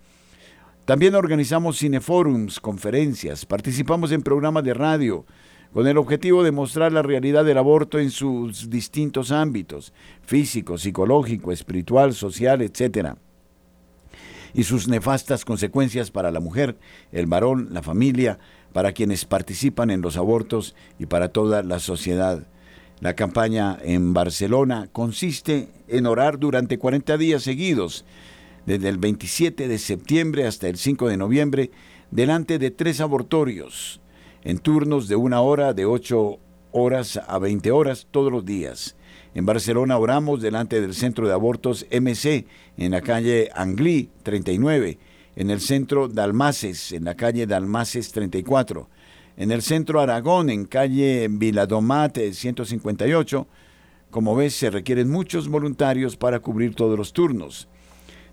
También 0.86 1.16
organizamos 1.16 1.80
cineforums, 1.80 2.60
conferencias, 2.60 3.46
participamos 3.46 4.12
en 4.12 4.22
programas 4.22 4.64
de 4.64 4.74
radio, 4.74 5.26
con 5.74 5.88
el 5.88 5.98
objetivo 5.98 6.44
de 6.44 6.52
mostrar 6.52 6.92
la 6.92 7.02
realidad 7.02 7.46
del 7.46 7.58
aborto 7.58 7.98
en 7.98 8.12
sus 8.12 8.70
distintos 8.70 9.32
ámbitos, 9.32 9.94
físico, 10.22 10.78
psicológico, 10.78 11.52
espiritual, 11.52 12.14
social, 12.14 12.62
etcétera 12.62 13.18
y 14.54 14.64
sus 14.64 14.88
nefastas 14.88 15.46
consecuencias 15.46 16.12
para 16.12 16.32
la 16.32 16.40
mujer, 16.40 16.78
el 17.12 17.26
varón, 17.26 17.70
la 17.72 17.82
familia, 17.82 18.40
para 18.72 18.92
quienes 18.92 19.26
participan 19.26 19.90
en 19.90 20.02
los 20.02 20.18
abortos 20.18 20.76
y 21.00 21.08
para 21.08 21.30
toda 21.30 21.64
la 21.64 21.80
sociedad. 21.80 22.46
La 23.04 23.18
campaña 23.18 23.78
en 23.84 24.14
Barcelona 24.14 24.88
consiste 24.90 25.68
en 25.90 26.06
orar 26.06 26.40
durante 26.40 26.78
40 26.78 27.18
días 27.18 27.44
seguidos, 27.44 28.06
desde 28.66 28.88
el 28.88 28.98
27 28.98 29.68
de 29.68 29.78
septiembre 29.78 30.48
hasta 30.48 30.70
el 30.70 30.78
5 30.78 31.10
de 31.10 31.18
noviembre, 31.18 31.72
delante 32.12 32.60
de 32.60 32.72
tres 32.72 33.02
abortorios, 33.02 34.00
en 34.46 34.58
turnos 34.58 35.10
de 35.10 35.18
una 35.18 35.42
hora, 35.42 35.74
de 35.74 35.86
8 35.86 36.40
horas 36.72 37.20
a 37.28 37.40
20 37.40 37.72
horas 37.72 38.08
todos 38.10 38.32
los 38.32 38.46
días. 38.46 38.96
En 39.36 39.46
Barcelona 39.46 39.98
oramos 39.98 40.42
delante 40.42 40.80
del 40.80 40.94
centro 40.94 41.28
de 41.28 41.34
abortos 41.34 41.86
MC, 41.92 42.46
en 42.78 42.92
la 42.92 43.02
calle 43.02 43.50
Anglí 43.54 44.12
39, 44.24 44.98
en 45.36 45.50
el 45.50 45.60
centro 45.60 46.08
Dalmaces, 46.08 46.94
en 46.94 47.04
la 47.04 47.16
calle 47.16 47.48
Dalmaces 47.48 48.14
34, 48.14 48.88
en 49.38 49.52
el 49.52 49.62
centro 49.62 50.00
Aragón, 50.00 50.50
en 50.50 50.66
calle 50.66 51.28
Viladomate 51.30 52.34
158. 52.34 53.48
Como 54.12 54.36
ves, 54.36 54.56
se 54.56 54.70
requieren 54.70 55.10
muchos 55.10 55.48
voluntarios 55.48 56.16
para 56.18 56.40
cubrir 56.40 56.76
todos 56.76 56.98
los 56.98 57.14
turnos. 57.14 57.68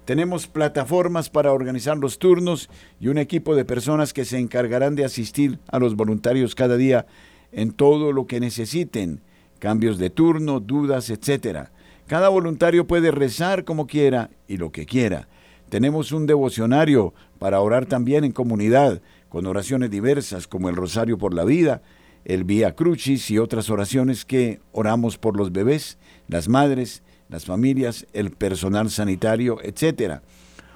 Tenemos 0.04 0.46
plataformas 0.46 1.30
para 1.30 1.52
organizar 1.52 1.96
los 1.96 2.18
turnos 2.18 2.68
y 2.98 3.08
un 3.08 3.18
equipo 3.18 3.54
de 3.54 3.64
personas 3.64 4.12
que 4.12 4.24
se 4.24 4.38
encargarán 4.38 4.96
de 4.96 5.04
asistir 5.04 5.58
a 5.68 5.78
los 5.78 5.94
voluntarios 5.94 6.54
cada 6.54 6.76
día 6.76 7.06
en 7.52 7.72
todo 7.72 8.12
lo 8.12 8.26
que 8.26 8.40
necesiten 8.40 9.22
cambios 9.58 9.98
de 9.98 10.10
turno, 10.10 10.58
dudas, 10.58 11.10
etc. 11.10 11.68
Cada 12.06 12.28
voluntario 12.28 12.86
puede 12.86 13.10
rezar 13.10 13.64
como 13.64 13.86
quiera 13.86 14.30
y 14.48 14.56
lo 14.56 14.72
que 14.72 14.86
quiera. 14.86 15.28
Tenemos 15.68 16.10
un 16.10 16.26
devocionario 16.26 17.14
para 17.38 17.60
orar 17.60 17.86
también 17.86 18.24
en 18.24 18.32
comunidad, 18.32 19.00
con 19.30 19.46
oraciones 19.46 19.90
diversas 19.90 20.46
como 20.46 20.68
el 20.68 20.76
Rosario 20.76 21.16
por 21.16 21.32
la 21.32 21.44
Vida, 21.44 21.80
el 22.26 22.44
Vía 22.44 22.74
Crucis 22.74 23.30
y 23.30 23.38
otras 23.38 23.70
oraciones 23.70 24.26
que 24.26 24.60
oramos 24.72 25.16
por 25.16 25.36
los 25.36 25.52
bebés, 25.52 25.98
las 26.28 26.48
madres, 26.48 27.02
las 27.30 27.46
familias, 27.46 28.06
el 28.12 28.32
personal 28.32 28.90
sanitario, 28.90 29.58
etc. 29.62 30.20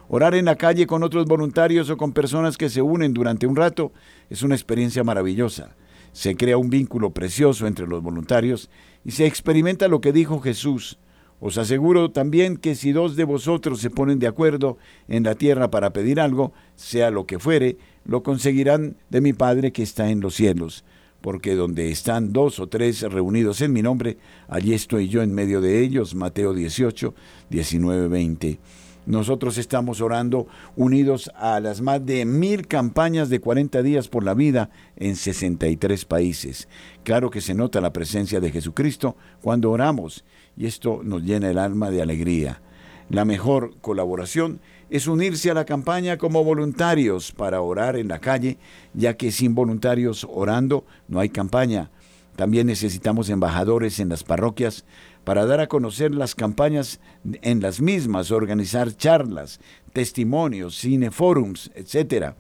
Orar 0.09 0.37
en 0.37 0.45
la 0.45 0.55
calle 0.55 0.87
con 0.87 1.03
otros 1.03 1.27
voluntarios 1.27 1.91
o 1.91 1.97
con 1.97 2.13
personas 2.13 2.57
que 2.57 2.71
se 2.71 2.81
unen 2.81 3.13
durante 3.13 3.47
un 3.47 3.57
rato 3.57 3.93
es 4.31 4.43
una 4.43 4.55
experiencia 4.55 5.05
maravillosa. 5.05 5.75
se 6.13 6.37
crea 6.37 6.57
un 6.57 6.71
vínculo 6.71 7.11
precioso 7.11 7.67
entre 7.67 7.89
los 7.89 8.01
voluntarios 8.01 8.71
y 9.05 9.11
se 9.11 9.27
experimenta 9.27 9.89
lo 9.89 10.01
que 10.01 10.13
dijo 10.13 10.39
Jesús. 10.39 10.97
Os 11.41 11.59
aseguro 11.59 12.13
también 12.13 12.57
que 12.57 12.77
si 12.77 12.93
dos 12.93 13.17
de 13.17 13.25
vosotros 13.25 13.81
se 13.81 13.91
ponen 13.91 14.21
de 14.21 14.29
acuerdo 14.29 14.79
en 15.09 15.25
la 15.25 15.35
tierra 15.35 15.73
para 15.73 15.93
pedir 15.93 16.21
algo, 16.21 16.53
sea 16.77 17.11
lo 17.11 17.27
que 17.27 17.41
fuere, 17.41 17.79
lo 18.05 18.23
conseguirán 18.23 18.97
de 19.11 19.21
mi 19.21 19.33
Padre 19.33 19.73
que 19.73 19.83
está 19.83 20.11
en 20.11 20.21
los 20.21 20.35
cielos. 20.35 20.85
Porque 21.21 21.55
donde 21.55 21.91
están 21.91 22.33
dos 22.35 22.61
o 22.61 22.67
tres 22.67 23.01
reunidos 23.01 23.63
en 23.63 23.73
mi 23.73 23.81
nombre, 23.81 24.19
allí 24.47 24.75
estoy 24.75 25.09
yo 25.09 25.23
en 25.23 25.33
medio 25.33 25.63
de 25.63 25.83
ellos. 25.83 26.15
Mateo 26.15 26.53
18, 26.53 27.15
19, 27.49 28.09
20. 28.09 28.59
Nosotros 29.07 29.59
estamos 29.59 30.01
orando 30.01 30.47
unidos 30.77 31.31
a 31.37 31.61
las 31.61 31.83
más 31.83 32.05
de 32.05 32.25
mil 32.25 32.67
campañas 32.67 33.29
de 33.29 33.41
40 33.41 33.83
días 33.83 34.09
por 34.09 34.25
la 34.25 34.33
vida 34.33 34.71
en 34.97 35.17
63 35.17 36.05
países. 36.07 36.69
Claro 37.03 37.31
que 37.31 37.43
se 37.43 37.55
nota 37.55 37.83
la 37.83 37.93
presencia 37.93 38.41
de 38.41 38.51
Jesucristo 38.51 39.17
cuando 39.43 39.71
oramos 39.71 40.25
y 40.57 40.67
esto 40.67 41.01
nos 41.03 41.23
llena 41.23 41.51
el 41.51 41.59
alma 41.59 41.91
de 41.91 42.01
alegría. 42.01 42.63
La 43.11 43.27
mejor 43.27 43.75
colaboración 43.83 44.61
es 44.91 45.07
unirse 45.07 45.51
a 45.51 45.55
la 45.55 45.64
campaña 45.64 46.18
como 46.18 46.45
voluntarios 46.45 47.32
para 47.32 47.61
orar 47.61 47.97
en 47.97 48.09
la 48.09 48.18
calle, 48.18 48.59
ya 48.93 49.16
que 49.16 49.32
sin 49.32 49.55
voluntarios 49.55 50.26
orando 50.30 50.85
no 51.09 51.20
hay 51.20 51.28
campaña. 51.28 51.91
También 52.37 52.66
necesitamos 52.66 53.30
embajadores 53.30 54.01
en 54.01 54.09
las 54.09 54.24
parroquias 54.24 54.85
para 55.22 55.47
dar 55.47 55.61
a 55.61 55.68
conocer 55.68 56.14
las 56.14 56.35
campañas 56.35 57.01
en 57.43 57.61
las 57.61 57.80
mismas, 57.80 58.30
organizar 58.30 58.97
charlas, 58.97 59.61
testimonios, 59.93 60.78
cineforums, 60.78 61.70
etc. 61.74 62.35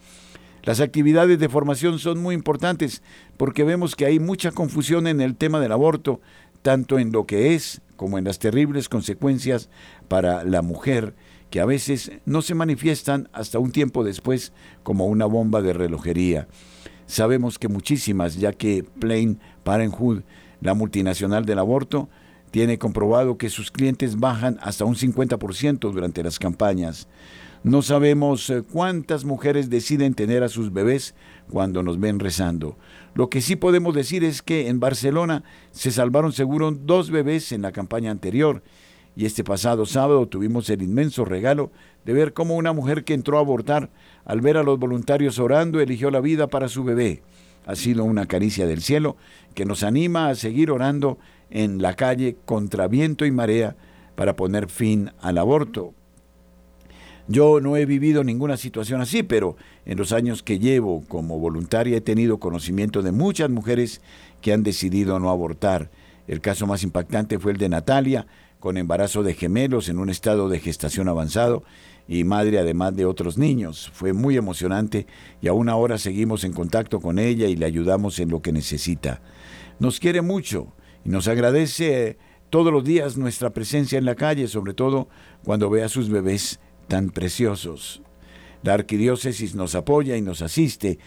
Las 0.64 0.80
actividades 0.80 1.38
de 1.38 1.48
formación 1.48 1.98
son 1.98 2.20
muy 2.20 2.34
importantes 2.34 3.02
porque 3.36 3.64
vemos 3.64 3.94
que 3.94 4.06
hay 4.06 4.18
mucha 4.18 4.50
confusión 4.50 5.06
en 5.06 5.20
el 5.20 5.36
tema 5.36 5.60
del 5.60 5.72
aborto, 5.72 6.20
tanto 6.62 6.98
en 6.98 7.12
lo 7.12 7.26
que 7.26 7.54
es 7.54 7.80
como 7.96 8.18
en 8.18 8.24
las 8.24 8.38
terribles 8.38 8.88
consecuencias 8.88 9.68
para 10.08 10.42
la 10.44 10.62
mujer 10.62 11.14
que 11.54 11.60
a 11.60 11.66
veces 11.66 12.10
no 12.26 12.42
se 12.42 12.56
manifiestan 12.56 13.28
hasta 13.32 13.60
un 13.60 13.70
tiempo 13.70 14.02
después 14.02 14.52
como 14.82 15.06
una 15.06 15.24
bomba 15.26 15.62
de 15.62 15.72
relojería. 15.72 16.48
Sabemos 17.06 17.60
que 17.60 17.68
muchísimas, 17.68 18.34
ya 18.34 18.52
que 18.52 18.82
Plain 18.98 19.38
Parenthood, 19.62 20.22
la 20.60 20.74
multinacional 20.74 21.44
del 21.44 21.60
aborto, 21.60 22.08
tiene 22.50 22.76
comprobado 22.78 23.38
que 23.38 23.50
sus 23.50 23.70
clientes 23.70 24.18
bajan 24.18 24.58
hasta 24.62 24.84
un 24.84 24.96
50% 24.96 25.78
durante 25.92 26.24
las 26.24 26.40
campañas. 26.40 27.06
No 27.62 27.82
sabemos 27.82 28.50
eh, 28.50 28.62
cuántas 28.62 29.24
mujeres 29.24 29.70
deciden 29.70 30.14
tener 30.14 30.42
a 30.42 30.48
sus 30.48 30.72
bebés 30.72 31.14
cuando 31.48 31.84
nos 31.84 32.00
ven 32.00 32.18
rezando. 32.18 32.76
Lo 33.14 33.30
que 33.30 33.40
sí 33.40 33.54
podemos 33.54 33.94
decir 33.94 34.24
es 34.24 34.42
que 34.42 34.66
en 34.66 34.80
Barcelona 34.80 35.44
se 35.70 35.92
salvaron 35.92 36.32
seguro 36.32 36.72
dos 36.72 37.12
bebés 37.12 37.52
en 37.52 37.62
la 37.62 37.70
campaña 37.70 38.10
anterior 38.10 38.64
y 39.16 39.26
este 39.26 39.44
pasado 39.44 39.86
sábado 39.86 40.26
tuvimos 40.26 40.68
el 40.70 40.82
inmenso 40.82 41.24
regalo 41.24 41.70
de 42.04 42.12
ver 42.12 42.32
cómo 42.32 42.56
una 42.56 42.72
mujer 42.72 43.04
que 43.04 43.14
entró 43.14 43.38
a 43.38 43.40
abortar, 43.40 43.90
al 44.24 44.40
ver 44.40 44.56
a 44.56 44.62
los 44.62 44.78
voluntarios 44.78 45.38
orando, 45.38 45.80
eligió 45.80 46.10
la 46.10 46.20
vida 46.20 46.48
para 46.48 46.68
su 46.68 46.84
bebé. 46.84 47.22
Ha 47.66 47.76
sido 47.76 48.04
una 48.04 48.26
caricia 48.26 48.66
del 48.66 48.82
cielo 48.82 49.16
que 49.54 49.64
nos 49.64 49.82
anima 49.82 50.28
a 50.28 50.34
seguir 50.34 50.70
orando 50.70 51.18
en 51.50 51.80
la 51.80 51.94
calle 51.94 52.36
contra 52.44 52.88
viento 52.88 53.24
y 53.24 53.30
marea 53.30 53.76
para 54.16 54.36
poner 54.36 54.68
fin 54.68 55.12
al 55.20 55.38
aborto. 55.38 55.94
Yo 57.26 57.60
no 57.60 57.76
he 57.76 57.86
vivido 57.86 58.22
ninguna 58.22 58.58
situación 58.58 59.00
así, 59.00 59.22
pero 59.22 59.56
en 59.86 59.96
los 59.96 60.12
años 60.12 60.42
que 60.42 60.58
llevo 60.58 61.04
como 61.08 61.38
voluntaria 61.38 61.96
he 61.96 62.02
tenido 62.02 62.38
conocimiento 62.38 63.00
de 63.00 63.12
muchas 63.12 63.48
mujeres 63.48 64.02
que 64.42 64.52
han 64.52 64.62
decidido 64.62 65.18
no 65.18 65.30
abortar. 65.30 65.90
El 66.26 66.42
caso 66.42 66.66
más 66.66 66.82
impactante 66.82 67.38
fue 67.38 67.52
el 67.52 67.58
de 67.58 67.70
Natalia, 67.70 68.26
con 68.64 68.78
embarazo 68.78 69.22
de 69.22 69.34
gemelos 69.34 69.90
en 69.90 69.98
un 69.98 70.08
estado 70.08 70.48
de 70.48 70.58
gestación 70.58 71.06
avanzado 71.06 71.64
y 72.08 72.24
madre 72.24 72.58
además 72.58 72.96
de 72.96 73.04
otros 73.04 73.36
niños. 73.36 73.90
Fue 73.92 74.14
muy 74.14 74.38
emocionante 74.38 75.06
y 75.42 75.48
aún 75.48 75.68
ahora 75.68 75.98
seguimos 75.98 76.44
en 76.44 76.54
contacto 76.54 76.98
con 76.98 77.18
ella 77.18 77.46
y 77.46 77.56
le 77.56 77.66
ayudamos 77.66 78.18
en 78.20 78.30
lo 78.30 78.40
que 78.40 78.52
necesita. 78.52 79.20
Nos 79.78 80.00
quiere 80.00 80.22
mucho 80.22 80.72
y 81.04 81.10
nos 81.10 81.28
agradece 81.28 82.16
todos 82.48 82.72
los 82.72 82.84
días 82.84 83.18
nuestra 83.18 83.50
presencia 83.50 83.98
en 83.98 84.06
la 84.06 84.14
calle, 84.14 84.48
sobre 84.48 84.72
todo 84.72 85.10
cuando 85.44 85.68
ve 85.68 85.82
a 85.82 85.90
sus 85.90 86.08
bebés 86.08 86.58
tan 86.88 87.10
preciosos. 87.10 88.00
La 88.62 88.72
arquidiócesis 88.72 89.54
nos 89.54 89.74
apoya 89.74 90.16
y 90.16 90.22
nos 90.22 90.40
asiste, 90.40 90.98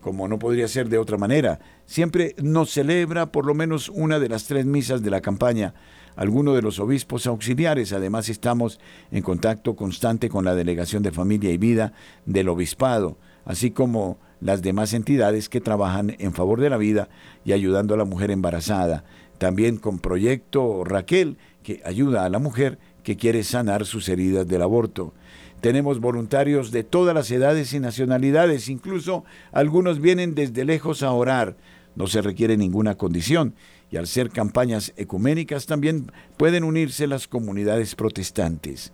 como 0.00 0.26
no 0.26 0.40
podría 0.40 0.66
ser 0.66 0.88
de 0.88 0.98
otra 0.98 1.16
manera. 1.16 1.60
Siempre 1.86 2.34
nos 2.42 2.70
celebra 2.70 3.30
por 3.30 3.46
lo 3.46 3.54
menos 3.54 3.88
una 3.88 4.18
de 4.18 4.28
las 4.28 4.46
tres 4.46 4.66
misas 4.66 5.00
de 5.00 5.10
la 5.10 5.20
campaña. 5.20 5.74
Algunos 6.16 6.54
de 6.54 6.62
los 6.62 6.78
obispos 6.78 7.26
auxiliares, 7.26 7.92
además 7.92 8.28
estamos 8.28 8.80
en 9.10 9.22
contacto 9.22 9.74
constante 9.74 10.28
con 10.28 10.44
la 10.44 10.54
Delegación 10.54 11.02
de 11.02 11.10
Familia 11.10 11.50
y 11.50 11.58
Vida 11.58 11.92
del 12.24 12.48
Obispado, 12.48 13.18
así 13.44 13.70
como 13.70 14.18
las 14.40 14.62
demás 14.62 14.92
entidades 14.92 15.48
que 15.48 15.60
trabajan 15.60 16.14
en 16.18 16.32
favor 16.32 16.60
de 16.60 16.70
la 16.70 16.76
vida 16.76 17.08
y 17.44 17.52
ayudando 17.52 17.94
a 17.94 17.96
la 17.96 18.04
mujer 18.04 18.30
embarazada 18.30 19.04
también 19.38 19.76
con 19.76 19.98
Proyecto 19.98 20.84
Raquel, 20.84 21.36
que 21.62 21.80
ayuda 21.84 22.24
a 22.24 22.28
la 22.28 22.38
mujer 22.38 22.78
que 23.02 23.16
quiere 23.16 23.42
sanar 23.44 23.84
sus 23.84 24.08
heridas 24.08 24.46
del 24.46 24.62
aborto. 24.62 25.12
Tenemos 25.60 26.00
voluntarios 26.00 26.70
de 26.70 26.84
todas 26.84 27.14
las 27.14 27.30
edades 27.30 27.72
y 27.72 27.80
nacionalidades, 27.80 28.68
incluso 28.68 29.24
algunos 29.52 30.00
vienen 30.00 30.34
desde 30.34 30.64
lejos 30.64 31.02
a 31.02 31.12
orar. 31.12 31.56
No 31.96 32.06
se 32.06 32.22
requiere 32.22 32.56
ninguna 32.56 32.96
condición 32.96 33.54
y 33.94 33.96
al 33.96 34.08
ser 34.08 34.30
campañas 34.30 34.92
ecuménicas 34.96 35.66
también 35.66 36.10
pueden 36.36 36.64
unirse 36.64 37.06
las 37.06 37.28
comunidades 37.28 37.94
protestantes. 37.94 38.92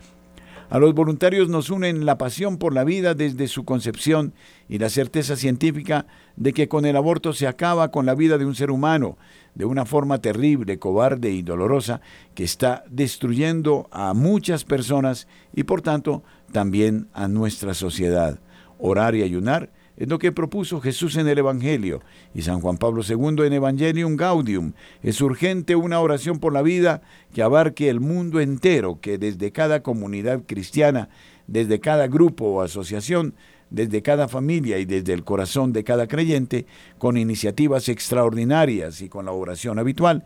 A 0.69 0.79
los 0.79 0.93
voluntarios 0.93 1.49
nos 1.49 1.71
unen 1.71 2.05
la 2.05 2.19
pasión 2.19 2.59
por 2.59 2.75
la 2.75 2.85
vida 2.85 3.15
desde 3.15 3.49
su 3.49 3.65
concepción 3.65 4.35
y 4.69 4.77
la 4.77 4.91
certeza 4.91 5.37
científica 5.37 6.05
de 6.37 6.53
que 6.53 6.69
con 6.69 6.85
el 6.85 6.97
aborto 6.97 7.33
se 7.33 7.47
acaba 7.47 7.91
con 7.91 8.05
la 8.05 8.15
vida 8.15 8.37
de 8.37 8.45
un 8.45 8.55
ser 8.55 8.71
humano 8.71 9.17
de 9.55 9.65
una 9.65 9.87
forma 9.87 10.19
terrible, 10.19 10.79
cobarde 10.79 11.31
y 11.31 11.41
dolorosa 11.41 12.03
que 12.35 12.45
está 12.45 12.85
destruyendo 12.91 13.89
a 13.93 14.13
muchas 14.13 14.65
personas 14.65 15.29
y 15.55 15.63
por 15.63 15.81
tanto 15.81 16.25
también 16.53 17.09
a 17.15 17.27
nuestra 17.27 17.73
sociedad. 17.73 18.39
Orar 18.79 19.15
y 19.15 19.23
ayunar 19.23 19.71
es 20.01 20.09
lo 20.09 20.19
que 20.19 20.33
propuso 20.33 20.81
Jesús 20.81 21.17
en 21.17 21.29
el 21.29 21.37
Evangelio 21.37 22.01
y 22.35 22.41
San 22.41 22.63
Juan 22.63 22.79
Pablo 22.79 23.03
II 23.07 23.45
en 23.45 23.53
Evangelium 23.53 24.17
Gaudium. 24.17 24.73
Es 25.03 25.21
urgente 25.21 25.77
una 25.77 26.01
oración 26.01 26.39
por 26.39 26.55
la 26.55 26.63
vida 26.63 27.03
que 27.35 27.43
abarque 27.43 27.91
el 27.91 28.01
mundo 28.01 28.41
entero, 28.41 28.99
que 29.03 29.19
desde 29.19 29.53
cada 29.53 29.83
comunidad 29.83 30.45
cristiana, 30.47 31.11
desde 31.47 31.81
cada 31.81 32.09
grupo 32.09 32.47
o 32.47 32.63
asociación, 32.63 33.35
desde 33.69 34.01
cada 34.01 34.27
familia 34.27 34.79
y 34.79 34.87
desde 34.87 35.13
el 35.13 35.23
corazón 35.23 35.75
de 35.75 35.85
cada 35.85 36.07
creyente, 36.07 36.65
con 36.97 37.19
iniciativas 37.19 37.91
extraordinarias 37.91 39.03
y 39.03 39.11
con 39.11 39.27
la 39.27 39.33
oración 39.33 39.79
habitual, 39.79 40.25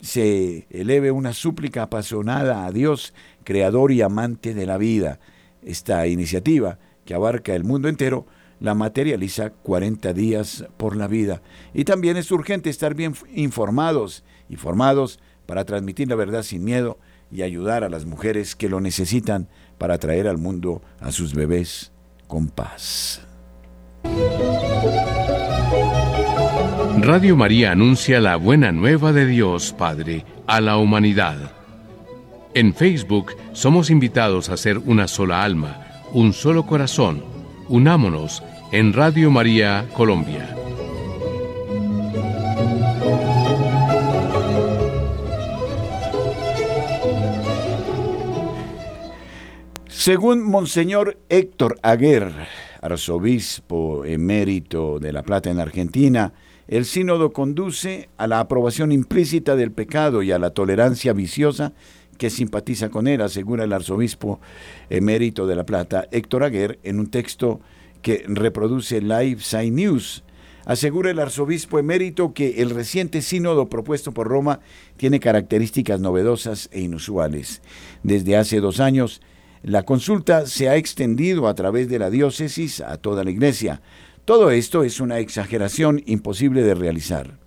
se 0.00 0.68
eleve 0.70 1.10
una 1.10 1.32
súplica 1.32 1.82
apasionada 1.82 2.66
a 2.66 2.70
Dios, 2.70 3.14
creador 3.42 3.90
y 3.90 4.00
amante 4.00 4.54
de 4.54 4.64
la 4.64 4.78
vida. 4.78 5.18
Esta 5.64 6.06
iniciativa, 6.06 6.78
que 7.04 7.14
abarca 7.14 7.56
el 7.56 7.64
mundo 7.64 7.88
entero, 7.88 8.26
la 8.60 8.74
materializa 8.74 9.50
40 9.50 10.12
días 10.12 10.64
por 10.76 10.96
la 10.96 11.06
vida. 11.06 11.42
Y 11.74 11.84
también 11.84 12.16
es 12.16 12.30
urgente 12.30 12.70
estar 12.70 12.94
bien 12.94 13.14
informados 13.34 14.24
y 14.48 14.56
formados 14.56 15.20
para 15.46 15.64
transmitir 15.64 16.08
la 16.08 16.16
verdad 16.16 16.42
sin 16.42 16.64
miedo 16.64 16.98
y 17.30 17.42
ayudar 17.42 17.84
a 17.84 17.88
las 17.88 18.04
mujeres 18.04 18.56
que 18.56 18.68
lo 18.68 18.80
necesitan 18.80 19.48
para 19.78 19.98
traer 19.98 20.26
al 20.26 20.38
mundo 20.38 20.82
a 21.00 21.12
sus 21.12 21.34
bebés 21.34 21.92
con 22.26 22.48
paz. 22.48 23.22
Radio 27.00 27.36
María 27.36 27.72
anuncia 27.72 28.20
la 28.20 28.36
buena 28.36 28.72
nueva 28.72 29.12
de 29.12 29.26
Dios 29.26 29.72
Padre 29.72 30.24
a 30.46 30.60
la 30.60 30.76
humanidad. 30.76 31.52
En 32.54 32.74
Facebook 32.74 33.32
somos 33.52 33.90
invitados 33.90 34.48
a 34.48 34.56
ser 34.56 34.78
una 34.78 35.06
sola 35.06 35.42
alma, 35.42 36.02
un 36.12 36.32
solo 36.32 36.66
corazón 36.66 37.22
Unámonos 37.70 38.42
en 38.72 38.94
Radio 38.94 39.30
María 39.30 39.86
Colombia. 39.92 40.56
Según 49.86 50.42
Monseñor 50.42 51.18
Héctor 51.28 51.78
Aguer, 51.82 52.32
arzobispo 52.80 54.06
emérito 54.06 54.98
de 54.98 55.12
La 55.12 55.22
Plata 55.22 55.50
en 55.50 55.60
Argentina, 55.60 56.32
el 56.68 56.86
sínodo 56.86 57.34
conduce 57.34 58.08
a 58.16 58.26
la 58.26 58.40
aprobación 58.40 58.92
implícita 58.92 59.56
del 59.56 59.72
pecado 59.72 60.22
y 60.22 60.32
a 60.32 60.38
la 60.38 60.50
tolerancia 60.50 61.12
viciosa 61.12 61.74
que 62.18 62.30
simpatiza 62.30 62.90
con 62.90 63.06
él, 63.06 63.22
asegura 63.22 63.64
el 63.64 63.72
arzobispo 63.72 64.40
emérito 64.90 65.46
de 65.46 65.56
La 65.56 65.64
Plata, 65.64 66.06
Héctor 66.10 66.44
Aguer, 66.44 66.78
en 66.82 67.00
un 67.00 67.06
texto 67.06 67.60
que 68.02 68.24
reproduce 68.28 69.00
Live 69.00 69.40
Side 69.40 69.70
News. 69.70 70.24
Asegura 70.66 71.10
el 71.10 71.18
arzobispo 71.18 71.78
emérito 71.78 72.34
que 72.34 72.60
el 72.60 72.70
reciente 72.70 73.22
sínodo 73.22 73.70
propuesto 73.70 74.12
por 74.12 74.28
Roma 74.28 74.60
tiene 74.98 75.18
características 75.18 75.98
novedosas 76.00 76.68
e 76.72 76.82
inusuales. 76.82 77.62
Desde 78.02 78.36
hace 78.36 78.60
dos 78.60 78.78
años, 78.78 79.22
la 79.62 79.84
consulta 79.84 80.46
se 80.46 80.68
ha 80.68 80.76
extendido 80.76 81.48
a 81.48 81.54
través 81.54 81.88
de 81.88 81.98
la 81.98 82.10
diócesis 82.10 82.80
a 82.80 82.98
toda 82.98 83.24
la 83.24 83.30
iglesia. 83.30 83.80
Todo 84.24 84.50
esto 84.50 84.84
es 84.84 85.00
una 85.00 85.20
exageración 85.20 86.02
imposible 86.04 86.62
de 86.62 86.74
realizar. 86.74 87.38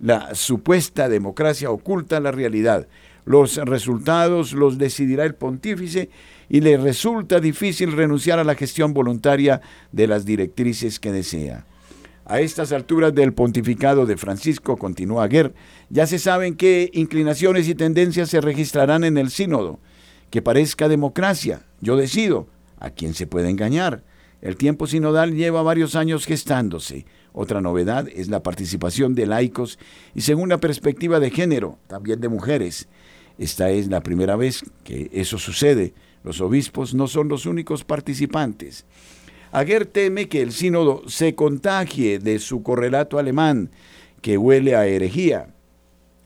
La 0.00 0.34
supuesta 0.34 1.08
democracia 1.08 1.70
oculta 1.70 2.20
la 2.20 2.32
realidad. 2.32 2.88
Los 3.28 3.56
resultados 3.56 4.54
los 4.54 4.78
decidirá 4.78 5.26
el 5.26 5.34
pontífice 5.34 6.08
y 6.48 6.62
le 6.62 6.78
resulta 6.78 7.40
difícil 7.40 7.92
renunciar 7.92 8.38
a 8.38 8.44
la 8.44 8.54
gestión 8.54 8.94
voluntaria 8.94 9.60
de 9.92 10.06
las 10.06 10.24
directrices 10.24 10.98
que 10.98 11.12
desea. 11.12 11.66
A 12.24 12.40
estas 12.40 12.72
alturas 12.72 13.14
del 13.14 13.34
pontificado 13.34 14.06
de 14.06 14.16
Francisco, 14.16 14.78
continúa 14.78 15.24
Aguer, 15.24 15.52
ya 15.90 16.06
se 16.06 16.18
saben 16.18 16.54
qué 16.56 16.88
inclinaciones 16.94 17.68
y 17.68 17.74
tendencias 17.74 18.30
se 18.30 18.40
registrarán 18.40 19.04
en 19.04 19.18
el 19.18 19.28
sínodo. 19.28 19.78
Que 20.30 20.40
parezca 20.40 20.88
democracia, 20.88 21.66
yo 21.82 21.98
decido. 21.98 22.48
¿A 22.80 22.88
quién 22.88 23.12
se 23.12 23.26
puede 23.26 23.50
engañar? 23.50 24.04
El 24.40 24.56
tiempo 24.56 24.86
sinodal 24.86 25.34
lleva 25.34 25.60
varios 25.60 25.96
años 25.96 26.24
gestándose. 26.24 27.04
Otra 27.34 27.60
novedad 27.60 28.08
es 28.08 28.28
la 28.28 28.42
participación 28.42 29.14
de 29.14 29.26
laicos 29.26 29.78
y 30.14 30.22
según 30.22 30.48
la 30.48 30.58
perspectiva 30.58 31.20
de 31.20 31.30
género, 31.30 31.78
también 31.88 32.22
de 32.22 32.28
mujeres. 32.30 32.88
Esta 33.38 33.70
es 33.70 33.88
la 33.88 34.02
primera 34.02 34.36
vez 34.36 34.64
que 34.84 35.10
eso 35.12 35.38
sucede. 35.38 35.94
Los 36.24 36.40
obispos 36.40 36.94
no 36.94 37.06
son 37.06 37.28
los 37.28 37.46
únicos 37.46 37.84
participantes. 37.84 38.84
Aguer 39.52 39.86
teme 39.86 40.28
que 40.28 40.42
el 40.42 40.52
sínodo 40.52 41.08
se 41.08 41.34
contagie 41.34 42.18
de 42.18 42.38
su 42.38 42.62
correlato 42.62 43.18
alemán, 43.18 43.70
que 44.20 44.36
huele 44.36 44.74
a 44.74 44.86
herejía. 44.86 45.54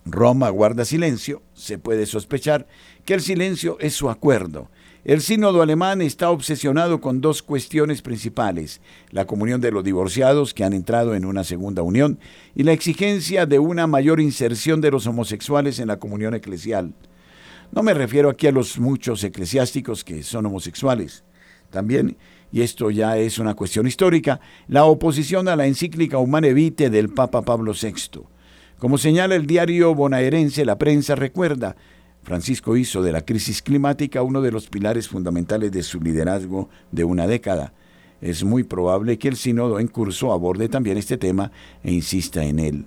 Roma 0.04 0.48
guarda 0.48 0.84
silencio, 0.84 1.42
se 1.54 1.78
puede 1.78 2.06
sospechar 2.06 2.66
que 3.04 3.14
el 3.14 3.20
silencio 3.20 3.76
es 3.78 3.94
su 3.94 4.10
acuerdo. 4.10 4.68
El 5.04 5.20
sínodo 5.20 5.62
alemán 5.62 6.00
está 6.00 6.30
obsesionado 6.30 7.00
con 7.00 7.20
dos 7.20 7.42
cuestiones 7.42 8.02
principales, 8.02 8.80
la 9.10 9.24
comunión 9.24 9.60
de 9.60 9.72
los 9.72 9.82
divorciados 9.82 10.54
que 10.54 10.62
han 10.62 10.72
entrado 10.72 11.16
en 11.16 11.24
una 11.24 11.42
segunda 11.42 11.82
unión 11.82 12.20
y 12.54 12.62
la 12.62 12.72
exigencia 12.72 13.44
de 13.44 13.58
una 13.58 13.88
mayor 13.88 14.20
inserción 14.20 14.80
de 14.80 14.92
los 14.92 15.08
homosexuales 15.08 15.80
en 15.80 15.88
la 15.88 15.98
comunión 15.98 16.34
eclesial. 16.34 16.94
No 17.72 17.82
me 17.82 17.94
refiero 17.94 18.30
aquí 18.30 18.46
a 18.46 18.52
los 18.52 18.78
muchos 18.78 19.24
eclesiásticos 19.24 20.04
que 20.04 20.22
son 20.22 20.46
homosexuales. 20.46 21.24
También 21.70 22.16
y 22.52 22.60
esto 22.60 22.90
ya 22.90 23.16
es 23.16 23.38
una 23.38 23.54
cuestión 23.54 23.86
histórica, 23.86 24.38
la 24.68 24.84
oposición 24.84 25.48
a 25.48 25.56
la 25.56 25.66
encíclica 25.66 26.18
Humane 26.18 26.52
Vitae 26.52 26.90
del 26.90 27.08
Papa 27.08 27.42
Pablo 27.42 27.72
VI. 27.72 28.20
Como 28.78 28.98
señala 28.98 29.34
el 29.34 29.46
diario 29.46 29.94
bonaerense, 29.94 30.64
la 30.64 30.76
prensa 30.76 31.14
recuerda, 31.14 31.76
Francisco 32.22 32.76
hizo 32.76 33.02
de 33.02 33.12
la 33.12 33.24
crisis 33.24 33.62
climática 33.62 34.22
uno 34.22 34.42
de 34.42 34.52
los 34.52 34.68
pilares 34.68 35.08
fundamentales 35.08 35.72
de 35.72 35.82
su 35.82 36.00
liderazgo 36.00 36.68
de 36.90 37.04
una 37.04 37.26
década. 37.26 37.72
Es 38.20 38.44
muy 38.44 38.62
probable 38.62 39.18
que 39.18 39.28
el 39.28 39.36
sínodo 39.36 39.80
en 39.80 39.88
curso 39.88 40.32
aborde 40.32 40.68
también 40.68 40.96
este 40.96 41.18
tema 41.18 41.50
e 41.82 41.92
insista 41.92 42.44
en 42.44 42.60
él. 42.60 42.84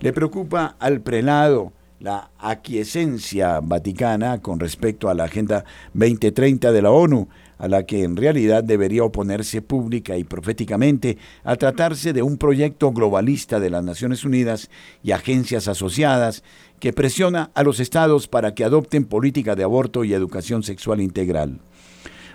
Le 0.00 0.12
preocupa 0.12 0.76
al 0.78 1.00
prelado 1.00 1.72
la 2.00 2.30
aquiescencia 2.38 3.60
vaticana 3.60 4.40
con 4.40 4.58
respecto 4.58 5.08
a 5.08 5.14
la 5.14 5.24
Agenda 5.24 5.64
2030 5.92 6.72
de 6.72 6.82
la 6.82 6.90
ONU, 6.90 7.28
a 7.58 7.68
la 7.68 7.84
que 7.84 8.04
en 8.04 8.16
realidad 8.16 8.64
debería 8.64 9.04
oponerse 9.04 9.60
pública 9.60 10.16
y 10.16 10.24
proféticamente 10.24 11.18
al 11.44 11.58
tratarse 11.58 12.14
de 12.14 12.22
un 12.22 12.38
proyecto 12.38 12.90
globalista 12.90 13.60
de 13.60 13.68
las 13.68 13.84
Naciones 13.84 14.24
Unidas 14.24 14.70
y 15.02 15.12
agencias 15.12 15.68
asociadas 15.68 16.42
que 16.80 16.92
presiona 16.92 17.50
a 17.54 17.62
los 17.62 17.78
estados 17.78 18.26
para 18.26 18.54
que 18.54 18.64
adopten 18.64 19.04
política 19.04 19.54
de 19.54 19.62
aborto 19.62 20.02
y 20.02 20.14
educación 20.14 20.62
sexual 20.62 21.00
integral. 21.00 21.60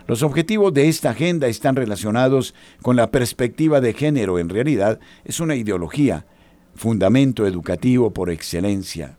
Los 0.08 0.22
objetivos 0.22 0.72
de 0.74 0.88
esta 0.88 1.10
agenda 1.10 1.48
están 1.48 1.76
relacionados 1.76 2.54
con 2.84 2.96
la 2.96 3.10
perspectiva 3.10 3.82
de 3.82 3.94
género. 3.94 4.38
En 4.38 4.50
realidad 4.50 5.00
es 5.24 5.40
una 5.40 5.56
ideología, 5.56 6.28
fundamento 6.76 7.48
educativo 7.48 8.14
por 8.14 8.30
excelencia. 8.30 9.18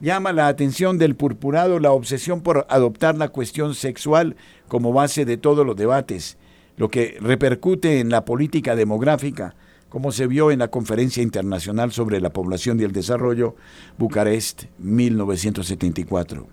Llama 0.00 0.32
la 0.32 0.46
atención 0.46 0.98
del 0.98 1.16
purpurado 1.16 1.80
la 1.80 1.90
obsesión 1.90 2.42
por 2.42 2.66
adoptar 2.68 3.16
la 3.16 3.30
cuestión 3.30 3.74
sexual 3.74 4.36
como 4.68 4.92
base 4.92 5.24
de 5.24 5.38
todos 5.38 5.66
los 5.66 5.74
debates, 5.74 6.36
lo 6.76 6.88
que 6.88 7.16
repercute 7.20 7.98
en 7.98 8.10
la 8.10 8.24
política 8.24 8.76
demográfica, 8.76 9.56
como 9.88 10.12
se 10.12 10.26
vio 10.26 10.50
en 10.50 10.58
la 10.58 10.68
Conferencia 10.68 11.22
Internacional 11.22 11.92
sobre 11.92 12.20
la 12.20 12.32
Población 12.32 12.80
y 12.80 12.84
el 12.84 12.92
Desarrollo, 12.92 13.56
Bucarest, 13.98 14.64
1974. 14.78 16.46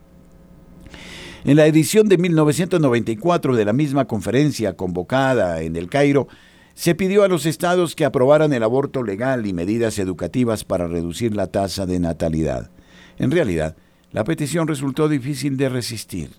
En 1.46 1.58
la 1.58 1.66
edición 1.68 2.08
de 2.08 2.18
1994 2.18 3.56
de 3.56 3.66
la 3.66 3.74
misma 3.74 4.06
conferencia 4.06 4.78
convocada 4.78 5.62
en 5.62 5.76
el 5.76 5.90
Cairo, 5.90 6.28
se 6.74 6.96
pidió 6.96 7.24
a 7.24 7.28
los 7.28 7.46
estados 7.46 7.96
que 7.96 8.06
aprobaran 8.06 8.54
el 8.54 8.64
aborto 8.64 9.04
legal 9.04 9.46
y 9.46 9.54
medidas 9.54 10.00
educativas 10.00 10.64
para 10.64 10.88
reducir 10.88 11.36
la 11.36 11.48
tasa 11.48 11.86
de 11.86 12.00
natalidad. 12.00 12.72
En 13.18 13.30
realidad, 13.30 13.76
la 14.12 14.24
petición 14.24 14.68
resultó 14.68 15.10
difícil 15.10 15.58
de 15.58 15.70
resistir. 15.70 16.32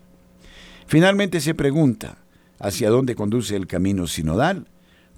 Finalmente 0.87 1.39
se 1.39 1.53
pregunta, 1.53 2.17
¿hacia 2.59 2.89
dónde 2.89 3.15
conduce 3.15 3.55
el 3.55 3.67
camino 3.67 4.07
sinodal? 4.07 4.67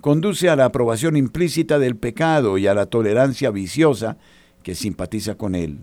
Conduce 0.07 0.47
a 0.47 0.55
la 0.55 0.63
aprobación 0.63 1.17
implícita 1.17 1.79
del 1.79 1.97
pecado 1.97 2.57
y 2.57 2.65
a 2.65 2.73
la 2.73 2.85
tolerancia 2.85 3.51
viciosa 3.51 4.15
que 4.63 4.73
simpatiza 4.73 5.35
con 5.35 5.53
él. 5.53 5.79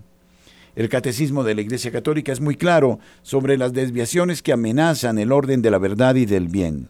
El 0.76 0.88
catecismo 0.88 1.44
de 1.44 1.54
la 1.54 1.60
Iglesia 1.60 1.92
Católica 1.92 2.32
es 2.32 2.40
muy 2.40 2.56
claro 2.56 3.00
sobre 3.20 3.58
las 3.58 3.74
desviaciones 3.74 4.40
que 4.40 4.54
amenazan 4.54 5.18
el 5.18 5.30
orden 5.30 5.60
de 5.60 5.70
la 5.70 5.76
verdad 5.76 6.14
y 6.14 6.24
del 6.24 6.48
bien. 6.48 6.88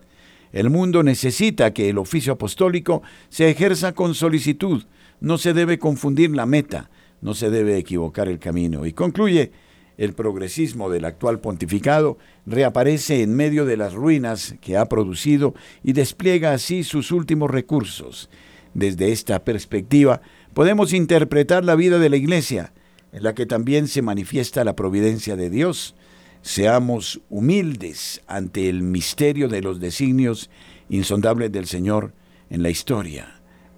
El 0.52 0.70
mundo 0.70 1.02
necesita 1.02 1.74
que 1.74 1.88
el 1.88 1.98
oficio 1.98 2.34
apostólico 2.34 3.02
se 3.30 3.50
ejerza 3.50 3.94
con 3.94 4.14
solicitud. 4.14 4.84
No 5.18 5.36
se 5.36 5.54
debe 5.54 5.80
confundir 5.80 6.30
la 6.30 6.46
meta, 6.46 6.88
no 7.20 7.34
se 7.34 7.50
debe 7.50 7.76
equivocar 7.76 8.28
el 8.28 8.38
camino. 8.38 8.86
Y 8.86 8.92
concluye, 8.92 9.50
el 9.98 10.14
progresismo 10.14 10.90
del 10.90 11.04
actual 11.04 11.40
pontificado 11.40 12.18
reaparece 12.46 13.22
en 13.22 13.34
medio 13.34 13.64
de 13.64 13.76
las 13.76 13.94
ruinas 13.94 14.56
que 14.60 14.76
ha 14.76 14.88
producido 14.88 15.54
y 15.82 15.92
despliega 15.92 16.52
así 16.52 16.84
sus 16.84 17.12
últimos 17.12 17.50
recursos. 17.50 18.28
Desde 18.74 19.12
esta 19.12 19.44
perspectiva, 19.44 20.20
podemos 20.52 20.92
interpretar 20.92 21.64
la 21.64 21.76
vida 21.76 21.98
de 21.98 22.10
la 22.10 22.16
Iglesia, 22.16 22.72
en 23.12 23.22
la 23.22 23.34
que 23.34 23.46
también 23.46 23.86
se 23.86 24.02
manifiesta 24.02 24.64
la 24.64 24.74
providencia 24.74 25.36
de 25.36 25.50
Dios. 25.50 25.94
Seamos 26.42 27.20
humildes 27.30 28.20
ante 28.26 28.68
el 28.68 28.82
misterio 28.82 29.48
de 29.48 29.62
los 29.62 29.80
designios 29.80 30.50
insondables 30.88 31.52
del 31.52 31.66
Señor 31.66 32.12
en 32.50 32.62
la 32.62 32.70
historia 32.70 33.34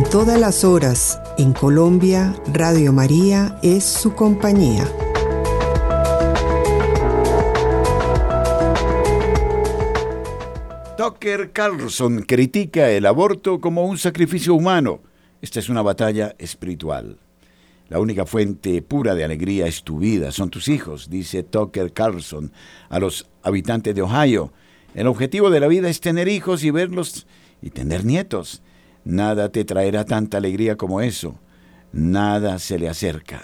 todas 0.03 0.39
las 0.39 0.63
horas 0.63 1.19
en 1.37 1.53
Colombia, 1.53 2.35
Radio 2.53 2.93
María 2.93 3.59
es 3.63 3.83
su 3.83 4.13
compañía. 4.13 4.85
Tucker 10.97 11.51
Carlson 11.51 12.21
critica 12.23 12.89
el 12.89 13.05
aborto 13.05 13.59
como 13.59 13.85
un 13.85 13.97
sacrificio 13.97 14.53
humano. 14.55 15.01
Esta 15.41 15.59
es 15.59 15.69
una 15.69 15.81
batalla 15.81 16.35
espiritual. 16.37 17.17
La 17.89 17.99
única 17.99 18.25
fuente 18.25 18.81
pura 18.81 19.15
de 19.15 19.23
alegría 19.23 19.67
es 19.67 19.83
tu 19.83 19.99
vida, 19.99 20.31
son 20.31 20.49
tus 20.49 20.67
hijos, 20.67 21.09
dice 21.09 21.43
Tucker 21.43 21.93
Carlson 21.93 22.51
a 22.89 22.99
los 22.99 23.29
habitantes 23.43 23.95
de 23.95 24.01
Ohio. 24.01 24.51
El 24.93 25.07
objetivo 25.07 25.49
de 25.49 25.59
la 25.59 25.67
vida 25.67 25.89
es 25.89 26.01
tener 26.01 26.27
hijos 26.27 26.63
y 26.63 26.71
verlos 26.71 27.25
y 27.61 27.69
tener 27.69 28.03
nietos. 28.03 28.61
Nada 29.07 29.47
te 29.47 29.63
traerá 29.63 30.03
tanta 30.03 30.35
alegría 30.35 30.75
como 30.75 30.99
eso. 30.99 31.39
Nada 31.93 32.59
se 32.59 32.77
le 32.77 32.89
acerca. 32.89 33.41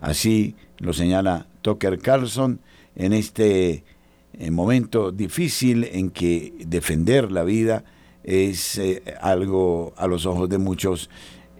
Así 0.00 0.56
lo 0.78 0.94
señala 0.94 1.48
Tucker 1.60 1.98
Carlson 1.98 2.60
en 2.96 3.12
este 3.12 3.84
eh, 4.32 4.50
momento 4.50 5.12
difícil 5.12 5.84
en 5.92 6.08
que 6.08 6.54
defender 6.66 7.30
la 7.30 7.44
vida 7.44 7.84
es 8.22 8.78
eh, 8.78 9.02
algo 9.20 9.92
a 9.98 10.06
los 10.06 10.24
ojos 10.24 10.48
de 10.48 10.56
muchos 10.56 11.10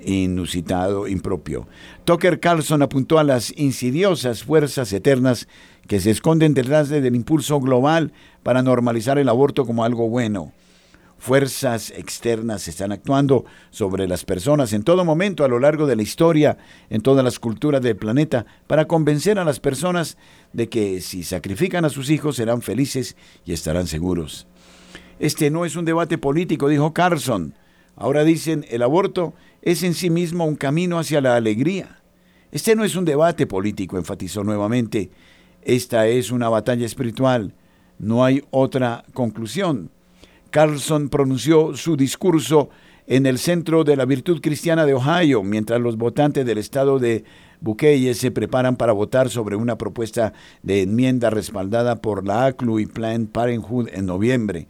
inusitado, 0.02 1.06
impropio. 1.06 1.68
Tucker 2.06 2.40
Carlson 2.40 2.80
apuntó 2.80 3.18
a 3.18 3.24
las 3.24 3.52
insidiosas 3.58 4.44
fuerzas 4.44 4.90
eternas 4.94 5.46
que 5.86 6.00
se 6.00 6.10
esconden 6.10 6.54
detrás 6.54 6.88
del 6.88 7.14
impulso 7.14 7.60
global 7.60 8.14
para 8.42 8.62
normalizar 8.62 9.18
el 9.18 9.28
aborto 9.28 9.66
como 9.66 9.84
algo 9.84 10.08
bueno 10.08 10.54
fuerzas 11.24 11.90
externas 11.96 12.68
están 12.68 12.92
actuando 12.92 13.46
sobre 13.70 14.06
las 14.06 14.26
personas 14.26 14.74
en 14.74 14.82
todo 14.82 15.06
momento 15.06 15.42
a 15.42 15.48
lo 15.48 15.58
largo 15.58 15.86
de 15.86 15.96
la 15.96 16.02
historia, 16.02 16.58
en 16.90 17.00
todas 17.00 17.24
las 17.24 17.38
culturas 17.38 17.80
del 17.80 17.96
planeta, 17.96 18.44
para 18.66 18.84
convencer 18.84 19.38
a 19.38 19.44
las 19.46 19.58
personas 19.58 20.18
de 20.52 20.68
que 20.68 21.00
si 21.00 21.22
sacrifican 21.22 21.86
a 21.86 21.88
sus 21.88 22.10
hijos 22.10 22.36
serán 22.36 22.60
felices 22.60 23.16
y 23.46 23.54
estarán 23.54 23.86
seguros. 23.86 24.46
Este 25.18 25.50
no 25.50 25.64
es 25.64 25.76
un 25.76 25.86
debate 25.86 26.18
político, 26.18 26.68
dijo 26.68 26.92
Carson. 26.92 27.54
Ahora 27.96 28.22
dicen, 28.22 28.66
el 28.68 28.82
aborto 28.82 29.32
es 29.62 29.82
en 29.82 29.94
sí 29.94 30.10
mismo 30.10 30.44
un 30.44 30.56
camino 30.56 30.98
hacia 30.98 31.22
la 31.22 31.36
alegría. 31.36 32.02
Este 32.52 32.76
no 32.76 32.84
es 32.84 32.96
un 32.96 33.06
debate 33.06 33.46
político, 33.46 33.96
enfatizó 33.96 34.44
nuevamente. 34.44 35.10
Esta 35.62 36.06
es 36.06 36.30
una 36.30 36.50
batalla 36.50 36.84
espiritual. 36.84 37.54
No 37.98 38.26
hay 38.26 38.44
otra 38.50 39.06
conclusión. 39.14 39.90
Carlson 40.54 41.08
pronunció 41.08 41.76
su 41.76 41.96
discurso 41.96 42.68
en 43.08 43.26
el 43.26 43.38
Centro 43.40 43.82
de 43.82 43.96
la 43.96 44.04
Virtud 44.04 44.40
Cristiana 44.40 44.86
de 44.86 44.94
Ohio, 44.94 45.42
mientras 45.42 45.80
los 45.80 45.96
votantes 45.96 46.46
del 46.46 46.58
estado 46.58 47.00
de 47.00 47.24
Bukeye 47.60 48.14
se 48.14 48.30
preparan 48.30 48.76
para 48.76 48.92
votar 48.92 49.30
sobre 49.30 49.56
una 49.56 49.76
propuesta 49.76 50.32
de 50.62 50.82
enmienda 50.82 51.28
respaldada 51.28 51.96
por 51.96 52.24
la 52.24 52.46
ACLU 52.46 52.78
y 52.78 52.86
Planned 52.86 53.30
Parenthood 53.30 53.88
en 53.94 54.06
noviembre. 54.06 54.68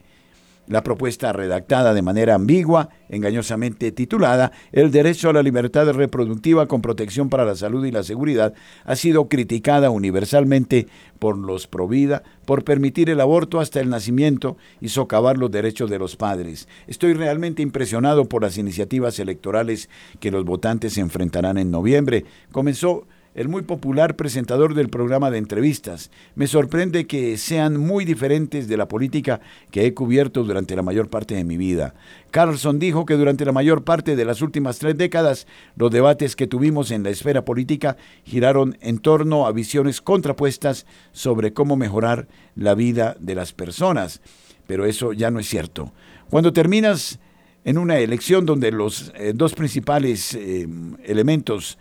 La 0.67 0.81
propuesta 0.81 1.31
redactada 1.31 1.93
de 1.93 2.01
manera 2.01 2.33
ambigua, 2.33 2.89
engañosamente 3.09 3.91
titulada 3.91 4.51
El 4.71 4.89
derecho 4.89 5.29
a 5.29 5.33
la 5.33 5.43
libertad 5.43 5.87
reproductiva 5.91 6.67
con 6.67 6.81
protección 6.81 7.29
para 7.29 7.45
la 7.45 7.55
salud 7.55 7.85
y 7.85 7.91
la 7.91 8.01
seguridad, 8.01 8.53
ha 8.83 8.95
sido 8.95 9.29
criticada 9.29 9.91
universalmente 9.91 10.87
por 11.19 11.37
los 11.37 11.67
Provida 11.67 12.23
por 12.45 12.63
permitir 12.63 13.09
el 13.09 13.21
aborto 13.21 13.59
hasta 13.59 13.79
el 13.79 13.89
nacimiento 13.89 14.57
y 14.81 14.89
socavar 14.89 15.37
los 15.37 15.51
derechos 15.51 15.89
de 15.89 15.99
los 15.99 16.15
padres. 16.15 16.67
Estoy 16.87 17.13
realmente 17.13 17.61
impresionado 17.61 18.25
por 18.25 18.41
las 18.41 18.57
iniciativas 18.57 19.19
electorales 19.19 19.89
que 20.19 20.31
los 20.31 20.45
votantes 20.45 20.97
enfrentarán 20.97 21.57
en 21.57 21.71
noviembre. 21.71 22.25
Comenzó 22.51 23.07
el 23.35 23.49
muy 23.49 23.63
popular 23.63 24.15
presentador 24.15 24.73
del 24.73 24.89
programa 24.89 25.29
de 25.29 25.37
entrevistas. 25.37 26.09
Me 26.35 26.47
sorprende 26.47 27.05
que 27.05 27.37
sean 27.37 27.77
muy 27.77 28.05
diferentes 28.05 28.69
de 28.69 28.77
la 28.77 28.87
política 28.87 29.41
que 29.71 29.85
he 29.85 29.93
cubierto 29.93 30.45
durante 30.45 30.75
la 30.75 30.81
mayor 30.81 31.09
parte 31.09 31.35
de 31.35 31.43
mi 31.43 31.57
vida. 31.57 31.93
Carlson 32.31 32.79
dijo 32.79 33.05
que 33.05 33.15
durante 33.15 33.43
la 33.45 33.51
mayor 33.51 33.83
parte 33.83 34.15
de 34.15 34.25
las 34.25 34.41
últimas 34.41 34.79
tres 34.79 34.97
décadas 34.97 35.47
los 35.75 35.91
debates 35.91 36.35
que 36.37 36.47
tuvimos 36.47 36.91
en 36.91 37.03
la 37.03 37.09
esfera 37.09 37.43
política 37.43 37.97
giraron 38.23 38.77
en 38.79 38.99
torno 38.99 39.45
a 39.45 39.51
visiones 39.51 40.01
contrapuestas 40.01 40.85
sobre 41.11 41.51
cómo 41.51 41.75
mejorar 41.75 42.27
la 42.55 42.73
vida 42.73 43.17
de 43.19 43.35
las 43.35 43.51
personas. 43.51 44.21
Pero 44.65 44.85
eso 44.85 45.11
ya 45.11 45.29
no 45.29 45.39
es 45.39 45.49
cierto. 45.49 45.91
Cuando 46.29 46.53
terminas 46.53 47.19
en 47.65 47.77
una 47.77 47.97
elección 47.97 48.45
donde 48.45 48.71
los 48.71 49.11
eh, 49.15 49.33
dos 49.35 49.53
principales 49.53 50.33
eh, 50.35 50.67
elementos 51.03 51.77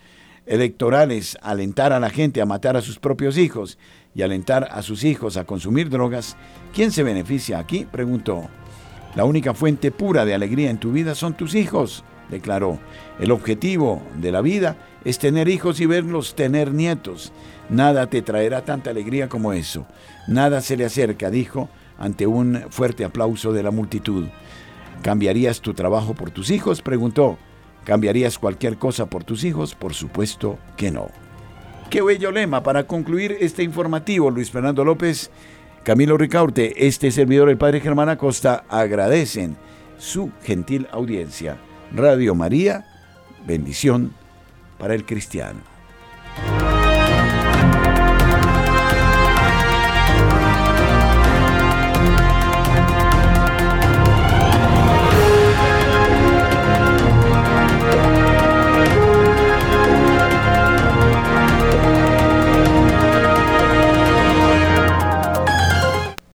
electorales 0.47 1.39
alentar 1.43 1.93
a 1.93 2.01
la 2.01 2.11
gente 2.11 2.41
a 2.41 2.47
matar 2.47 2.77
a 2.77 2.83
sus 2.83 2.99
propios 2.99 3.39
hijos 3.39 3.79
y 4.15 4.23
alentar 4.23 4.69
a 4.71 4.83
sus 4.83 5.05
hijos 5.05 5.37
a 5.37 5.45
consumir 5.45 5.91
drogas, 5.91 6.37
¿quién 6.73 6.93
se 6.93 7.03
beneficia 7.03 7.59
aquí? 7.59 7.87
preguntó. 7.91 8.49
La 9.15 9.25
única 9.25 9.55
fuente 9.55 9.91
pura 9.91 10.25
de 10.25 10.35
alegría 10.35 10.71
en 10.71 10.79
tu 10.79 10.93
vida 10.93 11.15
son 11.15 11.35
tus 11.35 11.55
hijos, 11.55 12.05
declaró. 12.31 12.79
El 13.21 13.31
objetivo 13.31 14.03
de 14.21 14.33
la 14.33 14.41
vida 14.41 14.77
es 15.05 15.19
tener 15.19 15.49
hijos 15.49 15.81
y 15.81 15.87
verlos 15.87 16.35
tener 16.35 16.73
nietos. 16.73 17.33
Nada 17.69 18.09
te 18.09 18.23
traerá 18.23 18.65
tanta 18.65 18.91
alegría 18.91 19.29
como 19.29 19.53
eso. 19.53 19.87
Nada 20.27 20.61
se 20.61 20.77
le 20.77 20.85
acerca, 20.85 21.31
dijo, 21.31 21.69
ante 21.99 22.27
un 22.27 22.65
fuerte 22.71 23.05
aplauso 23.05 23.53
de 23.53 23.63
la 23.63 23.71
multitud. 23.71 24.27
¿Cambiarías 25.03 25.61
tu 25.61 25.75
trabajo 25.75 26.15
por 26.15 26.31
tus 26.31 26.51
hijos? 26.51 26.83
preguntó. 26.83 27.39
¿Cambiarías 27.85 28.39
cualquier 28.39 28.77
cosa 28.79 29.07
por 29.07 29.25
tus 29.25 29.45
hijos? 29.45 29.75
Por 29.75 29.95
supuesto 29.95 30.59
que 30.77 30.91
no. 30.91 31.09
Qué 31.91 32.03
bello 32.03 32.31
lema 32.31 32.63
para 32.63 32.87
concluir 32.87 33.37
este 33.41 33.63
informativo, 33.63 34.31
Luis 34.31 34.51
Fernando 34.51 34.85
López, 34.85 35.31
Camilo 35.85 36.17
Ricaurte, 36.17 36.87
este 36.87 37.11
servidor, 37.11 37.51
el 37.51 37.59
Padre 37.59 37.81
Germán 37.81 38.09
Acosta, 38.09 38.65
agradecen 38.69 39.57
su 39.99 40.33
gentil 40.43 40.89
audiencia. 40.91 41.59
Radio 41.93 42.35
María, 42.35 42.87
bendición 43.47 44.13
para 44.79 44.95
el 44.95 45.05
cristiano. 45.05 45.74